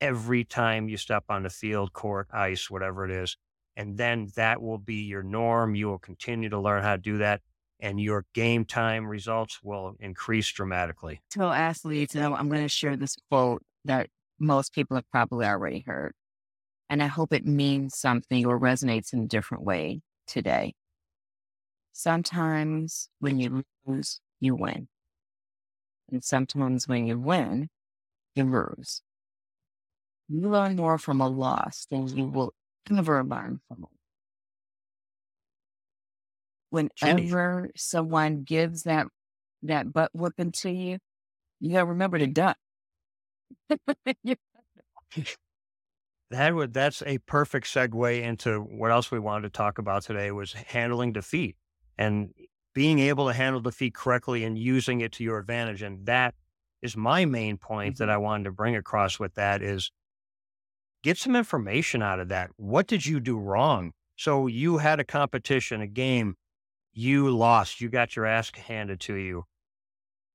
every 0.00 0.44
time 0.44 0.88
you 0.88 0.96
step 0.96 1.24
on 1.28 1.42
the 1.42 1.50
field, 1.50 1.92
court, 1.92 2.28
ice, 2.32 2.70
whatever 2.70 3.04
it 3.04 3.10
is. 3.10 3.36
And 3.76 3.96
then 3.96 4.30
that 4.36 4.62
will 4.62 4.78
be 4.78 5.02
your 5.02 5.22
norm. 5.22 5.74
You 5.74 5.88
will 5.88 5.98
continue 5.98 6.48
to 6.50 6.60
learn 6.60 6.82
how 6.82 6.96
to 6.96 7.02
do 7.02 7.18
that 7.18 7.40
and 7.80 8.00
your 8.00 8.24
game 8.32 8.64
time 8.64 9.06
results 9.06 9.60
will 9.62 9.96
increase 10.00 10.50
dramatically. 10.50 11.20
Tell 11.30 11.52
athletes, 11.52 12.16
I'm 12.16 12.48
going 12.48 12.62
to 12.62 12.68
share 12.68 12.96
this 12.96 13.16
quote 13.30 13.62
that 13.84 14.08
most 14.38 14.72
people 14.74 14.96
have 14.96 15.10
probably 15.10 15.46
already 15.46 15.80
heard. 15.86 16.14
And 16.90 17.02
I 17.02 17.06
hope 17.06 17.32
it 17.32 17.46
means 17.46 17.98
something 17.98 18.46
or 18.46 18.58
resonates 18.60 19.12
in 19.12 19.20
a 19.24 19.26
different 19.28 19.64
way 19.64 20.02
today. 20.26 20.74
Sometimes 21.92 23.08
when 23.18 23.40
you 23.40 23.64
lose, 23.84 24.20
you 24.38 24.54
win. 24.54 24.88
And 26.08 26.24
sometimes 26.24 26.88
when 26.88 27.06
you 27.06 27.16
win, 27.16 27.68
you 28.34 28.44
lose. 28.44 29.02
You 30.28 30.48
learn 30.48 30.76
more 30.76 30.98
from 30.98 31.20
a 31.20 31.26
loss 31.28 31.86
than 31.86 32.06
you 32.06 32.26
will 32.26 32.54
ever 32.88 33.24
learn 33.24 33.60
from 33.66 33.82
a 33.82 33.86
Whenever 36.70 37.70
someone 37.76 38.42
gives 38.44 38.82
that 38.84 39.06
that 39.62 39.92
butt 39.92 40.10
whooping 40.14 40.52
to 40.52 40.70
you, 40.70 40.98
you 41.60 41.72
gotta 41.72 41.86
remember 41.86 42.18
to 42.18 42.26
duck. 42.26 42.58
that 46.30 46.54
would 46.54 46.72
that's 46.72 47.02
a 47.06 47.18
perfect 47.18 47.66
segue 47.66 48.22
into 48.22 48.60
what 48.60 48.90
else 48.90 49.10
we 49.10 49.18
wanted 49.18 49.42
to 49.42 49.50
talk 49.50 49.78
about 49.78 50.02
today 50.02 50.30
was 50.30 50.52
handling 50.52 51.12
defeat 51.12 51.56
and 51.98 52.30
being 52.74 52.98
able 52.98 53.26
to 53.26 53.32
handle 53.32 53.60
defeat 53.60 53.94
correctly 53.94 54.44
and 54.44 54.58
using 54.58 55.00
it 55.00 55.12
to 55.12 55.24
your 55.24 55.38
advantage 55.38 55.82
and 55.82 56.06
that 56.06 56.34
is 56.82 56.96
my 56.96 57.24
main 57.24 57.56
point 57.56 57.94
mm-hmm. 57.94 58.04
that 58.04 58.10
I 58.10 58.16
wanted 58.16 58.44
to 58.44 58.52
bring 58.52 58.76
across 58.76 59.18
with 59.18 59.34
that 59.34 59.62
is 59.62 59.90
get 61.02 61.18
some 61.18 61.36
information 61.36 62.02
out 62.02 62.20
of 62.20 62.28
that. 62.28 62.50
What 62.56 62.86
did 62.86 63.06
you 63.06 63.20
do 63.20 63.38
wrong? 63.38 63.92
So 64.16 64.46
you 64.46 64.78
had 64.78 64.98
a 65.00 65.04
competition, 65.04 65.80
a 65.80 65.86
game, 65.86 66.36
you 66.92 67.30
lost, 67.30 67.80
you 67.80 67.88
got 67.88 68.16
your 68.16 68.26
ass 68.26 68.50
handed 68.54 69.00
to 69.00 69.14
you 69.14 69.44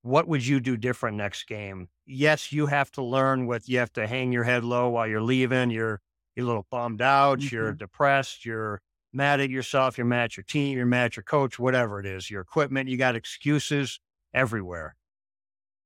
what 0.03 0.27
would 0.27 0.45
you 0.45 0.59
do 0.59 0.77
different 0.77 1.17
next 1.17 1.47
game? 1.47 1.89
Yes, 2.05 2.51
you 2.51 2.65
have 2.67 2.91
to 2.91 3.03
learn 3.03 3.47
what 3.47 3.67
you 3.67 3.79
have 3.79 3.93
to 3.93 4.07
hang 4.07 4.31
your 4.31 4.43
head 4.43 4.63
low 4.63 4.89
while 4.89 5.07
you're 5.07 5.21
leaving. 5.21 5.69
You're 5.69 6.01
you're 6.35 6.45
a 6.45 6.47
little 6.47 6.67
bummed 6.71 7.01
out, 7.01 7.39
mm-hmm. 7.39 7.55
you're 7.55 7.73
depressed, 7.73 8.45
you're 8.45 8.81
mad 9.13 9.41
at 9.41 9.49
yourself, 9.49 9.97
you're 9.97 10.05
mad 10.05 10.25
at 10.25 10.37
your 10.37 10.45
team, 10.45 10.77
you're 10.77 10.85
mad 10.85 11.05
at 11.05 11.17
your 11.17 11.23
coach, 11.23 11.59
whatever 11.59 11.99
it 11.99 12.05
is, 12.05 12.31
your 12.31 12.41
equipment, 12.41 12.89
you 12.89 12.97
got 12.97 13.15
excuses 13.15 13.99
everywhere. 14.33 14.95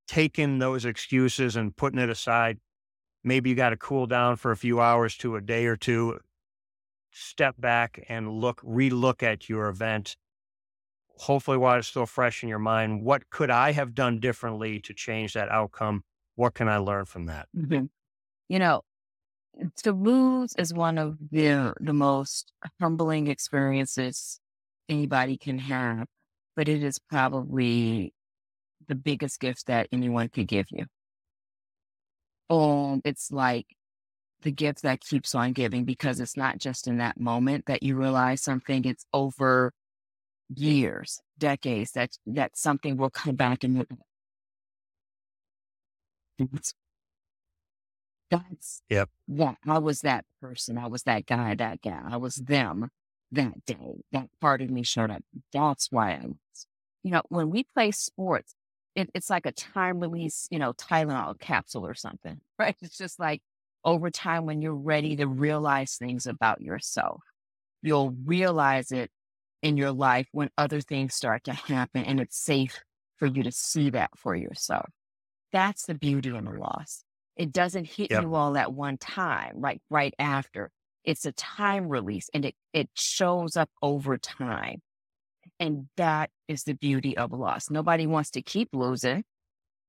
Taking 0.07 0.59
those 0.59 0.85
excuses 0.85 1.55
and 1.55 1.75
putting 1.75 1.99
it 1.99 2.09
aside, 2.09 2.59
maybe 3.23 3.49
you 3.49 3.55
got 3.55 3.71
to 3.71 3.77
cool 3.77 4.05
down 4.05 4.35
for 4.35 4.51
a 4.51 4.57
few 4.57 4.79
hours 4.79 5.17
to 5.17 5.35
a 5.35 5.41
day 5.41 5.65
or 5.65 5.75
two, 5.75 6.19
step 7.11 7.55
back 7.57 8.05
and 8.07 8.29
look, 8.29 8.61
relook 8.61 9.23
at 9.23 9.49
your 9.49 9.67
event 9.67 10.15
hopefully 11.17 11.57
while 11.57 11.77
it's 11.79 11.87
still 11.87 12.05
fresh 12.05 12.43
in 12.43 12.49
your 12.49 12.59
mind, 12.59 13.03
what 13.03 13.29
could 13.29 13.49
I 13.49 13.71
have 13.71 13.93
done 13.95 14.19
differently 14.19 14.79
to 14.81 14.93
change 14.93 15.33
that 15.33 15.49
outcome? 15.49 16.03
What 16.35 16.53
can 16.53 16.67
I 16.67 16.77
learn 16.77 17.05
from 17.05 17.25
that? 17.27 17.47
Mm-hmm. 17.55 17.85
You 18.49 18.59
know, 18.59 18.81
to 19.83 19.91
lose 19.93 20.53
is 20.57 20.73
one 20.73 20.97
of 20.97 21.17
the 21.31 21.73
the 21.79 21.93
most 21.93 22.51
humbling 22.81 23.27
experiences 23.27 24.39
anybody 24.89 25.37
can 25.37 25.57
have. 25.59 26.07
but 26.55 26.67
it 26.69 26.83
is 26.83 26.99
probably 26.99 28.13
the 28.87 28.95
biggest 28.95 29.39
gift 29.39 29.67
that 29.67 29.87
anyone 29.91 30.29
could 30.29 30.47
give 30.47 30.67
you. 30.71 30.85
Um, 32.49 33.01
it's 33.03 33.31
like 33.31 33.65
the 34.41 34.51
gift 34.51 34.83
that 34.83 35.01
keeps 35.01 35.33
on 35.35 35.53
giving 35.53 35.85
because 35.85 36.19
it's 36.19 36.37
not 36.37 36.59
just 36.59 36.87
in 36.87 36.97
that 36.97 37.19
moment 37.19 37.65
that 37.67 37.83
you 37.83 37.95
realize 37.97 38.41
something, 38.43 38.85
it's 38.85 39.05
over 39.13 39.73
years, 40.53 41.21
decades 41.37 41.91
that 41.93 42.17
that 42.27 42.57
something 42.57 42.97
will 42.97 43.09
come 43.09 43.35
back 43.35 43.63
and 43.63 43.85
that's 46.39 46.73
that's 48.29 48.81
Yep. 48.89 49.09
yeah, 49.27 49.55
I 49.67 49.79
was 49.79 50.01
that 50.01 50.25
person. 50.41 50.77
I 50.77 50.87
was 50.87 51.03
that 51.03 51.25
guy, 51.25 51.55
that 51.55 51.81
gal. 51.81 52.03
I 52.09 52.17
was 52.17 52.35
them 52.35 52.89
that 53.31 53.65
day. 53.65 54.03
That 54.11 54.29
part 54.39 54.61
of 54.61 54.69
me 54.69 54.83
showed 54.83 55.11
up. 55.11 55.23
That's 55.53 55.91
why 55.91 56.13
I 56.13 56.25
was. 56.25 56.67
You 57.03 57.11
know, 57.11 57.21
when 57.29 57.49
we 57.49 57.63
play 57.63 57.91
sports, 57.91 58.55
it, 58.95 59.09
it's 59.13 59.29
like 59.29 59.45
a 59.45 59.51
time 59.51 59.99
release, 59.99 60.47
you 60.51 60.59
know, 60.59 60.73
Tylenol 60.73 61.39
capsule 61.39 61.85
or 61.85 61.93
something, 61.95 62.39
right? 62.59 62.75
It's 62.81 62.97
just 62.97 63.19
like 63.19 63.41
over 63.83 64.09
time 64.09 64.45
when 64.45 64.61
you're 64.61 64.73
ready 64.75 65.15
to 65.17 65.27
realize 65.27 65.95
things 65.97 66.25
about 66.27 66.61
yourself, 66.61 67.21
you'll 67.81 68.11
realize 68.25 68.91
it 68.91 69.11
in 69.65 69.77
your 69.77 69.91
life 69.91 70.27
when 70.31 70.51
other 70.59 70.79
things 70.79 71.15
start 71.15 71.43
to 71.45 71.51
happen 71.51 72.03
and 72.05 72.19
it's 72.19 72.37
safe 72.37 72.83
for 73.17 73.25
you 73.25 73.41
to 73.41 73.51
see 73.51 73.89
that 73.89 74.11
for 74.15 74.35
yourself. 74.35 74.85
That's 75.51 75.87
the 75.87 75.95
beauty 75.95 76.29
in 76.29 76.45
the 76.45 76.51
loss. 76.51 77.03
It 77.35 77.51
doesn't 77.51 77.85
hit 77.85 78.11
Yep. 78.11 78.21
you 78.21 78.35
all 78.35 78.55
at 78.57 78.71
one 78.71 78.99
time, 78.99 79.53
right? 79.55 79.81
Right 79.89 80.13
after. 80.19 80.69
It's 81.03 81.25
a 81.25 81.31
time 81.31 81.89
release 81.89 82.29
and 82.31 82.45
it, 82.45 82.53
it 82.73 82.89
shows 82.93 83.57
up 83.57 83.71
over 83.81 84.19
time. 84.19 84.83
And 85.59 85.87
that 85.97 86.29
is 86.47 86.65
the 86.65 86.75
beauty 86.75 87.17
of 87.17 87.31
loss. 87.31 87.71
Nobody 87.71 88.05
wants 88.05 88.29
to 88.31 88.43
keep 88.43 88.69
losing. 88.71 89.23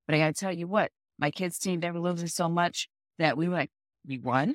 But 0.07 0.15
I 0.15 0.19
gotta 0.21 0.33
tell 0.33 0.53
you 0.55 0.67
what, 0.67 0.91
my 1.19 1.31
kids' 1.31 1.59
team, 1.59 1.81
they 1.81 1.91
were 1.91 2.01
losing 2.01 2.29
so 2.29 2.49
much 2.49 2.89
that 3.19 3.37
we 3.37 3.47
were 3.47 3.57
like, 3.57 3.71
we 4.07 4.17
won. 4.19 4.55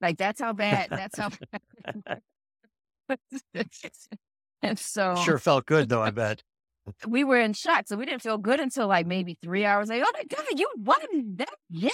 Like 0.00 0.16
that's 0.16 0.40
how 0.40 0.54
bad, 0.54 0.88
that's 0.88 1.18
how 1.18 1.28
and 4.62 4.78
so 4.78 5.14
Sure 5.16 5.38
felt 5.38 5.66
good 5.66 5.88
though, 5.88 6.02
I 6.02 6.10
bet. 6.12 6.42
we 7.06 7.24
were 7.24 7.38
in 7.40 7.52
shock. 7.52 7.86
So 7.86 7.96
we 7.96 8.06
didn't 8.06 8.22
feel 8.22 8.38
good 8.38 8.60
until 8.60 8.86
like 8.88 9.06
maybe 9.06 9.36
three 9.42 9.64
hours 9.64 9.88
later. 9.88 10.04
Oh 10.06 10.12
my 10.14 10.24
God, 10.24 10.58
you 10.58 10.68
won 10.76 11.36
that 11.36 11.48
again. 11.74 11.90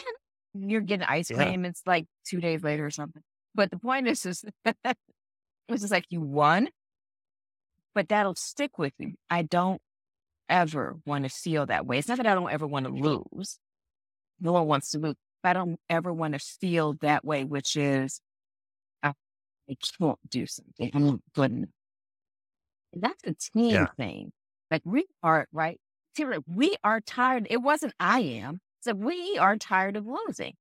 You're 0.55 0.81
getting 0.83 1.07
ice 1.07 1.31
Yeah. 1.31 1.37
cream. 1.45 1.65
It's 1.65 1.83
like 1.87 2.07
two 2.27 2.41
days 2.41 2.63
later 2.63 2.87
or 2.87 2.91
something. 2.91 3.23
But 3.55 3.71
the 3.71 3.79
point 3.79 4.09
is, 4.09 4.25
is 4.27 4.45
it's 4.65 5.81
just 5.81 5.91
like 5.91 6.07
you 6.11 6.21
won, 6.21 6.69
but 7.95 8.09
that'll 8.09 8.35
stick 8.35 8.79
with 8.79 8.93
you. 8.99 9.15
I 9.31 9.43
don't 9.43 9.81
ever 10.49 10.97
want 11.07 11.25
to 11.25 11.31
feel 11.31 11.67
that 11.67 11.87
way. 11.87 11.99
It's 11.99 12.09
not 12.09 12.19
that 12.19 12.27
I 12.27 12.35
don't 12.35 12.51
ever 12.53 12.67
want 12.67 12.87
to 12.87 12.93
lose. 12.93 13.59
No 14.41 14.53
one 14.53 14.67
wants 14.67 14.91
to 14.91 14.99
lose. 14.99 15.15
But 15.43 15.51
I 15.51 15.53
don't 15.55 15.79
ever 15.91 16.13
want 16.13 16.35
to 16.35 16.39
feel 16.39 16.95
that 17.01 17.25
way, 17.25 17.45
which 17.45 17.77
is 17.77 18.21
I, 19.03 19.13
I 19.69 19.77
can't 19.99 20.19
do 20.29 20.47
something. 20.47 20.91
I'm 20.95 21.07
not 21.07 21.21
good 21.35 21.51
enough. 21.53 21.69
That's 22.97 23.23
a 23.25 23.35
team 23.35 23.73
Yeah. 23.73 23.87
thing. 23.97 24.33
Like 24.71 24.83
we 24.85 25.07
are, 25.23 25.47
right? 25.53 25.81
We 26.47 26.77
are 26.85 27.01
tired. 27.01 27.47
It 27.51 27.59
wasn't 27.59 27.95
I 28.01 28.21
am. 28.21 28.61
So 28.81 28.95
we 28.95 29.39
are 29.39 29.57
tired 29.57 29.97
of 29.97 30.07
losing. 30.07 30.55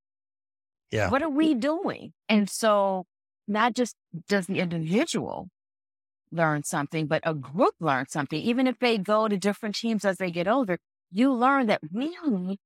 Yeah. 0.92 1.10
What 1.10 1.22
are 1.24 1.30
we 1.30 1.54
doing? 1.54 2.14
And 2.30 2.50
so 2.50 3.06
not 3.48 3.74
just 3.76 3.96
does 4.28 4.48
the 4.48 4.60
individual 4.60 5.50
learn 6.32 6.64
something, 6.64 7.08
but 7.08 7.22
a 7.26 7.34
group 7.34 7.76
learns 7.80 8.12
something. 8.12 8.40
Even 8.42 8.68
if 8.68 8.80
they 8.80 8.98
go 8.98 9.28
to 9.28 9.38
different 9.38 9.76
teams 9.76 10.06
as 10.06 10.18
they 10.18 10.32
get 10.32 10.48
older, 10.48 10.80
you 11.12 11.32
learn 11.34 11.68
that 11.68 11.82
we 11.92 12.58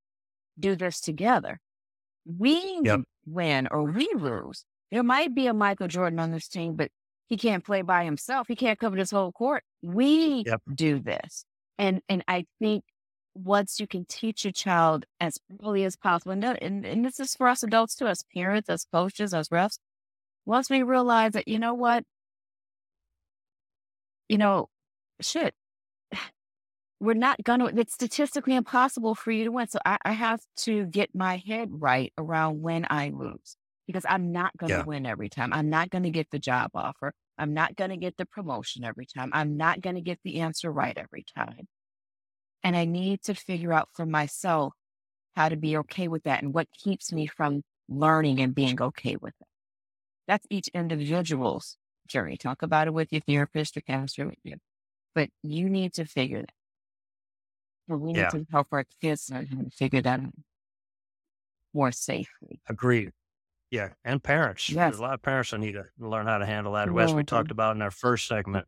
do 0.59 0.75
this 0.75 1.01
together. 1.01 1.59
We 2.25 2.81
Yep. 2.81 3.01
win 3.25 3.67
or 3.71 3.83
we 3.83 4.09
lose. 4.15 4.65
There 4.91 5.03
might 5.03 5.35
be 5.35 5.47
a 5.47 5.53
Michael 5.53 5.87
Jordan 5.87 6.19
on 6.19 6.31
this 6.31 6.47
team, 6.47 6.75
but 6.75 6.91
he 7.27 7.37
can't 7.37 7.63
play 7.65 7.81
by 7.81 8.05
himself. 8.05 8.47
He 8.47 8.55
can't 8.55 8.79
cover 8.79 8.95
this 8.95 9.11
whole 9.11 9.31
court. 9.31 9.63
We 9.81 10.45
Yep. 10.45 10.61
do 10.73 10.99
this. 10.99 11.45
And 11.77 12.01
and 12.09 12.23
I 12.27 12.45
think 12.59 12.83
once 13.35 13.79
you 13.79 13.87
can 13.87 14.05
teach 14.05 14.45
a 14.45 14.51
child 14.51 15.05
as 15.19 15.39
early 15.63 15.83
as 15.85 15.95
possible, 15.95 16.31
and, 16.33 16.43
and, 16.45 16.85
and 16.85 17.05
this 17.05 17.19
is 17.19 17.35
for 17.35 17.47
us 17.47 17.63
adults 17.63 17.95
too, 17.95 18.07
as 18.07 18.23
parents, 18.33 18.69
as 18.69 18.85
coaches, 18.85 19.33
as 19.33 19.49
refs, 19.49 19.79
once 20.45 20.69
we 20.69 20.83
realize 20.83 21.33
that, 21.33 21.47
you 21.47 21.59
know 21.59 21.73
what, 21.75 22.03
you 24.29 24.37
know, 24.37 24.69
shit, 25.21 25.53
we're 27.01 27.13
not 27.15 27.43
gonna, 27.43 27.67
it's 27.67 27.93
statistically 27.93 28.55
impossible 28.55 29.15
for 29.15 29.31
you 29.31 29.45
to 29.45 29.51
win. 29.51 29.67
So 29.67 29.79
I, 29.85 29.97
I 30.05 30.13
have 30.13 30.41
to 30.59 30.85
get 30.87 31.15
my 31.15 31.37
head 31.47 31.69
right 31.71 32.13
around 32.17 32.61
when 32.61 32.87
I 32.89 33.09
lose 33.09 33.57
because 33.87 34.05
I'm 34.07 34.31
not 34.31 34.55
gonna 34.57 34.71
Yeah. 34.71 34.85
win 34.85 35.05
every 35.05 35.29
time. 35.29 35.53
I'm 35.53 35.69
not 35.69 35.89
gonna 35.89 36.11
get 36.11 36.29
the 36.31 36.39
job 36.39 36.71
offer. 36.75 37.13
I'm 37.37 37.53
not 37.53 37.75
gonna 37.75 37.97
get 37.97 38.17
the 38.17 38.25
promotion 38.25 38.83
every 38.83 39.05
time. 39.05 39.31
I'm 39.33 39.57
not 39.57 39.81
gonna 39.81 40.01
get 40.01 40.19
the 40.23 40.41
answer 40.41 40.71
right 40.71 40.97
every 40.97 41.23
time. 41.35 41.67
And 42.63 42.75
I 42.75 42.85
need 42.85 43.21
to 43.23 43.35
figure 43.35 43.73
out 43.73 43.89
for 43.93 44.05
myself 44.05 44.73
how 45.35 45.49
to 45.49 45.55
be 45.55 45.77
okay 45.77 46.07
with 46.07 46.23
that 46.23 46.43
and 46.43 46.53
what 46.53 46.69
keeps 46.71 47.11
me 47.13 47.27
from 47.27 47.63
learning 47.89 48.39
and 48.41 48.53
being 48.55 48.81
okay 48.81 49.15
with 49.15 49.33
it. 49.41 49.47
That's 50.27 50.47
each 50.49 50.69
individual's 50.69 51.77
journey. 52.07 52.37
Talk 52.37 52.61
about 52.61 52.87
it 52.87 52.93
with 52.93 53.11
your 53.13 53.21
therapist 53.21 53.77
or 53.77 53.81
counselor 53.81 54.27
with 54.29 54.39
you. 54.43 54.57
But 55.15 55.29
you 55.43 55.69
need 55.69 55.93
to 55.95 56.05
figure 56.05 56.41
that. 56.41 56.53
And 57.89 58.01
we 58.01 58.13
need 58.13 58.17
Yeah. 58.19 58.31
to 58.31 58.45
help 58.51 58.67
our 58.71 58.85
kids 59.01 59.29
learn 59.31 59.47
how 59.47 59.61
to 59.63 59.69
figure 59.69 60.01
that 60.01 60.19
out 60.19 60.33
more 61.73 61.91
safely. 61.91 62.61
Agreed. 62.67 63.13
Yeah. 63.71 63.89
And 64.05 64.23
parents. 64.23 64.69
Yes. 64.69 64.91
There's 64.91 64.99
a 64.99 65.03
lot 65.03 65.13
of 65.13 65.21
parents 65.21 65.51
that 65.51 65.59
need 65.59 65.73
to 65.73 65.85
learn 65.99 66.25
how 66.25 66.37
to 66.37 66.45
handle 66.45 66.73
that, 66.73 66.89
as 66.97 67.13
we 67.13 67.23
talked 67.23 67.51
about 67.51 67.75
in 67.75 67.81
our 67.81 67.91
first 67.91 68.27
segment. 68.27 68.65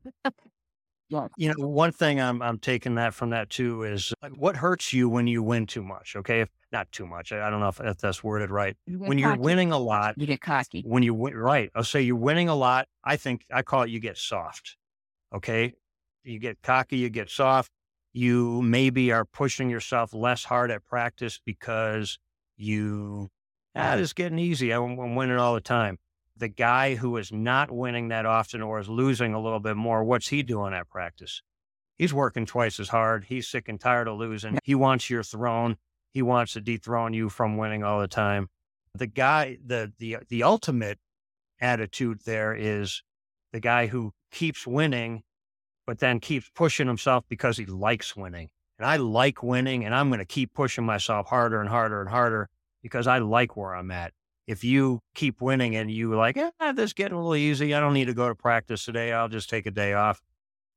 Yes. 1.10 1.30
You 1.38 1.50
know, 1.50 1.68
one 1.68 1.92
thing 1.92 2.22
I'm 2.22 2.40
I'm 2.42 2.60
taking 2.60 2.96
that 2.96 3.16
from 3.16 3.32
that 3.32 3.50
too 3.50 3.82
is 3.82 4.14
like, 4.22 4.34
what 4.34 4.56
hurts 4.56 4.94
you 4.94 5.10
when 5.10 5.26
you 5.26 5.42
win 5.42 5.66
too 5.66 5.82
much. 5.82 6.16
Okay, 6.16 6.42
if 6.42 6.50
not 6.72 6.92
too 6.92 7.08
much. 7.08 7.32
I 7.32 7.48
I 7.48 7.50
don't 7.50 7.60
know 7.60 7.70
if, 7.70 7.80
if 7.80 7.98
that's 7.98 8.24
worded 8.24 8.52
right. 8.52 8.78
You 8.86 9.00
When 9.00 9.18
you're 9.18 9.32
cocky. 9.32 9.42
winning 9.42 9.72
a 9.72 9.80
lot, 9.80 10.14
you 10.20 10.28
get 10.28 10.40
cocky. 10.42 10.84
when 10.86 11.02
you 11.02 11.16
win, 11.16 11.36
right? 11.36 11.72
I'll 11.74 11.84
say 11.84 12.02
you're 12.02 12.16
winning 12.16 12.48
a 12.48 12.54
lot. 12.56 12.88
I 13.04 13.16
think 13.18 13.44
I 13.52 13.64
call 13.64 13.82
it 13.84 13.90
you 13.90 14.00
get 14.00 14.18
soft. 14.18 14.78
Okay, 15.34 15.74
you 16.24 16.38
get 16.38 16.62
cocky, 16.62 16.98
you 16.98 17.10
get 17.10 17.32
soft. 17.32 17.72
You 18.14 18.62
maybe 18.62 19.12
are 19.12 19.26
pushing 19.26 19.68
yourself 19.70 20.14
less 20.14 20.44
hard 20.44 20.70
at 20.70 20.86
practice 20.86 21.40
because 21.44 22.20
you 22.56 23.30
ah, 23.76 23.96
it's 23.96 24.14
getting 24.14 24.40
easy. 24.40 24.72
I'm, 24.72 24.98
I'm 25.00 25.16
winning 25.16 25.38
all 25.38 25.54
the 25.54 25.62
time. 25.62 25.98
The 26.38 26.48
guy 26.48 26.96
who 26.96 27.18
is 27.18 27.32
not 27.32 27.70
winning 27.72 28.08
that 28.10 28.26
often 28.26 28.62
or 28.62 28.80
is 28.80 28.88
losing 28.88 29.34
a 29.34 29.42
little 29.42 29.60
bit 29.60 29.76
more, 29.76 30.04
what's 30.04 30.30
he 30.30 30.42
doing 30.42 30.74
at 30.74 30.90
practice? 30.90 31.42
He's 31.98 32.14
working 32.14 32.46
twice 32.46 32.80
as 32.80 32.90
hard. 32.90 33.26
He's 33.26 33.48
sick 33.48 33.68
and 33.68 33.80
tired 33.80 34.08
of 34.08 34.18
losing. 34.18 34.58
He 34.64 34.74
wants 34.74 35.10
your 35.10 35.22
throne. 35.22 35.76
He 36.14 36.22
wants 36.22 36.54
to 36.54 36.62
dethrone 36.62 37.14
you 37.14 37.28
from 37.30 37.58
winning 37.58 37.84
all 37.84 38.00
the 38.00 38.08
time. 38.08 38.48
The 38.96 39.06
guy, 39.06 39.58
the 39.64 39.92
the 40.00 40.18
the 40.30 40.44
ultimate 40.44 40.98
attitude 41.60 42.22
there 42.26 42.56
is 42.56 43.04
the 43.52 43.60
guy 43.60 43.88
who 43.88 44.14
keeps 44.32 44.66
winning, 44.66 45.24
but 45.86 46.00
then 46.00 46.20
keeps 46.22 46.50
pushing 46.56 46.88
himself 46.88 47.26
because 47.28 47.58
he 47.58 47.66
likes 47.66 48.16
winning. 48.16 48.50
And 48.80 48.88
I 48.88 48.96
like 48.96 49.44
winning, 49.44 49.84
and 49.84 49.94
I'm 49.94 50.08
going 50.08 50.20
to 50.20 50.26
keep 50.26 50.54
pushing 50.54 50.86
myself 50.86 51.28
harder 51.28 51.60
and 51.60 51.70
harder 51.70 52.00
and 52.00 52.10
harder 52.10 52.50
because 52.82 53.08
I 53.08 53.20
like 53.20 53.56
where 53.58 53.76
I'm 53.76 53.92
at. 53.92 54.14
If 54.48 54.64
you 54.64 55.02
keep 55.16 55.42
winning 55.42 55.76
and 55.76 55.92
you 55.92 56.16
like, 56.16 56.38
eh, 56.38 56.52
this 56.74 56.86
is 56.86 56.94
getting 56.94 57.14
a 57.14 57.18
little 57.18 57.36
easy, 57.36 57.74
I 57.76 57.80
don't 57.80 57.94
need 57.94 58.06
to 58.06 58.14
go 58.14 58.28
to 58.28 58.36
practice 58.36 58.84
today. 58.86 59.14
I'll 59.14 59.30
just 59.30 59.50
take 59.50 59.66
a 59.68 59.72
day 59.72 59.94
off. 59.94 60.22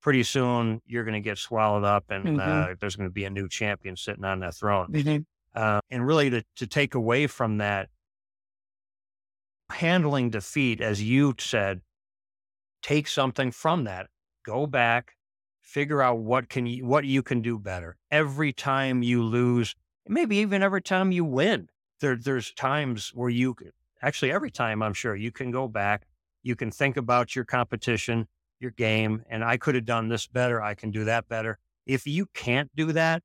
Pretty 0.03 0.24
soon, 0.24 0.82
you're 0.86 1.05
going 1.05 1.14
to 1.14 1.20
get 1.20 1.38
swallowed 1.38 1.84
up, 1.84 2.07
and 2.11 2.38
Mhm. 2.38 2.70
uh, 2.72 2.74
there's 2.80 2.96
going 2.96 3.09
to 3.09 3.12
be 3.12 3.24
a 3.24 3.30
new 3.30 3.48
champion 3.48 3.96
sitting 3.96 4.24
on 4.24 4.40
that 4.40 4.55
throne. 4.55 4.88
Mhm. 4.88 5.24
Uh, 5.55 5.80
and 5.90 6.07
really, 6.07 6.30
to, 6.30 6.44
to 6.57 6.66
take 6.66 6.94
away 6.94 7.26
from 7.26 7.59
that, 7.59 7.88
handling 9.70 10.30
defeat, 10.30 10.80
as 10.80 11.03
you 11.03 11.34
said, 11.38 11.80
take 12.82 13.07
something 13.07 13.50
from 13.50 13.84
that. 13.84 14.09
Go 14.44 14.66
back, 14.66 15.16
figure 15.61 16.03
out 16.03 16.18
what 16.18 16.48
can 16.48 16.66
you, 16.66 16.84
what 16.84 17.05
you 17.05 17.22
can 17.22 17.40
do 17.40 17.59
better. 17.59 17.96
Every 18.11 18.53
time 18.53 19.03
you 19.03 19.22
lose, 19.22 19.74
maybe 20.09 20.36
even 20.38 20.62
every 20.62 20.82
time 20.82 21.12
you 21.12 21.24
win, 21.24 21.68
there, 22.03 22.16
there's 22.16 22.53
times 22.53 23.12
where 23.14 23.30
you 23.30 23.57
actually 24.03 24.30
every 24.30 24.50
time 24.50 24.82
I'm 24.82 24.92
sure 24.92 25.16
you 25.16 25.32
can 25.32 25.50
go 25.50 25.68
back, 25.68 26.07
you 26.42 26.55
can 26.55 26.70
think 26.70 26.98
about 26.98 27.34
your 27.34 27.46
competition, 27.46 28.28
your 28.61 28.72
game, 28.72 29.22
and 29.30 29.42
I 29.42 29.57
could 29.57 29.74
have 29.74 29.86
done 29.86 30.09
this 30.09 30.26
better. 30.26 30.61
I 30.61 30.74
can 30.74 30.90
do 30.90 31.05
that 31.05 31.28
better. 31.28 31.59
If 31.86 32.07
you 32.07 32.26
can't 32.34 32.70
do 32.76 32.92
that, 32.92 33.22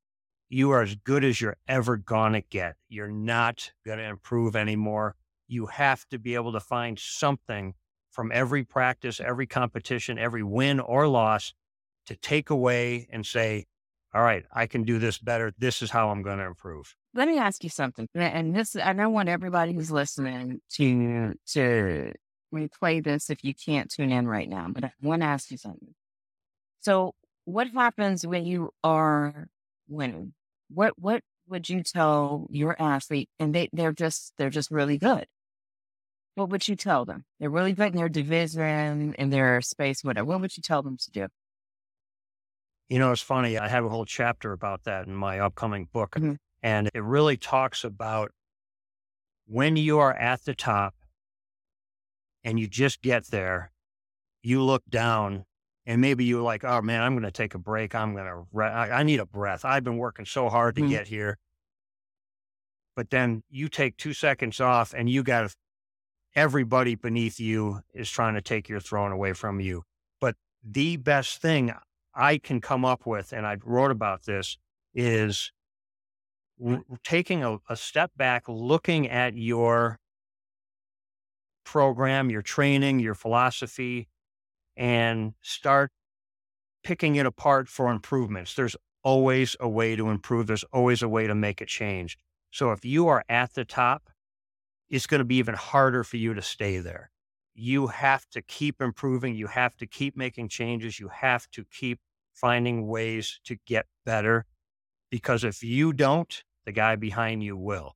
you 0.48 0.70
are 0.70 0.80
as 0.80 0.94
good 0.94 1.24
as 1.24 1.40
you're 1.40 1.58
ever 1.66 1.96
gonna 1.98 2.40
get. 2.40 2.76
You're 2.88 3.10
not 3.10 3.72
gonna 3.84 4.04
improve 4.04 4.56
anymore. 4.56 5.16
You 5.48 5.66
have 5.66 6.08
to 6.08 6.18
be 6.18 6.34
able 6.34 6.52
to 6.52 6.60
find 6.60 6.98
something 6.98 7.74
from 8.10 8.30
every 8.32 8.64
practice, 8.64 9.20
every 9.20 9.46
competition, 9.46 10.18
every 10.18 10.42
win 10.42 10.80
or 10.80 11.06
loss 11.08 11.52
to 12.06 12.16
take 12.16 12.48
away 12.48 13.08
and 13.12 13.26
say, 13.26 13.66
all 14.14 14.22
right, 14.22 14.44
I 14.52 14.66
can 14.66 14.84
do 14.84 14.98
this 14.98 15.18
better. 15.18 15.52
This 15.58 15.82
is 15.82 15.90
how 15.90 16.10
I'm 16.10 16.22
going 16.22 16.38
to 16.38 16.44
improve. 16.44 16.96
Let 17.14 17.28
me 17.28 17.38
ask 17.38 17.62
you 17.62 17.70
something. 17.70 18.08
And 18.14 18.54
this, 18.54 18.74
and 18.74 19.00
I 19.02 19.06
want 19.06 19.28
everybody 19.28 19.72
who's 19.72 19.90
listening 19.90 20.60
to, 20.74 21.34
to 21.48 22.12
replay 22.54 23.04
this 23.04 23.28
if 23.28 23.44
you 23.44 23.54
can't 23.54 23.90
tune 23.90 24.10
in 24.10 24.26
right 24.26 24.48
now, 24.48 24.68
but 24.70 24.84
I 24.84 24.92
want 25.02 25.22
to 25.22 25.26
ask 25.26 25.50
you 25.50 25.58
something. 25.58 25.94
So 26.80 27.14
what 27.44 27.68
happens 27.68 28.26
when 28.26 28.46
you 28.46 28.70
are 28.82 29.48
winning? 29.88 30.32
What, 30.70 30.98
what 30.98 31.22
would 31.48 31.68
you 31.68 31.82
tell 31.82 32.46
your 32.50 32.80
athlete? 32.80 33.28
And 33.38 33.54
they, 33.54 33.68
they're 33.72 33.92
just, 33.92 34.32
they're 34.38 34.50
just 34.50 34.70
really 34.70 34.96
good. 34.96 35.26
What 36.34 36.50
would 36.50 36.68
you 36.68 36.76
tell 36.76 37.04
them? 37.04 37.24
They're 37.40 37.50
really 37.50 37.72
good 37.72 37.88
in 37.88 37.96
their 37.96 38.08
division, 38.08 39.14
in 39.14 39.30
their 39.30 39.60
space, 39.60 40.04
whatever. 40.04 40.24
What 40.24 40.40
would 40.40 40.56
you 40.56 40.62
tell 40.62 40.82
them 40.82 40.96
to 40.96 41.10
do? 41.10 41.26
You 42.88 42.98
know, 42.98 43.12
it's 43.12 43.20
funny. 43.22 43.58
I 43.58 43.68
have 43.68 43.84
a 43.84 43.88
whole 43.88 44.06
chapter 44.06 44.52
about 44.52 44.84
that 44.84 45.06
in 45.06 45.14
my 45.14 45.40
upcoming 45.40 45.88
book. 45.92 46.12
Mm-hmm. 46.12 46.34
And 46.62 46.90
it 46.94 47.02
really 47.02 47.36
talks 47.36 47.84
about 47.84 48.32
when 49.46 49.76
you 49.76 49.98
are 49.98 50.14
at 50.14 50.44
the 50.44 50.54
top 50.54 50.94
and 52.44 52.58
you 52.58 52.66
just 52.66 53.02
get 53.02 53.26
there, 53.26 53.72
you 54.42 54.62
look 54.62 54.82
down 54.88 55.44
and 55.86 56.00
maybe 56.00 56.24
you're 56.24 56.42
like, 56.42 56.64
oh 56.64 56.82
man, 56.82 57.02
I'm 57.02 57.14
going 57.14 57.24
to 57.24 57.30
take 57.30 57.54
a 57.54 57.58
break. 57.58 57.94
I'm 57.94 58.14
going 58.14 58.26
to, 58.26 58.44
re- 58.52 58.66
I, 58.66 59.00
I, 59.00 59.02
need 59.02 59.20
a 59.20 59.26
breath. 59.26 59.64
I've 59.64 59.84
been 59.84 59.96
working 59.96 60.26
so 60.26 60.48
hard 60.48 60.76
to 60.76 60.82
mm-hmm. 60.82 60.90
get 60.90 61.08
here. 61.08 61.38
But 62.94 63.10
then 63.10 63.42
you 63.48 63.68
take 63.68 63.96
two 63.96 64.12
seconds 64.12 64.60
off 64.60 64.92
and 64.92 65.08
you 65.08 65.22
got 65.22 65.52
everybody 66.34 66.94
beneath 66.94 67.40
you 67.40 67.80
is 67.94 68.10
trying 68.10 68.34
to 68.34 68.42
take 68.42 68.68
your 68.68 68.80
throne 68.80 69.12
away 69.12 69.32
from 69.32 69.60
you. 69.60 69.82
But 70.20 70.36
the 70.62 70.96
best 70.96 71.40
thing 71.40 71.72
I 72.18 72.38
can 72.38 72.60
come 72.60 72.84
up 72.84 73.06
with, 73.06 73.32
and 73.32 73.46
I 73.46 73.56
wrote 73.64 73.92
about 73.92 74.24
this, 74.24 74.58
is 74.92 75.52
taking 77.04 77.44
a, 77.44 77.58
a 77.68 77.76
step 77.76 78.10
back, 78.16 78.48
looking 78.48 79.08
at 79.08 79.36
your 79.36 80.00
program, 81.64 82.28
your 82.28 82.42
training, 82.42 82.98
your 82.98 83.14
philosophy, 83.14 84.08
and 84.76 85.34
start 85.42 85.92
picking 86.82 87.14
it 87.14 87.26
apart 87.26 87.68
for 87.68 87.90
improvements. 87.90 88.54
There's 88.54 88.76
always 89.04 89.54
a 89.60 89.68
way 89.68 89.94
to 89.94 90.10
improve, 90.10 90.48
there's 90.48 90.64
always 90.72 91.02
a 91.02 91.08
way 91.08 91.28
to 91.28 91.34
make 91.36 91.60
a 91.60 91.66
change. 91.66 92.18
So 92.50 92.72
if 92.72 92.84
you 92.84 93.06
are 93.06 93.24
at 93.28 93.54
the 93.54 93.64
top, 93.64 94.10
it's 94.90 95.06
going 95.06 95.20
to 95.20 95.24
be 95.24 95.36
even 95.36 95.54
harder 95.54 96.02
for 96.02 96.16
you 96.16 96.34
to 96.34 96.42
stay 96.42 96.78
there. 96.78 97.10
You 97.54 97.88
have 97.88 98.26
to 98.30 98.42
keep 98.42 98.80
improving. 98.80 99.34
You 99.34 99.48
have 99.48 99.76
to 99.76 99.86
keep 99.86 100.16
making 100.16 100.48
changes. 100.48 100.98
You 100.98 101.08
have 101.08 101.48
to 101.50 101.64
keep 101.70 102.00
finding 102.40 102.86
ways 102.86 103.40
to 103.44 103.56
get 103.66 103.86
better. 104.04 104.46
Because 105.10 105.44
if 105.44 105.62
you 105.62 105.92
don't, 105.92 106.42
the 106.66 106.72
guy 106.72 106.96
behind 106.96 107.42
you 107.42 107.56
will. 107.56 107.94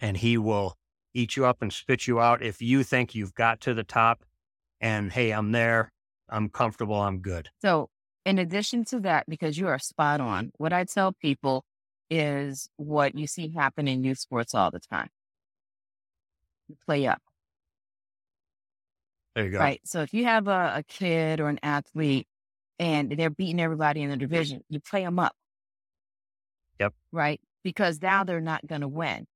And 0.00 0.16
he 0.16 0.38
will 0.38 0.76
eat 1.14 1.36
you 1.36 1.46
up 1.46 1.62
and 1.62 1.72
spit 1.72 2.06
you 2.06 2.20
out 2.20 2.42
if 2.42 2.62
you 2.62 2.84
think 2.84 3.14
you've 3.14 3.34
got 3.34 3.60
to 3.62 3.74
the 3.74 3.82
top 3.82 4.24
and, 4.80 5.12
hey, 5.12 5.32
I'm 5.32 5.50
there, 5.50 5.92
I'm 6.28 6.48
comfortable, 6.48 7.00
I'm 7.00 7.18
good. 7.18 7.48
So, 7.60 7.90
in 8.24 8.38
addition 8.38 8.84
to 8.86 9.00
that, 9.00 9.24
because 9.28 9.58
you 9.58 9.66
are 9.68 9.78
spot 9.78 10.20
on, 10.20 10.52
what 10.58 10.72
I 10.72 10.84
tell 10.84 11.12
people 11.12 11.64
is 12.10 12.68
what 12.76 13.16
you 13.16 13.26
see 13.26 13.52
happen 13.54 13.88
in 13.88 14.04
youth 14.04 14.18
sports 14.18 14.54
all 14.54 14.70
the 14.70 14.80
time 14.80 15.08
you 16.68 16.76
play 16.86 17.06
up. 17.06 17.20
There 19.34 19.44
you 19.44 19.50
go. 19.50 19.58
Right. 19.58 19.80
So 19.84 20.02
if 20.02 20.12
you 20.12 20.24
have 20.24 20.48
a, 20.48 20.74
a 20.76 20.82
kid 20.86 21.40
or 21.40 21.48
an 21.48 21.58
athlete 21.62 22.26
and 22.78 23.10
they're 23.10 23.30
beating 23.30 23.60
everybody 23.60 24.02
in 24.02 24.10
the 24.10 24.16
division, 24.16 24.62
you 24.68 24.80
play 24.80 25.04
them 25.04 25.18
up. 25.18 25.34
Yep. 26.78 26.94
Right. 27.12 27.40
Because 27.64 28.00
now 28.00 28.24
they're 28.24 28.40
not 28.40 28.66
going 28.66 28.82
to 28.82 28.88
win 28.88 29.26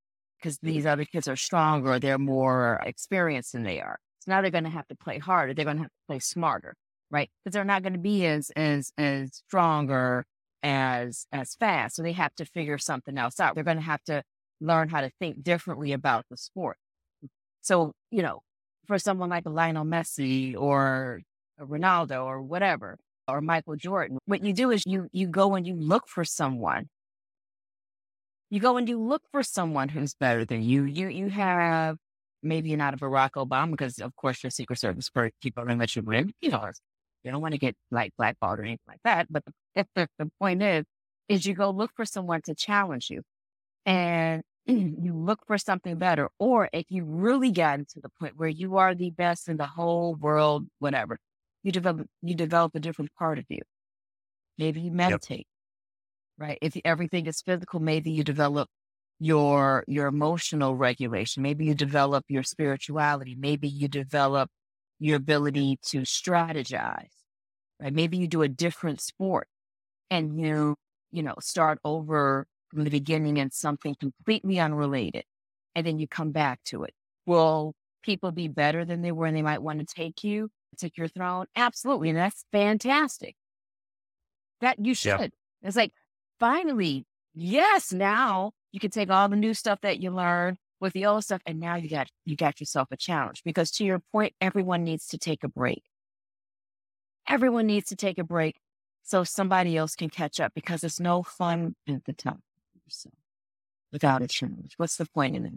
because 0.43 0.59
these 0.59 0.87
other 0.87 1.05
kids 1.05 1.29
are 1.29 1.37
stronger, 1.37 1.99
they're 1.99 2.19
more 2.19 2.81
experienced 2.85 3.53
than 3.53 3.63
they 3.63 3.81
are. 3.81 3.99
So 4.21 4.33
now 4.33 4.41
they're 4.41 4.51
going 4.51 4.65
to 4.65 4.71
have 4.71 4.89
to 4.89 4.95
play 4.95 5.19
harder. 5.19 5.55
They're 5.55 5.65
going 5.65 5.77
to 5.79 5.83
have 5.85 5.91
to 5.91 6.07
play 6.07 6.19
smarter, 6.19 6.75
right? 7.11 7.31
Because 7.45 7.55
they're 7.55 7.65
not 7.65 7.83
going 7.83 7.93
to 7.93 7.99
be 7.99 8.27
as 8.27 8.51
as 8.51 8.93
as 8.99 9.43
stronger 9.47 10.25
as 10.63 11.27
as 11.33 11.55
fast. 11.55 11.97
So 11.97 12.03
they 12.03 12.13
have 12.13 12.35
to 12.37 12.45
figure 12.45 12.79
something 12.79 13.19
else 13.19 13.41
out. 13.41 13.55
They're 13.55 13.65
going 13.65 13.79
to 13.79 13.83
have 13.83 14.03
to 14.05 14.23
learn 14.61 14.89
how 14.89 15.01
to 15.01 15.11
think 15.19 15.43
differently 15.43 15.93
about 15.93 16.25
the 16.31 16.37
sport. 16.37 16.77
So 17.63 17.93
you 18.11 18.23
know, 18.23 18.43
for 18.87 18.99
someone 18.99 19.31
like 19.31 19.47
a 19.47 19.51
Lionel 19.51 19.85
Messi 19.85 20.57
or 20.57 21.21
Ronaldo 21.61 22.25
or 22.25 22.43
whatever, 22.43 22.99
or 23.29 23.41
Michael 23.41 23.77
Jordan. 23.77 24.19
What 24.27 24.45
you 24.45 24.53
do 24.53 24.71
is 24.71 24.83
you 24.87 25.09
you 25.13 25.27
go 25.27 25.55
and 25.55 25.67
you 25.67 25.75
look 25.77 26.09
for 26.09 26.25
someone. 26.25 26.89
You 28.51 28.61
go 28.61 28.77
and 28.77 28.89
you 28.89 29.01
look 29.01 29.23
for 29.31 29.43
someone 29.43 29.89
who's 29.89 30.15
better 30.15 30.45
than 30.45 30.63
you. 30.63 30.85
You 30.85 31.09
you 31.09 31.29
have 31.31 31.97
maybe 32.43 32.75
not 32.77 32.95
a 32.95 32.97
Barack 32.97 33.33
Obama 33.33 33.71
because 33.71 33.99
of 33.99 34.15
course 34.17 34.43
your 34.43 34.51
Secret 34.51 34.79
Service 34.79 35.11
people 35.41 35.65
don't 35.65 35.79
let 35.79 35.97
you. 35.97 36.03
You 36.41 36.51
know, 36.51 36.71
you 37.25 37.31
don't 37.31 37.41
want 37.41 37.53
to 37.53 37.59
get 37.59 37.77
like 37.91 38.13
blackballed 38.19 38.59
or 38.59 38.63
anything 38.63 38.85
like 38.89 39.01
that. 39.05 39.27
But 39.31 39.45
the, 39.75 39.87
the, 39.95 40.09
the 40.19 40.31
point 40.41 40.63
is, 40.63 40.85
is 41.29 41.47
you 41.47 41.55
go 41.55 41.71
look 41.71 41.93
for 41.95 42.05
someone 42.05 42.43
to 42.43 42.55
challenge 42.55 43.09
you, 43.11 43.23
and 43.87 44.43
you 44.67 45.15
look 45.15 45.41
for 45.47 45.59
something 45.59 45.97
better. 45.97 46.29
Or 46.39 46.69
if 46.73 46.87
you 46.89 47.05
really 47.05 47.53
gotten 47.53 47.87
to 47.95 48.01
the 48.01 48.11
point 48.21 48.35
where 48.37 48.49
you 48.49 48.77
are 48.77 48.95
the 48.95 49.11
best 49.11 49.49
in 49.49 49.57
the 49.57 49.67
whole 49.67 50.15
world, 50.15 50.67
whatever, 50.79 51.19
you 51.63 51.73
develop 51.73 52.07
you 52.23 52.35
develop 52.35 52.75
a 52.75 52.81
different 52.81 53.13
part 53.19 53.39
of 53.39 53.45
you. 53.49 53.61
Maybe 54.59 54.81
you 54.81 54.91
meditate, 54.91 55.47
yep. 56.39 56.49
right? 56.49 56.59
If 56.61 56.77
everything 56.85 57.27
is 57.27 57.41
physical, 57.41 57.81
maybe 57.81 58.11
you 58.11 58.25
develop 58.25 58.69
your 59.19 59.85
your 59.87 60.07
emotional 60.07 60.77
regulation. 60.77 61.43
Maybe 61.43 61.65
you 61.65 61.75
develop 61.75 62.25
your 62.29 62.43
spirituality. 62.43 63.37
Maybe 63.39 63.69
you 63.69 63.89
develop 63.89 64.51
your 64.99 65.17
ability 65.17 65.79
to 65.87 66.03
strategize. 66.03 67.11
Right? 67.81 67.93
Maybe 67.93 68.17
you 68.17 68.29
do 68.29 68.43
a 68.43 68.49
different 68.49 69.01
sport 69.01 69.49
and 70.11 70.41
you, 70.41 70.77
you 71.11 71.23
know, 71.23 71.35
start 71.41 71.79
over 71.85 72.47
from 72.69 72.85
the 72.85 72.91
beginning 72.91 73.39
in 73.39 73.51
something 73.51 73.97
completely 73.99 74.61
unrelated. 74.61 75.25
And 75.75 75.87
then 75.87 75.99
you 75.99 76.07
come 76.07 76.33
back 76.33 76.61
to 76.67 76.85
it. 76.85 76.95
Will 77.27 77.75
people 78.03 78.31
be 78.31 78.49
better 78.49 78.85
than 78.85 79.03
they 79.03 79.13
were 79.13 79.27
and 79.27 79.37
they 79.37 79.43
might 79.43 79.63
want 79.63 79.81
to 79.81 79.87
take 79.87 80.23
you? 80.23 80.51
Took 80.79 80.97
your 80.97 81.09
throne? 81.09 81.47
Absolutely. 81.57 82.11
And 82.11 82.19
that's 82.19 82.45
fantastic. 82.53 83.37
That 84.61 84.85
you 84.85 84.95
should. 84.95 85.21
Yep. 85.21 85.31
It's 85.63 85.77
like, 85.77 85.93
finally, 86.39 87.07
yes, 87.35 87.93
now 87.93 88.53
you 88.73 88.81
can 88.81 88.91
take 88.91 89.11
all 89.11 89.29
the 89.29 89.37
new 89.37 89.55
stuff 89.55 89.81
that 89.83 90.01
you 90.01 90.11
learned 90.11 90.59
with 90.81 90.93
the 90.93 91.07
old 91.07 91.25
stuff, 91.25 91.41
and 91.47 91.61
now 91.61 91.77
you 91.77 91.89
got 91.89 92.09
you 92.25 92.37
got 92.37 92.61
yourself 92.61 92.89
a 92.91 92.97
challenge. 92.97 93.43
Because 93.45 93.71
to 93.73 93.85
your 93.85 94.01
point, 94.13 94.35
everyone 94.41 94.83
needs 94.85 95.07
to 95.09 95.19
take 95.19 95.45
a 95.45 95.49
break. 95.49 95.83
Everyone 97.29 97.67
needs 97.67 97.89
to 97.89 97.97
take 97.97 98.19
a 98.19 98.25
break 98.25 98.57
so 99.03 99.25
somebody 99.25 99.77
else 99.77 99.95
can 99.95 100.11
catch 100.11 100.41
up 100.41 100.53
because 100.55 100.83
it's 100.83 101.01
no 101.01 101.23
fun 101.23 101.77
at 101.89 102.05
the 102.05 102.13
top 102.13 102.39
without 103.93 104.23
a 104.23 104.29
challenge. 104.29 104.75
What's 104.77 104.97
the 104.97 105.07
point 105.07 105.37
in 105.37 105.47
it? 105.47 105.53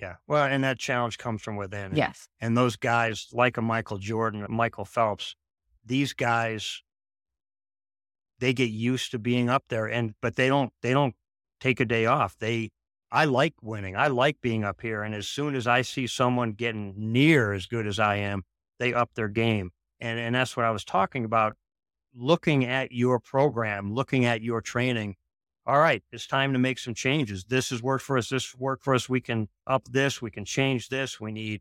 Yeah. 0.00 0.16
Well, 0.26 0.44
and 0.44 0.64
that 0.64 0.78
challenge 0.78 1.18
comes 1.18 1.42
from 1.42 1.56
within. 1.56 1.94
Yes. 1.94 2.28
And 2.40 2.56
those 2.56 2.76
guys, 2.76 3.28
like 3.32 3.58
a 3.58 3.62
Michael 3.62 3.98
Jordan, 3.98 4.46
Michael 4.48 4.86
Phelps, 4.86 5.36
these 5.84 6.14
guys, 6.14 6.82
they 8.38 8.54
get 8.54 8.70
used 8.70 9.10
to 9.10 9.18
being 9.18 9.50
up 9.50 9.64
there 9.68 9.86
and, 9.86 10.14
but 10.22 10.36
they 10.36 10.48
don't, 10.48 10.72
they 10.80 10.92
don't 10.92 11.14
take 11.60 11.80
a 11.80 11.84
day 11.84 12.06
off. 12.06 12.36
They, 12.38 12.70
I 13.12 13.26
like 13.26 13.54
winning. 13.60 13.94
I 13.96 14.06
like 14.06 14.40
being 14.40 14.64
up 14.64 14.80
here. 14.80 15.02
And 15.02 15.14
as 15.14 15.28
soon 15.28 15.54
as 15.54 15.66
I 15.66 15.82
see 15.82 16.06
someone 16.06 16.52
getting 16.52 16.94
near 16.96 17.52
as 17.52 17.66
good 17.66 17.86
as 17.86 17.98
I 17.98 18.16
am, 18.16 18.44
they 18.78 18.94
up 18.94 19.10
their 19.14 19.28
game. 19.28 19.72
And, 20.00 20.18
and 20.18 20.34
that's 20.34 20.56
what 20.56 20.64
I 20.64 20.70
was 20.70 20.84
talking 20.84 21.26
about. 21.26 21.56
Looking 22.14 22.64
at 22.64 22.90
your 22.92 23.20
program, 23.20 23.92
looking 23.92 24.24
at 24.24 24.40
your 24.42 24.60
training, 24.62 25.16
all 25.66 25.78
right, 25.78 26.02
it's 26.10 26.26
time 26.26 26.52
to 26.52 26.58
make 26.58 26.78
some 26.78 26.94
changes. 26.94 27.44
This 27.44 27.70
has 27.70 27.82
worked 27.82 28.04
for 28.04 28.16
us. 28.16 28.28
This 28.28 28.54
worked 28.56 28.82
for 28.82 28.94
us. 28.94 29.08
We 29.08 29.20
can 29.20 29.48
up 29.66 29.84
this. 29.90 30.22
We 30.22 30.30
can 30.30 30.44
change 30.44 30.88
this. 30.88 31.20
We 31.20 31.32
need 31.32 31.60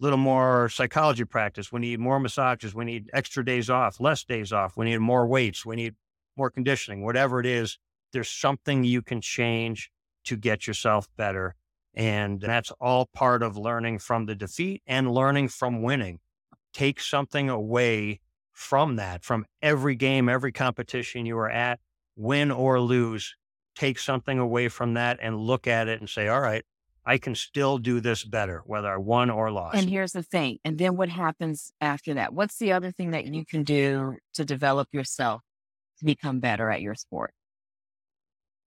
a 0.00 0.04
little 0.04 0.18
more 0.18 0.68
psychology 0.68 1.24
practice. 1.24 1.72
We 1.72 1.80
need 1.80 2.00
more 2.00 2.20
massages. 2.20 2.74
We 2.74 2.84
need 2.84 3.10
extra 3.12 3.44
days 3.44 3.70
off, 3.70 3.98
less 4.00 4.24
days 4.24 4.52
off. 4.52 4.76
We 4.76 4.86
need 4.86 4.98
more 4.98 5.26
weights. 5.26 5.64
We 5.64 5.76
need 5.76 5.94
more 6.36 6.50
conditioning, 6.50 7.02
whatever 7.02 7.40
it 7.40 7.46
is. 7.46 7.78
There's 8.12 8.28
something 8.28 8.84
you 8.84 9.02
can 9.02 9.20
change 9.20 9.90
to 10.24 10.36
get 10.36 10.66
yourself 10.66 11.08
better. 11.16 11.54
And 11.94 12.40
that's 12.40 12.70
all 12.80 13.06
part 13.12 13.42
of 13.42 13.56
learning 13.56 13.98
from 13.98 14.26
the 14.26 14.34
defeat 14.34 14.82
and 14.86 15.10
learning 15.10 15.48
from 15.48 15.82
winning. 15.82 16.20
Take 16.72 17.00
something 17.00 17.48
away 17.48 18.20
from 18.52 18.96
that, 18.96 19.24
from 19.24 19.46
every 19.62 19.96
game, 19.96 20.28
every 20.28 20.52
competition 20.52 21.26
you 21.26 21.36
are 21.38 21.50
at 21.50 21.80
win 22.16 22.50
or 22.50 22.80
lose, 22.80 23.34
take 23.74 23.98
something 23.98 24.38
away 24.38 24.68
from 24.68 24.94
that 24.94 25.18
and 25.22 25.38
look 25.38 25.66
at 25.66 25.88
it 25.88 26.00
and 26.00 26.08
say, 26.08 26.28
all 26.28 26.40
right, 26.40 26.64
I 27.04 27.18
can 27.18 27.34
still 27.34 27.78
do 27.78 28.00
this 28.00 28.24
better, 28.24 28.62
whether 28.66 28.92
I 28.92 28.98
won 28.98 29.30
or 29.30 29.50
lost. 29.50 29.76
And 29.76 29.88
here's 29.88 30.12
the 30.12 30.22
thing. 30.22 30.58
And 30.64 30.78
then 30.78 30.96
what 30.96 31.08
happens 31.08 31.72
after 31.80 32.14
that? 32.14 32.34
What's 32.34 32.58
the 32.58 32.72
other 32.72 32.92
thing 32.92 33.12
that 33.12 33.26
you 33.26 33.44
can 33.44 33.62
do 33.62 34.16
to 34.34 34.44
develop 34.44 34.88
yourself 34.92 35.42
to 35.98 36.04
become 36.04 36.40
better 36.40 36.70
at 36.70 36.82
your 36.82 36.94
sport? 36.94 37.32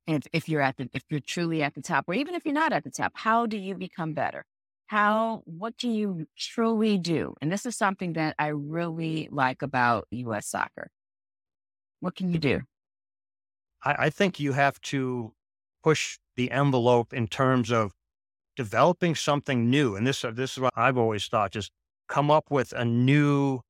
And 0.07 0.25
if 0.33 0.49
you're 0.49 0.61
at 0.61 0.77
the, 0.77 0.89
if 0.93 1.03
you're 1.09 1.19
truly 1.19 1.63
at 1.63 1.75
the 1.75 1.81
top, 1.81 2.05
or 2.07 2.15
even 2.15 2.35
if 2.35 2.43
you're 2.43 2.53
not 2.53 2.73
at 2.73 2.83
the 2.83 2.91
top, 2.91 3.13
how 3.15 3.45
do 3.45 3.57
you 3.57 3.75
become 3.75 4.13
better? 4.13 4.43
How, 4.87 5.43
what 5.45 5.77
do 5.77 5.89
you 5.89 6.27
truly 6.37 6.97
do? 6.97 7.35
And 7.41 7.51
this 7.51 7.65
is 7.65 7.77
something 7.77 8.13
that 8.13 8.35
I 8.37 8.47
really 8.47 9.29
like 9.31 9.61
about 9.61 10.07
US 10.11 10.47
soccer. 10.47 10.89
What 12.01 12.15
can 12.15 12.33
you 12.33 12.39
do? 12.39 12.61
I, 13.84 13.95
I 14.05 14.09
think 14.09 14.39
you 14.39 14.53
have 14.53 14.79
to 14.81 15.34
push 15.84 16.17
the 16.36 16.51
envelope 16.51 17.13
in 17.13 17.27
terms 17.27 17.71
of 17.71 17.93
developing 18.55 19.15
something 19.15 19.69
new. 19.69 19.95
And 19.95 20.05
this, 20.07 20.23
uh, 20.23 20.31
this 20.31 20.53
is 20.53 20.59
what 20.59 20.73
I've 20.75 20.97
always 20.97 21.27
thought, 21.27 21.51
just 21.51 21.71
come 22.07 22.29
up 22.31 22.49
with 22.49 22.71
a 22.73 22.86
new 22.86 23.61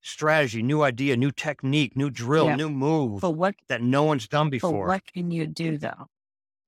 strategy, 0.00 0.62
new 0.62 0.82
idea, 0.82 1.16
new 1.16 1.30
technique, 1.30 1.96
new 1.96 2.10
drill, 2.10 2.46
Yeah. 2.46 2.56
new 2.56 2.70
move 2.70 3.20
But 3.20 3.32
what, 3.32 3.54
that 3.68 3.82
no 3.82 4.04
one's 4.04 4.28
done 4.28 4.50
before. 4.50 4.86
what 4.88 5.02
can 5.12 5.30
you 5.30 5.46
do 5.46 5.78
though? 5.78 6.06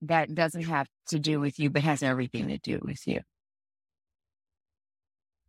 That 0.03 0.35
doesn't 0.35 0.65
have 0.65 0.89
to 1.09 1.19
do 1.19 1.41
with 1.41 1.59
you, 1.59 1.71
but 1.71 1.83
has 1.83 2.03
everything 2.03 2.49
to 2.49 2.59
do 2.59 2.81
with 2.83 3.07
you. 3.07 3.21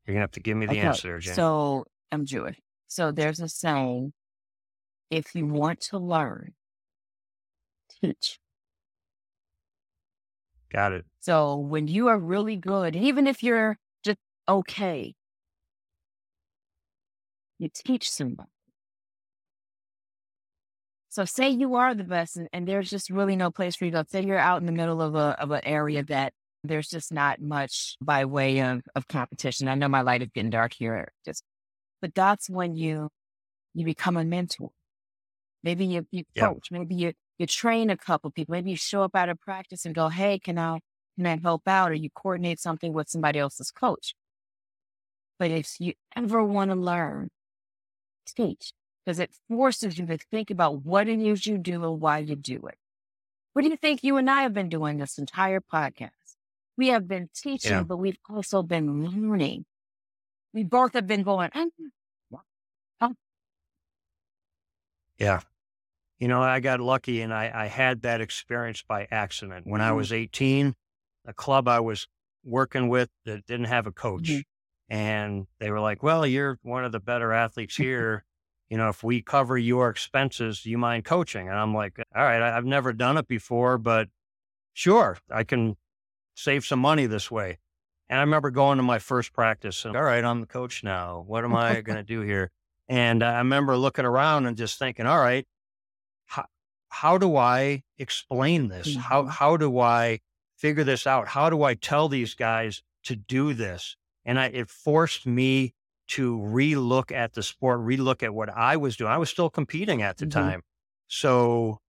You're 0.06 0.14
gonna 0.16 0.22
have 0.22 0.32
to 0.32 0.40
give 0.40 0.56
me 0.58 0.66
the 0.68 0.74
Okay, 0.74 0.82
answer 0.82 1.20
Jen. 1.20 1.34
So 1.36 1.86
I'm 2.12 2.26
Jewish. 2.26 2.60
So 2.88 3.12
there's 3.12 3.40
a 3.40 3.50
saying 3.50 4.14
if 5.10 5.36
you 5.36 5.46
want 5.46 5.82
to 5.82 5.98
learn, 5.98 6.54
teach. 8.02 8.40
Got 10.72 10.94
it. 10.94 11.06
So 11.22 11.56
when 11.58 11.88
you 11.88 12.08
are 12.08 12.20
really 12.20 12.56
good, 12.56 12.96
even 12.96 13.28
if 13.28 13.42
you're 13.44 13.78
just 14.04 14.20
okay, 14.48 15.16
you 17.60 17.70
teach 17.74 18.10
somebody. 18.10 18.50
So 21.10 21.24
say 21.24 21.50
you 21.50 21.76
are 21.76 21.96
the 21.96 22.04
best 22.04 22.36
and, 22.36 22.50
and 22.52 22.68
there's 22.68 22.90
just 22.90 23.10
really 23.10 23.36
no 23.36 23.50
place 23.50 23.76
for 23.76 23.86
you 23.86 23.92
to 23.92 24.04
go. 24.04 24.06
Say 24.08 24.26
you're 24.26 24.38
out 24.38 24.60
in 24.60 24.66
the 24.66 24.72
middle 24.74 25.02
of 25.02 25.16
a 25.16 25.40
of 25.42 25.52
an 25.52 25.62
area 25.64 26.04
that 26.04 26.34
there's 26.64 26.90
just 26.90 27.12
not 27.14 27.42
much 27.42 27.96
by 28.02 28.26
way 28.26 28.60
of, 28.60 28.82
of 28.96 29.08
competition. 29.08 29.68
I 29.68 29.76
know 29.76 29.88
my 29.88 30.02
light 30.02 30.22
is 30.22 30.30
getting 30.34 30.50
dark 30.50 30.74
here. 30.74 31.12
Just 31.26 31.44
but 32.02 32.14
that's 32.16 32.50
when 32.50 32.76
you 32.76 33.10
you 33.74 33.86
become 33.86 34.18
a 34.18 34.26
mentor. 34.26 34.72
Maybe 35.64 35.86
you, 35.86 36.08
you 36.12 36.24
Yeah. 36.36 36.50
coach, 36.50 36.68
maybe 36.72 36.96
you 36.96 37.14
you 37.38 37.48
train 37.48 37.90
a 37.90 37.98
couple 37.98 38.32
people, 38.32 38.54
maybe 38.54 38.72
you 38.72 38.78
show 38.78 39.04
up 39.04 39.16
out 39.16 39.30
of 39.30 39.40
practice 39.42 39.86
and 39.86 39.96
go, 39.96 40.10
Hey, 40.10 40.40
can 40.40 40.58
I 40.60 40.80
can 41.18 41.26
I 41.28 41.38
help 41.42 41.68
out? 41.68 41.92
Or 41.92 41.96
you 41.96 42.10
coordinate 42.10 42.60
something 42.60 42.94
with 42.94 43.10
somebody 43.10 43.40
else's 43.40 43.72
coach. 43.72 44.16
But 45.40 45.52
if 45.52 45.80
you 45.80 45.94
ever 46.16 46.44
want 46.44 46.72
to 46.72 46.76
learn, 46.76 47.30
teach 48.26 48.74
because 49.06 49.20
it 49.20 49.32
forces 49.50 49.98
you 49.98 50.06
to 50.08 50.18
think 50.18 50.50
about 50.50 50.84
what 50.84 51.08
it 51.08 51.20
is 51.20 51.46
you 51.46 51.58
do 51.58 51.84
and 51.84 52.02
why 52.02 52.20
you 52.20 52.36
do 52.36 52.66
it. 52.68 52.78
What 53.54 53.62
do 53.64 53.70
you 53.70 53.78
think 53.78 54.04
you 54.04 54.18
and 54.18 54.30
I 54.30 54.42
have 54.42 54.54
been 54.54 54.70
doing 54.70 54.98
this 54.98 55.18
entire 55.18 55.62
podcast? 55.62 56.12
We 56.78 56.88
have 56.90 57.08
been 57.08 57.30
teaching, 57.34 57.72
Yeah. 57.72 57.84
but 57.84 57.98
we've 57.98 58.18
also 58.30 58.64
been 58.64 59.06
learning. 59.06 59.66
We 60.54 60.64
both 60.64 60.94
have 60.94 61.08
been 61.08 61.24
going, 61.24 61.52
"Mm, 61.52 61.70
Yeah. 65.18 65.42
You 66.20 66.28
know, 66.28 66.42
I 66.42 66.60
got 66.62 66.80
lucky 66.80 67.22
and 67.22 67.34
I, 67.34 67.52
I 67.54 67.66
had 67.68 68.02
that 68.04 68.22
experience 68.22 68.82
by 68.82 69.08
accident. 69.12 69.68
When 69.68 69.82
I 69.82 69.90
Mhm. 69.90 69.96
was 69.98 70.14
18, 70.14 70.76
a 71.26 71.34
club 71.34 71.68
I 71.68 71.80
was 71.80 72.08
working 72.44 72.88
with 72.88 73.10
that 73.26 73.46
didn't 73.46 73.66
have 73.66 73.86
a 73.88 73.92
coach. 73.92 74.30
Mhm. 74.30 74.44
And 74.88 75.48
they 75.60 75.72
were 75.72 75.80
like, 75.80 76.04
well, 76.04 76.26
you're 76.26 76.60
one 76.62 76.86
of 76.86 76.92
the 76.92 77.00
better 77.00 77.32
athletes 77.34 77.76
here. 77.78 78.24
you 78.68 78.78
know, 78.78 78.90
if 78.90 79.04
we 79.04 79.22
cover 79.22 79.58
your 79.60 79.90
expenses, 79.90 80.62
do 80.64 80.72
you 80.72 80.78
mind 80.78 81.06
coaching? 81.06 81.48
And 81.48 81.56
I'm 81.58 81.74
like, 81.76 82.00
all 82.16 82.24
right, 82.24 82.42
I, 82.42 82.58
I've 82.58 82.66
never 82.66 82.94
done 82.94 83.16
it 83.16 83.28
before, 83.28 83.78
but 83.78 84.10
sure, 84.74 85.18
I 85.30 85.44
can 85.44 85.78
save 86.36 86.66
some 86.66 86.80
money 86.80 87.06
this 87.06 87.30
way. 87.32 87.60
And 88.10 88.20
I 88.20 88.24
remember 88.24 88.52
going 88.52 88.78
to 88.78 88.84
my 88.84 89.00
first 89.00 89.34
practice 89.34 89.86
and, 89.86 89.96
all 89.96 90.04
right, 90.04 90.24
I'm 90.24 90.42
the 90.42 90.48
coach 90.48 90.84
now. 90.84 91.22
What 91.28 91.44
am 91.44 91.56
I 91.56 91.82
going 91.82 91.98
to 91.98 92.04
do 92.04 92.22
here? 92.22 92.52
And 92.88 93.24
I 93.24 93.38
remember 93.40 93.78
looking 93.78 94.06
around 94.06 94.46
and 94.48 94.58
just 94.58 94.80
thinking, 94.80 95.06
all 95.06 95.20
right, 95.20 95.46
how, 97.02 97.12
how 97.12 97.18
do 97.18 97.36
I 97.38 97.84
explain 97.98 98.68
this? 98.70 98.96
How, 98.96 99.24
Mhm. 99.24 99.30
how 99.30 99.58
do 99.58 99.80
I 99.80 100.20
figure 100.58 100.84
this 100.84 101.06
out? 101.08 101.30
How 101.30 101.50
do 101.50 101.64
I 101.64 101.74
tell 101.76 102.08
these 102.10 102.34
guys 102.36 102.84
to 103.04 103.16
do 103.16 103.54
this? 103.54 103.96
And 104.24 104.40
I, 104.40 104.48
it 104.48 104.70
forced 104.70 105.26
me 105.26 105.74
to 106.08 106.38
relook 106.38 107.12
at 107.12 107.34
the 107.34 107.44
sport, 107.44 107.80
relook 107.82 108.24
at 108.24 108.34
what 108.34 108.50
I 108.50 108.78
was 108.78 108.96
doing. 108.98 109.12
I 109.12 109.18
was 109.18 109.30
still 109.30 109.50
competing 109.50 110.02
at 110.02 110.18
the 110.18 110.26
Mhm. 110.26 110.32
time. 110.32 110.62
So 111.08 111.80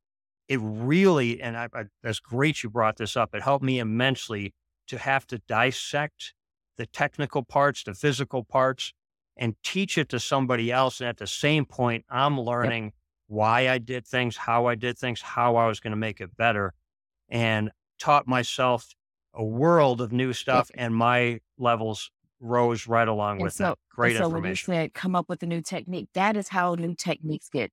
it 0.48 0.60
really, 0.62 1.40
and 1.42 1.56
I, 1.56 1.68
I, 1.74 1.84
that's 2.02 2.20
great 2.20 2.62
you 2.62 2.70
brought 2.70 2.96
this 2.96 3.16
up. 3.16 3.34
It 3.34 3.42
helped 3.42 3.64
me 3.64 3.78
immensely 3.78 4.54
to 4.88 4.98
have 4.98 5.26
to 5.28 5.38
dissect 5.38 6.34
the 6.76 6.86
technical 6.86 7.42
parts, 7.44 7.82
the 7.84 7.94
physical 7.94 8.44
parts, 8.44 8.92
and 9.36 9.56
teach 9.62 9.98
it 9.98 10.08
to 10.10 10.20
somebody 10.20 10.70
else. 10.72 11.00
And 11.00 11.08
at 11.08 11.18
the 11.18 11.26
same 11.26 11.66
point, 11.66 12.04
I'm 12.10 12.40
learning 12.40 12.92
why 13.28 13.68
I 13.68 13.78
did 13.78 14.06
things, 14.06 14.36
how 14.36 14.66
I 14.66 14.74
did 14.74 14.98
things, 14.98 15.20
how 15.20 15.56
I 15.56 15.66
was 15.66 15.80
going 15.80 15.90
to 15.92 15.96
make 15.96 16.20
it 16.20 16.36
better, 16.36 16.74
and 17.28 17.70
taught 17.98 18.26
myself 18.26 18.94
a 19.34 19.44
world 19.44 20.00
of 20.00 20.12
new 20.12 20.32
stuff. 20.32 20.70
And 20.74 20.94
my 20.94 21.40
levels 21.58 22.10
rose 22.40 22.86
right 22.86 23.08
along 23.08 23.36
And 23.36 23.44
with 23.44 23.54
so, 23.54 23.64
that. 23.64 23.78
Great 23.90 24.16
so 24.16 24.28
when 24.28 24.30
you 24.30 24.36
information. 24.36 24.72
said 24.72 24.94
come 24.94 25.16
up 25.16 25.28
with 25.28 25.42
a 25.42 25.46
new 25.46 25.62
technique, 25.62 26.08
that 26.14 26.36
is 26.36 26.48
how 26.48 26.74
new 26.74 26.94
techniques 26.94 27.48
get 27.48 27.70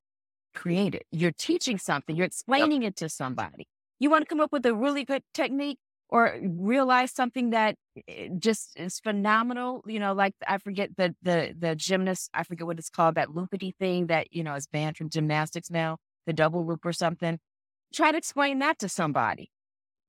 created. 0.55 1.03
You're 1.11 1.31
teaching 1.31 1.77
something, 1.77 2.15
you're 2.15 2.25
explaining 2.25 2.83
it 2.83 2.95
to 2.97 3.09
somebody. 3.09 3.67
You 3.99 4.09
want 4.09 4.23
to 4.23 4.27
come 4.27 4.39
up 4.39 4.51
with 4.51 4.65
a 4.65 4.73
really 4.73 5.05
good 5.05 5.23
technique 5.33 5.79
or 6.13 6.39
realize 6.43 7.11
something 7.13 7.51
that 7.51 7.75
eh, 8.09 8.29
just 8.39 8.79
is 8.79 9.01
phenomenal. 9.01 9.83
You 9.87 9.99
know, 9.99 10.13
like 10.13 10.35
I 10.47 10.59
forget 10.59 10.91
the 10.97 11.15
the 11.23 11.55
the 11.59 11.75
gymnast, 11.75 12.31
I 12.35 12.45
forget 12.45 12.67
what 12.67 12.79
it's 12.79 12.91
called, 12.91 13.15
that 13.17 13.29
loopity 13.29 13.75
thing 13.77 14.07
that, 14.07 14.33
you 14.33 14.43
know, 14.45 14.55
is 14.55 14.67
banned 14.67 14.97
from 14.97 15.09
gymnastics 15.09 15.71
now, 15.71 15.97
the 16.27 16.33
double 16.33 16.65
loop 16.67 16.85
or 16.85 16.93
something. 16.93 17.39
Try 17.95 18.11
to 18.11 18.19
explain 18.19 18.59
that 18.59 18.79
to 18.79 18.89
somebody. 18.89 19.51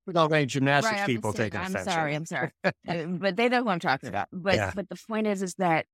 We 0.07 0.13
don't 0.13 0.23
have 0.23 0.33
any 0.33 0.45
gymnastics 0.45 1.01
Right, 1.01 1.05
people 1.07 1.33
taking 1.33 1.61
I'm 1.61 1.77
sorry, 1.77 2.15
I'm 2.15 2.25
sorry. 2.25 2.51
Uh, 2.87 3.05
but 3.07 3.35
they 3.35 3.49
know 3.49 3.63
who 3.63 3.69
I'm 3.69 3.79
talking 3.79 4.09
about. 4.09 4.27
But 4.31 4.57
Yeah. 4.57 4.71
but 4.75 4.89
the 4.89 4.95
point 5.07 5.25
is, 5.27 5.41
is 5.41 5.55
that 5.55 5.87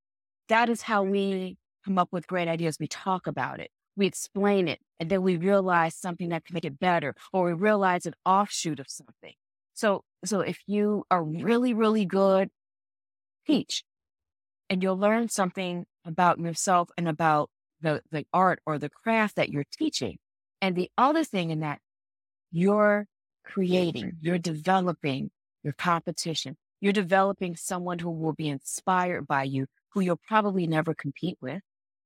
that 0.50 0.70
is 0.70 0.82
how 0.84 1.04
we 1.04 1.58
come 1.86 2.00
up 2.00 2.10
with 2.14 2.28
great 2.28 2.48
ideas. 2.50 2.78
We 2.80 2.88
talk 2.88 3.28
about 3.28 3.60
it, 3.62 3.72
we 3.98 4.08
explain 4.08 4.68
it, 4.70 4.80
and 5.00 5.10
then 5.12 5.22
we 5.24 5.38
realize 5.38 5.96
something 5.96 6.30
that 6.30 6.46
can 6.46 6.54
make 6.56 6.66
it 6.66 6.80
better, 6.80 7.16
or 7.34 7.46
we 7.46 7.54
realize 7.54 8.06
an 8.08 8.16
offshoot 8.26 8.80
of 8.80 8.90
something. 8.90 9.36
So 9.82 10.04
so 10.24 10.42
if 10.42 10.60
you 10.68 11.06
are 11.10 11.24
really 11.24 11.74
really 11.74 12.06
good, 12.06 12.52
teach, 13.48 13.84
and 14.70 14.84
you'll 14.84 14.98
learn 14.98 15.30
something 15.30 15.86
about 16.06 16.40
yourself 16.40 16.90
and 17.00 17.08
about 17.08 17.50
the 17.82 18.04
the 18.12 18.26
art 18.32 18.62
or 18.68 18.78
the 18.78 18.90
craft 18.92 19.38
that 19.38 19.50
you're 19.50 19.66
teaching. 19.72 20.20
And 20.62 20.76
the 20.76 20.92
other 21.00 21.24
thing 21.24 21.50
in 21.50 21.62
that, 21.62 21.80
you're 22.52 23.08
creating, 23.44 24.18
you're 24.22 24.38
developing 24.38 25.32
your 25.64 25.74
competition. 25.74 26.58
You're 26.82 26.94
developing 26.94 27.56
someone 27.56 28.00
who 28.00 28.12
will 28.12 28.34
be 28.34 28.50
inspired 28.50 29.28
by 29.28 29.44
you, 29.46 29.66
who 29.90 30.02
you'll 30.02 30.22
probably 30.28 30.68
never 30.68 30.94
compete 30.94 31.40
with. 31.42 31.62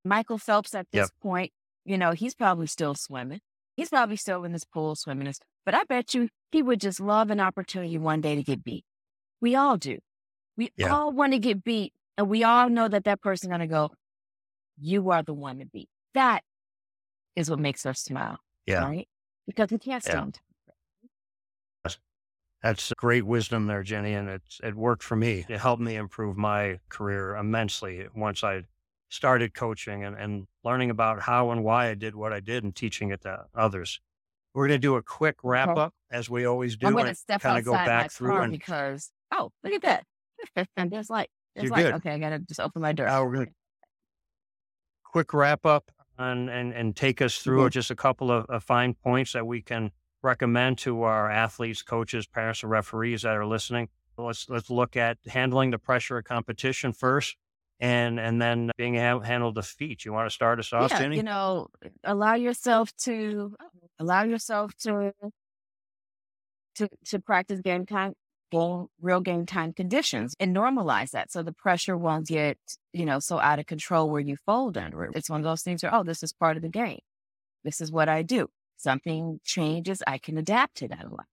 Michael 0.05 0.37
Phelps 0.37 0.75
at 0.75 0.87
this 0.93 1.09
Yep. 1.09 1.11
point, 1.21 1.51
you 1.85 1.97
know, 1.97 2.11
he's 2.11 2.35
probably 2.35 2.67
still 2.67 2.95
swimming. 2.95 3.41
He's 3.75 3.89
probably 3.89 4.15
still 4.17 4.45
in 4.45 4.53
this 4.53 4.65
pool 4.65 4.95
swimming. 4.95 5.33
But 5.65 5.75
I 5.75 5.83
bet 5.85 6.13
you 6.13 6.29
he 6.51 6.61
would 6.61 6.79
just 6.79 6.99
love 6.99 7.31
an 7.31 7.39
opportunity 7.39 7.97
one 7.97 8.21
day 8.21 8.35
to 8.35 8.43
get 8.43 8.63
beat. 8.63 8.85
We 9.41 9.55
all 9.55 9.77
do. 9.77 9.99
We 10.57 10.71
Yeah. 10.77 10.93
all 10.93 11.11
want 11.11 11.33
to 11.33 11.39
get 11.39 11.63
beat. 11.63 11.93
And 12.17 12.29
we 12.29 12.43
all 12.43 12.69
know 12.69 12.87
that 12.87 13.03
that 13.03 13.21
person's 13.21 13.49
going 13.49 13.59
to 13.59 13.67
go, 13.67 13.91
you 14.77 15.09
are 15.11 15.23
the 15.23 15.33
one 15.33 15.59
to 15.59 15.65
beat. 15.65 15.89
That 16.13 16.43
is 17.35 17.49
what 17.49 17.59
makes 17.59 17.85
us 17.85 17.99
smile. 17.99 18.39
Yeah. 18.65 18.85
Right? 18.85 19.07
Because 19.47 19.69
we 19.71 19.79
can't 19.79 20.03
Yeah. 20.05 20.11
stand. 20.11 20.39
That's 22.61 22.91
great 22.97 23.27
wisdom 23.27 23.67
there, 23.67 23.83
Ginny, 23.83 24.13
and 24.15 24.27
it's 24.27 24.59
it 24.63 24.73
worked 24.73 25.03
for 25.03 25.15
me. 25.15 25.45
It 25.47 25.59
helped 25.59 25.83
me 25.83 25.95
improve 25.97 26.35
my 26.35 26.79
career 26.89 27.35
immensely 27.35 28.07
once 28.15 28.43
I 28.43 28.63
started 29.09 29.53
coaching 29.53 30.03
and, 30.03 30.15
and 30.15 30.47
learning 30.63 30.89
about 30.89 31.21
how 31.21 31.51
and 31.51 31.63
why 31.63 31.89
I 31.89 31.93
did 31.93 32.15
what 32.15 32.33
I 32.33 32.39
did 32.39 32.63
and 32.63 32.75
teaching 32.75 33.11
it 33.11 33.21
to 33.21 33.45
others. 33.53 33.99
We're 34.55 34.67
going 34.69 34.79
to 34.79 34.87
do 34.87 34.95
a 34.95 35.03
quick 35.03 35.35
wrap 35.43 35.69
Okay. 35.69 35.81
up 35.81 35.93
as 36.09 36.29
we 36.29 36.45
always 36.45 36.77
do. 36.77 36.87
I'm 36.87 36.93
going 36.93 37.03
to 37.05 37.09
and 37.09 37.17
step 37.17 37.41
kinda 37.41 37.57
outside 37.57 37.65
go 37.65 37.71
back 37.73 38.09
through 38.09 38.41
and 38.41 38.51
because 38.53 39.11
oh, 39.33 39.51
look 39.63 39.73
at 39.73 39.81
that! 39.83 40.05
and 40.77 40.89
there's 40.91 41.09
light. 41.09 41.29
There's 41.55 41.65
You're 41.65 41.71
light. 41.73 41.85
good. 41.85 41.95
Okay, 41.95 42.11
I 42.11 42.19
gotta 42.19 42.39
just 42.39 42.59
open 42.61 42.81
my 42.81 42.93
door. 42.93 43.07
now 43.07 43.23
we're 43.25 43.33
going 43.33 43.47
to 43.47 43.53
quick 45.03 45.33
wrap 45.33 45.65
up 45.65 45.91
and, 46.17 46.49
and, 46.49 46.73
and 46.73 46.95
take 46.95 47.21
us 47.21 47.37
through 47.39 47.67
Mhm. 47.67 47.71
just 47.71 47.91
a 47.91 47.95
couple 47.95 48.31
of, 48.31 48.45
of 48.45 48.63
fine 48.63 48.93
points 48.93 49.33
that 49.33 49.45
we 49.45 49.61
can 49.61 49.91
recommend 50.21 50.77
to 50.79 51.03
our 51.03 51.29
athletes, 51.29 51.81
coaches, 51.83 52.25
parents, 52.25 52.63
and 52.63 52.71
referees 52.71 53.21
that 53.23 53.35
are 53.35 53.45
listening. 53.45 53.89
Let's 54.17 54.49
let's 54.49 54.69
look 54.69 54.95
at 54.95 55.17
handling 55.27 55.71
the 55.71 55.77
pressure 55.77 56.17
of 56.17 56.23
competition 56.23 56.93
first, 56.93 57.35
and 57.79 58.19
and 58.19 58.41
then 58.41 58.71
being 58.77 58.95
able 58.95 59.21
to 59.21 59.25
handle 59.25 59.51
defeat. 59.51 60.05
You 60.05 60.13
want 60.13 60.29
to 60.29 60.33
start 60.33 60.59
us 60.59 60.71
off, 60.71 60.91
yeah, 60.91 60.99
Ginny? 60.99 61.17
you 61.17 61.23
know, 61.23 61.67
eh, 61.83 61.89
allow 62.03 62.35
yourself 62.35 62.95
to 63.03 63.55
allow 63.99 64.23
yourself 64.23 64.75
to 64.83 65.13
to 66.75 66.89
to 67.05 67.19
practice 67.19 67.61
game 67.61 67.85
time, 67.85 68.13
game, 68.51 68.87
real 69.01 69.21
game 69.21 69.45
time 69.45 69.73
conditions, 69.73 70.35
and 70.39 70.55
normalize 70.55 71.11
that 71.11 71.31
so 71.31 71.43
the 71.43 71.53
pressure 71.53 71.97
won't 71.97 72.27
get 72.27 72.57
you 72.93 73.05
know 73.05 73.19
so 73.19 73.39
out 73.39 73.59
of 73.59 73.65
control 73.65 74.09
where 74.09 74.21
you 74.21 74.37
fold 74.45 74.77
under 74.77 75.03
it. 75.03 75.11
It's 75.15 75.29
one 75.29 75.41
of 75.41 75.45
those 75.45 75.61
things 75.61 75.83
where 75.83 75.93
oh, 75.93 76.03
this 76.03 76.23
is 76.23 76.33
part 76.33 76.55
of 76.57 76.63
the 76.63 76.69
game. 76.69 76.99
This 77.63 77.81
is 77.81 77.91
what 77.91 78.07
I 78.07 78.21
do. 78.21 78.47
Something 78.77 79.39
changes, 79.43 80.03
I 80.05 80.17
can 80.17 80.37
adapt 80.37 80.77
to 80.77 80.87
that 80.89 81.05
a 81.05 81.09
lot. 81.09 81.25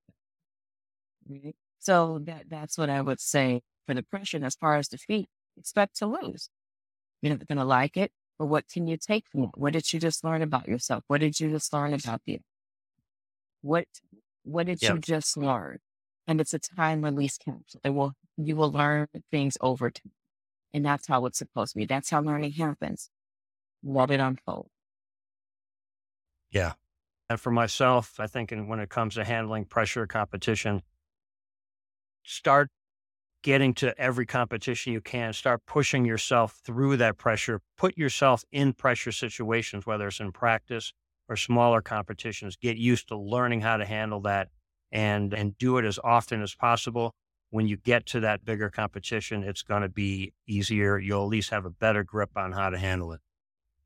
Right? 1.29 1.55
So 1.79 2.21
that 2.25 2.45
that's 2.49 2.79
what 2.79 2.91
I 2.91 3.01
would 3.01 3.21
say 3.21 3.63
for 3.87 3.95
the 3.95 4.03
pressure. 4.03 4.37
And 4.37 4.47
as 4.47 4.55
far 4.55 4.77
as 4.77 4.89
defeat, 4.89 5.29
expect 5.59 5.97
to 5.99 6.07
lose. 6.07 6.51
You're 7.23 7.37
not 7.37 7.47
going 7.49 7.59
to 7.59 7.65
like 7.65 7.97
it, 7.97 8.13
but 8.39 8.47
what 8.47 8.69
can 8.69 8.87
you 8.89 8.97
take 8.97 9.29
from 9.29 9.45
it? 9.45 9.51
What 9.57 9.73
did 9.75 9.93
you 9.93 10.01
just 10.01 10.25
learn 10.25 10.43
about 10.43 10.69
yourself? 10.69 11.05
What 11.09 11.21
did 11.21 11.41
you 11.41 11.51
just 11.51 11.73
learn 11.73 11.95
about 11.95 12.23
you? 12.27 12.41
What 13.63 13.87
what 14.43 14.67
did 14.67 14.83
Yep. 14.83 14.89
you 14.89 14.99
just 14.99 15.37
learn? 15.39 15.79
And 16.27 16.41
it's 16.41 16.53
a 16.55 16.59
time 16.59 17.03
release 17.03 17.39
capsule. 17.39 17.81
It 17.85 17.91
will 17.91 18.15
you 18.37 18.57
will 18.57 18.71
learn 18.71 19.09
things 19.31 19.57
over 19.61 19.91
time. 19.91 20.13
And 20.75 20.85
that's 20.87 21.09
how 21.09 21.27
it's 21.27 21.39
supposed 21.39 21.73
to 21.75 21.79
be. 21.79 21.87
That's 21.87 22.11
how 22.11 22.21
learning 22.23 22.53
happens. 22.53 23.11
Let 23.83 24.11
it 24.13 24.21
unfold. 24.21 24.71
Yeah. 26.51 26.75
And 27.31 27.41
for 27.41 27.51
myself, 27.51 28.21
I 28.21 28.27
think 28.27 28.53
in, 28.53 28.69
when 28.69 28.81
it 28.81 28.91
comes 28.91 29.15
to 29.17 29.25
handling 29.25 29.65
pressure 29.67 30.07
competition, 30.07 30.83
start 32.25 32.71
getting 33.43 33.75
to 33.75 33.99
every 34.01 34.27
competition 34.27 34.93
you 34.93 35.01
can. 35.01 35.33
Start 35.33 35.63
pushing 35.67 36.05
yourself 36.05 36.61
through 36.65 36.97
that 36.99 37.19
pressure. 37.19 37.61
Put 37.77 37.97
yourself 37.97 38.45
in 38.53 38.73
pressure 38.73 39.13
situations, 39.13 39.87
whether 39.87 40.09
it's 40.09 40.21
in 40.21 40.33
practice 40.33 40.93
or 41.29 41.37
smaller 41.37 41.83
competitions. 41.83 42.57
Get 42.57 42.77
used 42.77 43.09
to 43.09 43.17
learning 43.17 43.61
how 43.61 43.77
to 43.77 43.85
handle 43.85 44.21
that 44.23 44.49
and 44.91 45.33
and 45.33 45.57
do 45.59 45.79
it 45.79 45.85
as 45.85 45.99
often 46.03 46.43
as 46.43 46.55
possible. 46.55 47.15
When 47.51 47.67
you 47.67 47.77
get 47.77 48.07
to 48.07 48.21
that 48.21 48.45
bigger 48.45 48.71
competition, 48.71 49.43
it's 49.43 49.63
going 49.63 49.83
to 49.83 49.89
be 49.89 50.33
easier. 50.47 50.99
You'll 50.99 51.25
at 51.25 51.29
least 51.29 51.51
have 51.51 51.67
a 51.67 51.71
better 51.71 52.03
grip 52.03 52.31
on 52.37 52.53
how 52.53 52.71
to 52.71 52.79
handle 52.79 53.13
it 53.13 53.21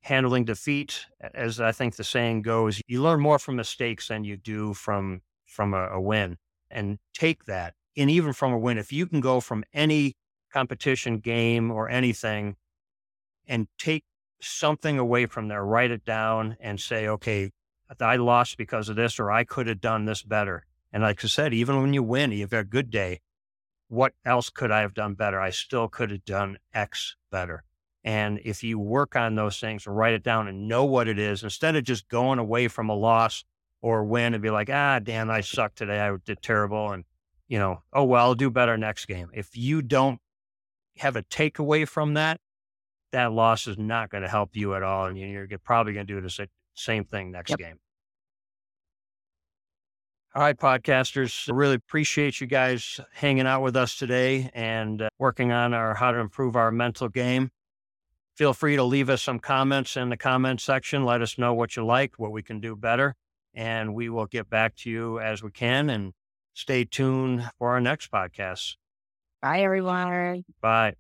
handling 0.07 0.45
defeat, 0.45 1.05
as 1.35 1.61
I 1.61 1.73
think 1.73 1.97
the 1.97 2.05
saying 2.05 2.43
goes, 2.43 2.81
you 2.87 3.03
learn 3.03 3.21
more 3.21 3.41
from 3.41 3.57
mistakes 3.57 4.07
than 4.07 4.23
you 4.23 4.37
do 4.37 4.73
from 4.73 5.23
from 5.47 5.75
a, 5.75 5.89
a 5.89 6.01
win. 6.01 6.37
And 6.71 6.99
take 7.13 7.45
that. 7.47 7.75
And 7.97 8.11
even 8.11 8.33
from 8.33 8.53
a 8.53 8.59
win, 8.59 8.79
if 8.79 8.93
you 8.93 9.07
can 9.07 9.21
go 9.21 9.41
from 9.41 9.65
any 9.73 10.17
competition, 10.53 11.19
game, 11.19 11.71
or 11.71 11.89
anything 11.89 12.57
and 13.47 13.69
take 13.79 14.05
something 14.41 14.99
away 14.99 15.27
from 15.27 15.49
there, 15.49 15.65
write 15.65 15.91
it 15.91 16.05
down 16.05 16.57
and 16.61 16.79
say, 16.79 17.09
okay, 17.09 17.51
I 18.01 18.17
lost 18.17 18.59
because 18.59 18.89
of 18.89 18.97
this, 18.97 19.19
or 19.19 19.31
I 19.31 19.45
could 19.45 19.67
have 19.67 19.81
done 19.81 20.05
this 20.05 20.23
better. 20.23 20.67
And 20.93 21.03
like 21.03 21.25
I 21.25 21.29
said, 21.29 21.55
even 21.55 21.81
when 21.81 21.95
you 21.95 22.03
win, 22.03 22.33
you 22.33 22.41
have 22.41 22.53
a 22.53 22.65
good 22.65 22.91
day. 22.91 23.21
What 23.89 24.13
else 24.25 24.51
could 24.51 24.73
I 24.73 24.81
have 24.81 24.95
done 24.95 25.15
better? 25.15 25.41
I 25.41 25.51
still 25.51 25.89
could 25.89 26.11
have 26.11 26.25
done 26.25 26.59
X 26.75 27.17
better. 27.31 27.63
And 28.03 28.41
if 28.45 28.63
you 28.65 28.79
work 28.79 29.17
on 29.17 29.35
those 29.35 29.59
things 29.59 29.87
and 29.87 29.97
write 29.97 30.15
it 30.15 30.23
down 30.23 30.49
and 30.49 30.69
know 30.69 30.85
what 30.85 31.09
it 31.09 31.19
is, 31.19 31.43
instead 31.43 31.77
of 31.77 31.85
just 31.85 32.09
going 32.09 32.39
away 32.39 32.69
from 32.69 32.89
a 32.89 32.95
loss 32.95 33.45
or 33.83 34.05
win 34.05 34.35
and 34.35 34.43
be 34.43 34.51
like, 34.51 34.71
ah, 34.71 34.99
damn, 34.99 35.31
I 35.31 35.41
sucked 35.41 35.79
today. 35.79 36.01
I 36.01 36.17
did 36.25 36.43
terrible. 36.43 36.93
And, 36.93 37.05
you 37.49 37.59
know, 37.59 37.83
oh, 37.93 38.05
well, 38.05 38.25
I'll 38.25 38.35
do 38.35 38.51
better 38.51 38.77
next 38.77 39.07
game. 39.07 39.31
If 39.33 39.57
you 39.57 39.83
don't 39.83 40.21
have 40.99 41.17
a 41.17 41.23
takeaway 41.23 41.87
from 41.87 42.15
that, 42.15 42.41
that 43.13 43.33
loss 43.33 43.67
is 43.67 43.79
not 43.79 44.11
going 44.11 44.23
to 44.23 44.29
help 44.29 44.57
you 44.57 44.75
at 44.75 44.83
all. 44.83 45.07
And 45.07 45.17
you're 45.19 45.47
probably 45.63 45.93
going 45.93 46.07
to 46.07 46.15
do 46.15 46.21
the 46.21 46.49
same 46.75 47.05
thing 47.05 47.31
next 47.31 47.51
Yep. 47.51 47.59
game. 47.59 47.77
All 50.35 50.43
right, 50.43 50.59
podcasters, 50.59 51.51
I 51.51 51.55
really 51.55 51.77
appreciate 51.77 52.43
you 52.43 52.47
guys 52.47 53.01
hanging 53.15 53.47
out 53.47 53.63
with 53.63 53.75
us 53.75 53.97
today 53.97 54.51
and 54.53 55.01
uh, 55.01 55.09
working 55.19 55.51
on 55.51 55.73
our 55.73 55.95
how 55.95 56.13
to 56.13 56.19
improve 56.19 56.57
our 56.57 56.71
mental 56.71 57.09
game 57.09 57.51
feel 58.37 58.53
free 58.53 58.77
to 58.77 58.85
leave 58.85 59.09
us 59.09 59.23
some 59.23 59.39
comments 59.39 59.97
in 59.97 60.11
the 60.11 60.17
comment 60.17 60.61
section. 60.61 61.05
Let 61.05 61.23
us 61.23 61.39
know 61.39 61.55
what 61.55 61.75
you 61.75 61.85
liked, 61.85 62.19
what 62.19 62.33
we 62.33 62.43
can 62.43 62.61
do 62.61 62.77
better, 62.77 63.15
and 63.55 63.95
we 63.95 64.09
will 64.11 64.27
get 64.27 64.51
back 64.51 64.77
to 64.77 64.91
you 64.91 65.19
as 65.19 65.43
we 65.43 65.51
can. 65.51 65.89
And 65.89 66.13
stay 66.57 66.85
tuned 66.85 67.49
for 67.59 67.71
our 67.73 67.81
next 67.81 68.11
podcast. 68.11 68.77
Bye, 69.43 69.61
everyone. 69.61 70.45
Bye. 70.61 70.97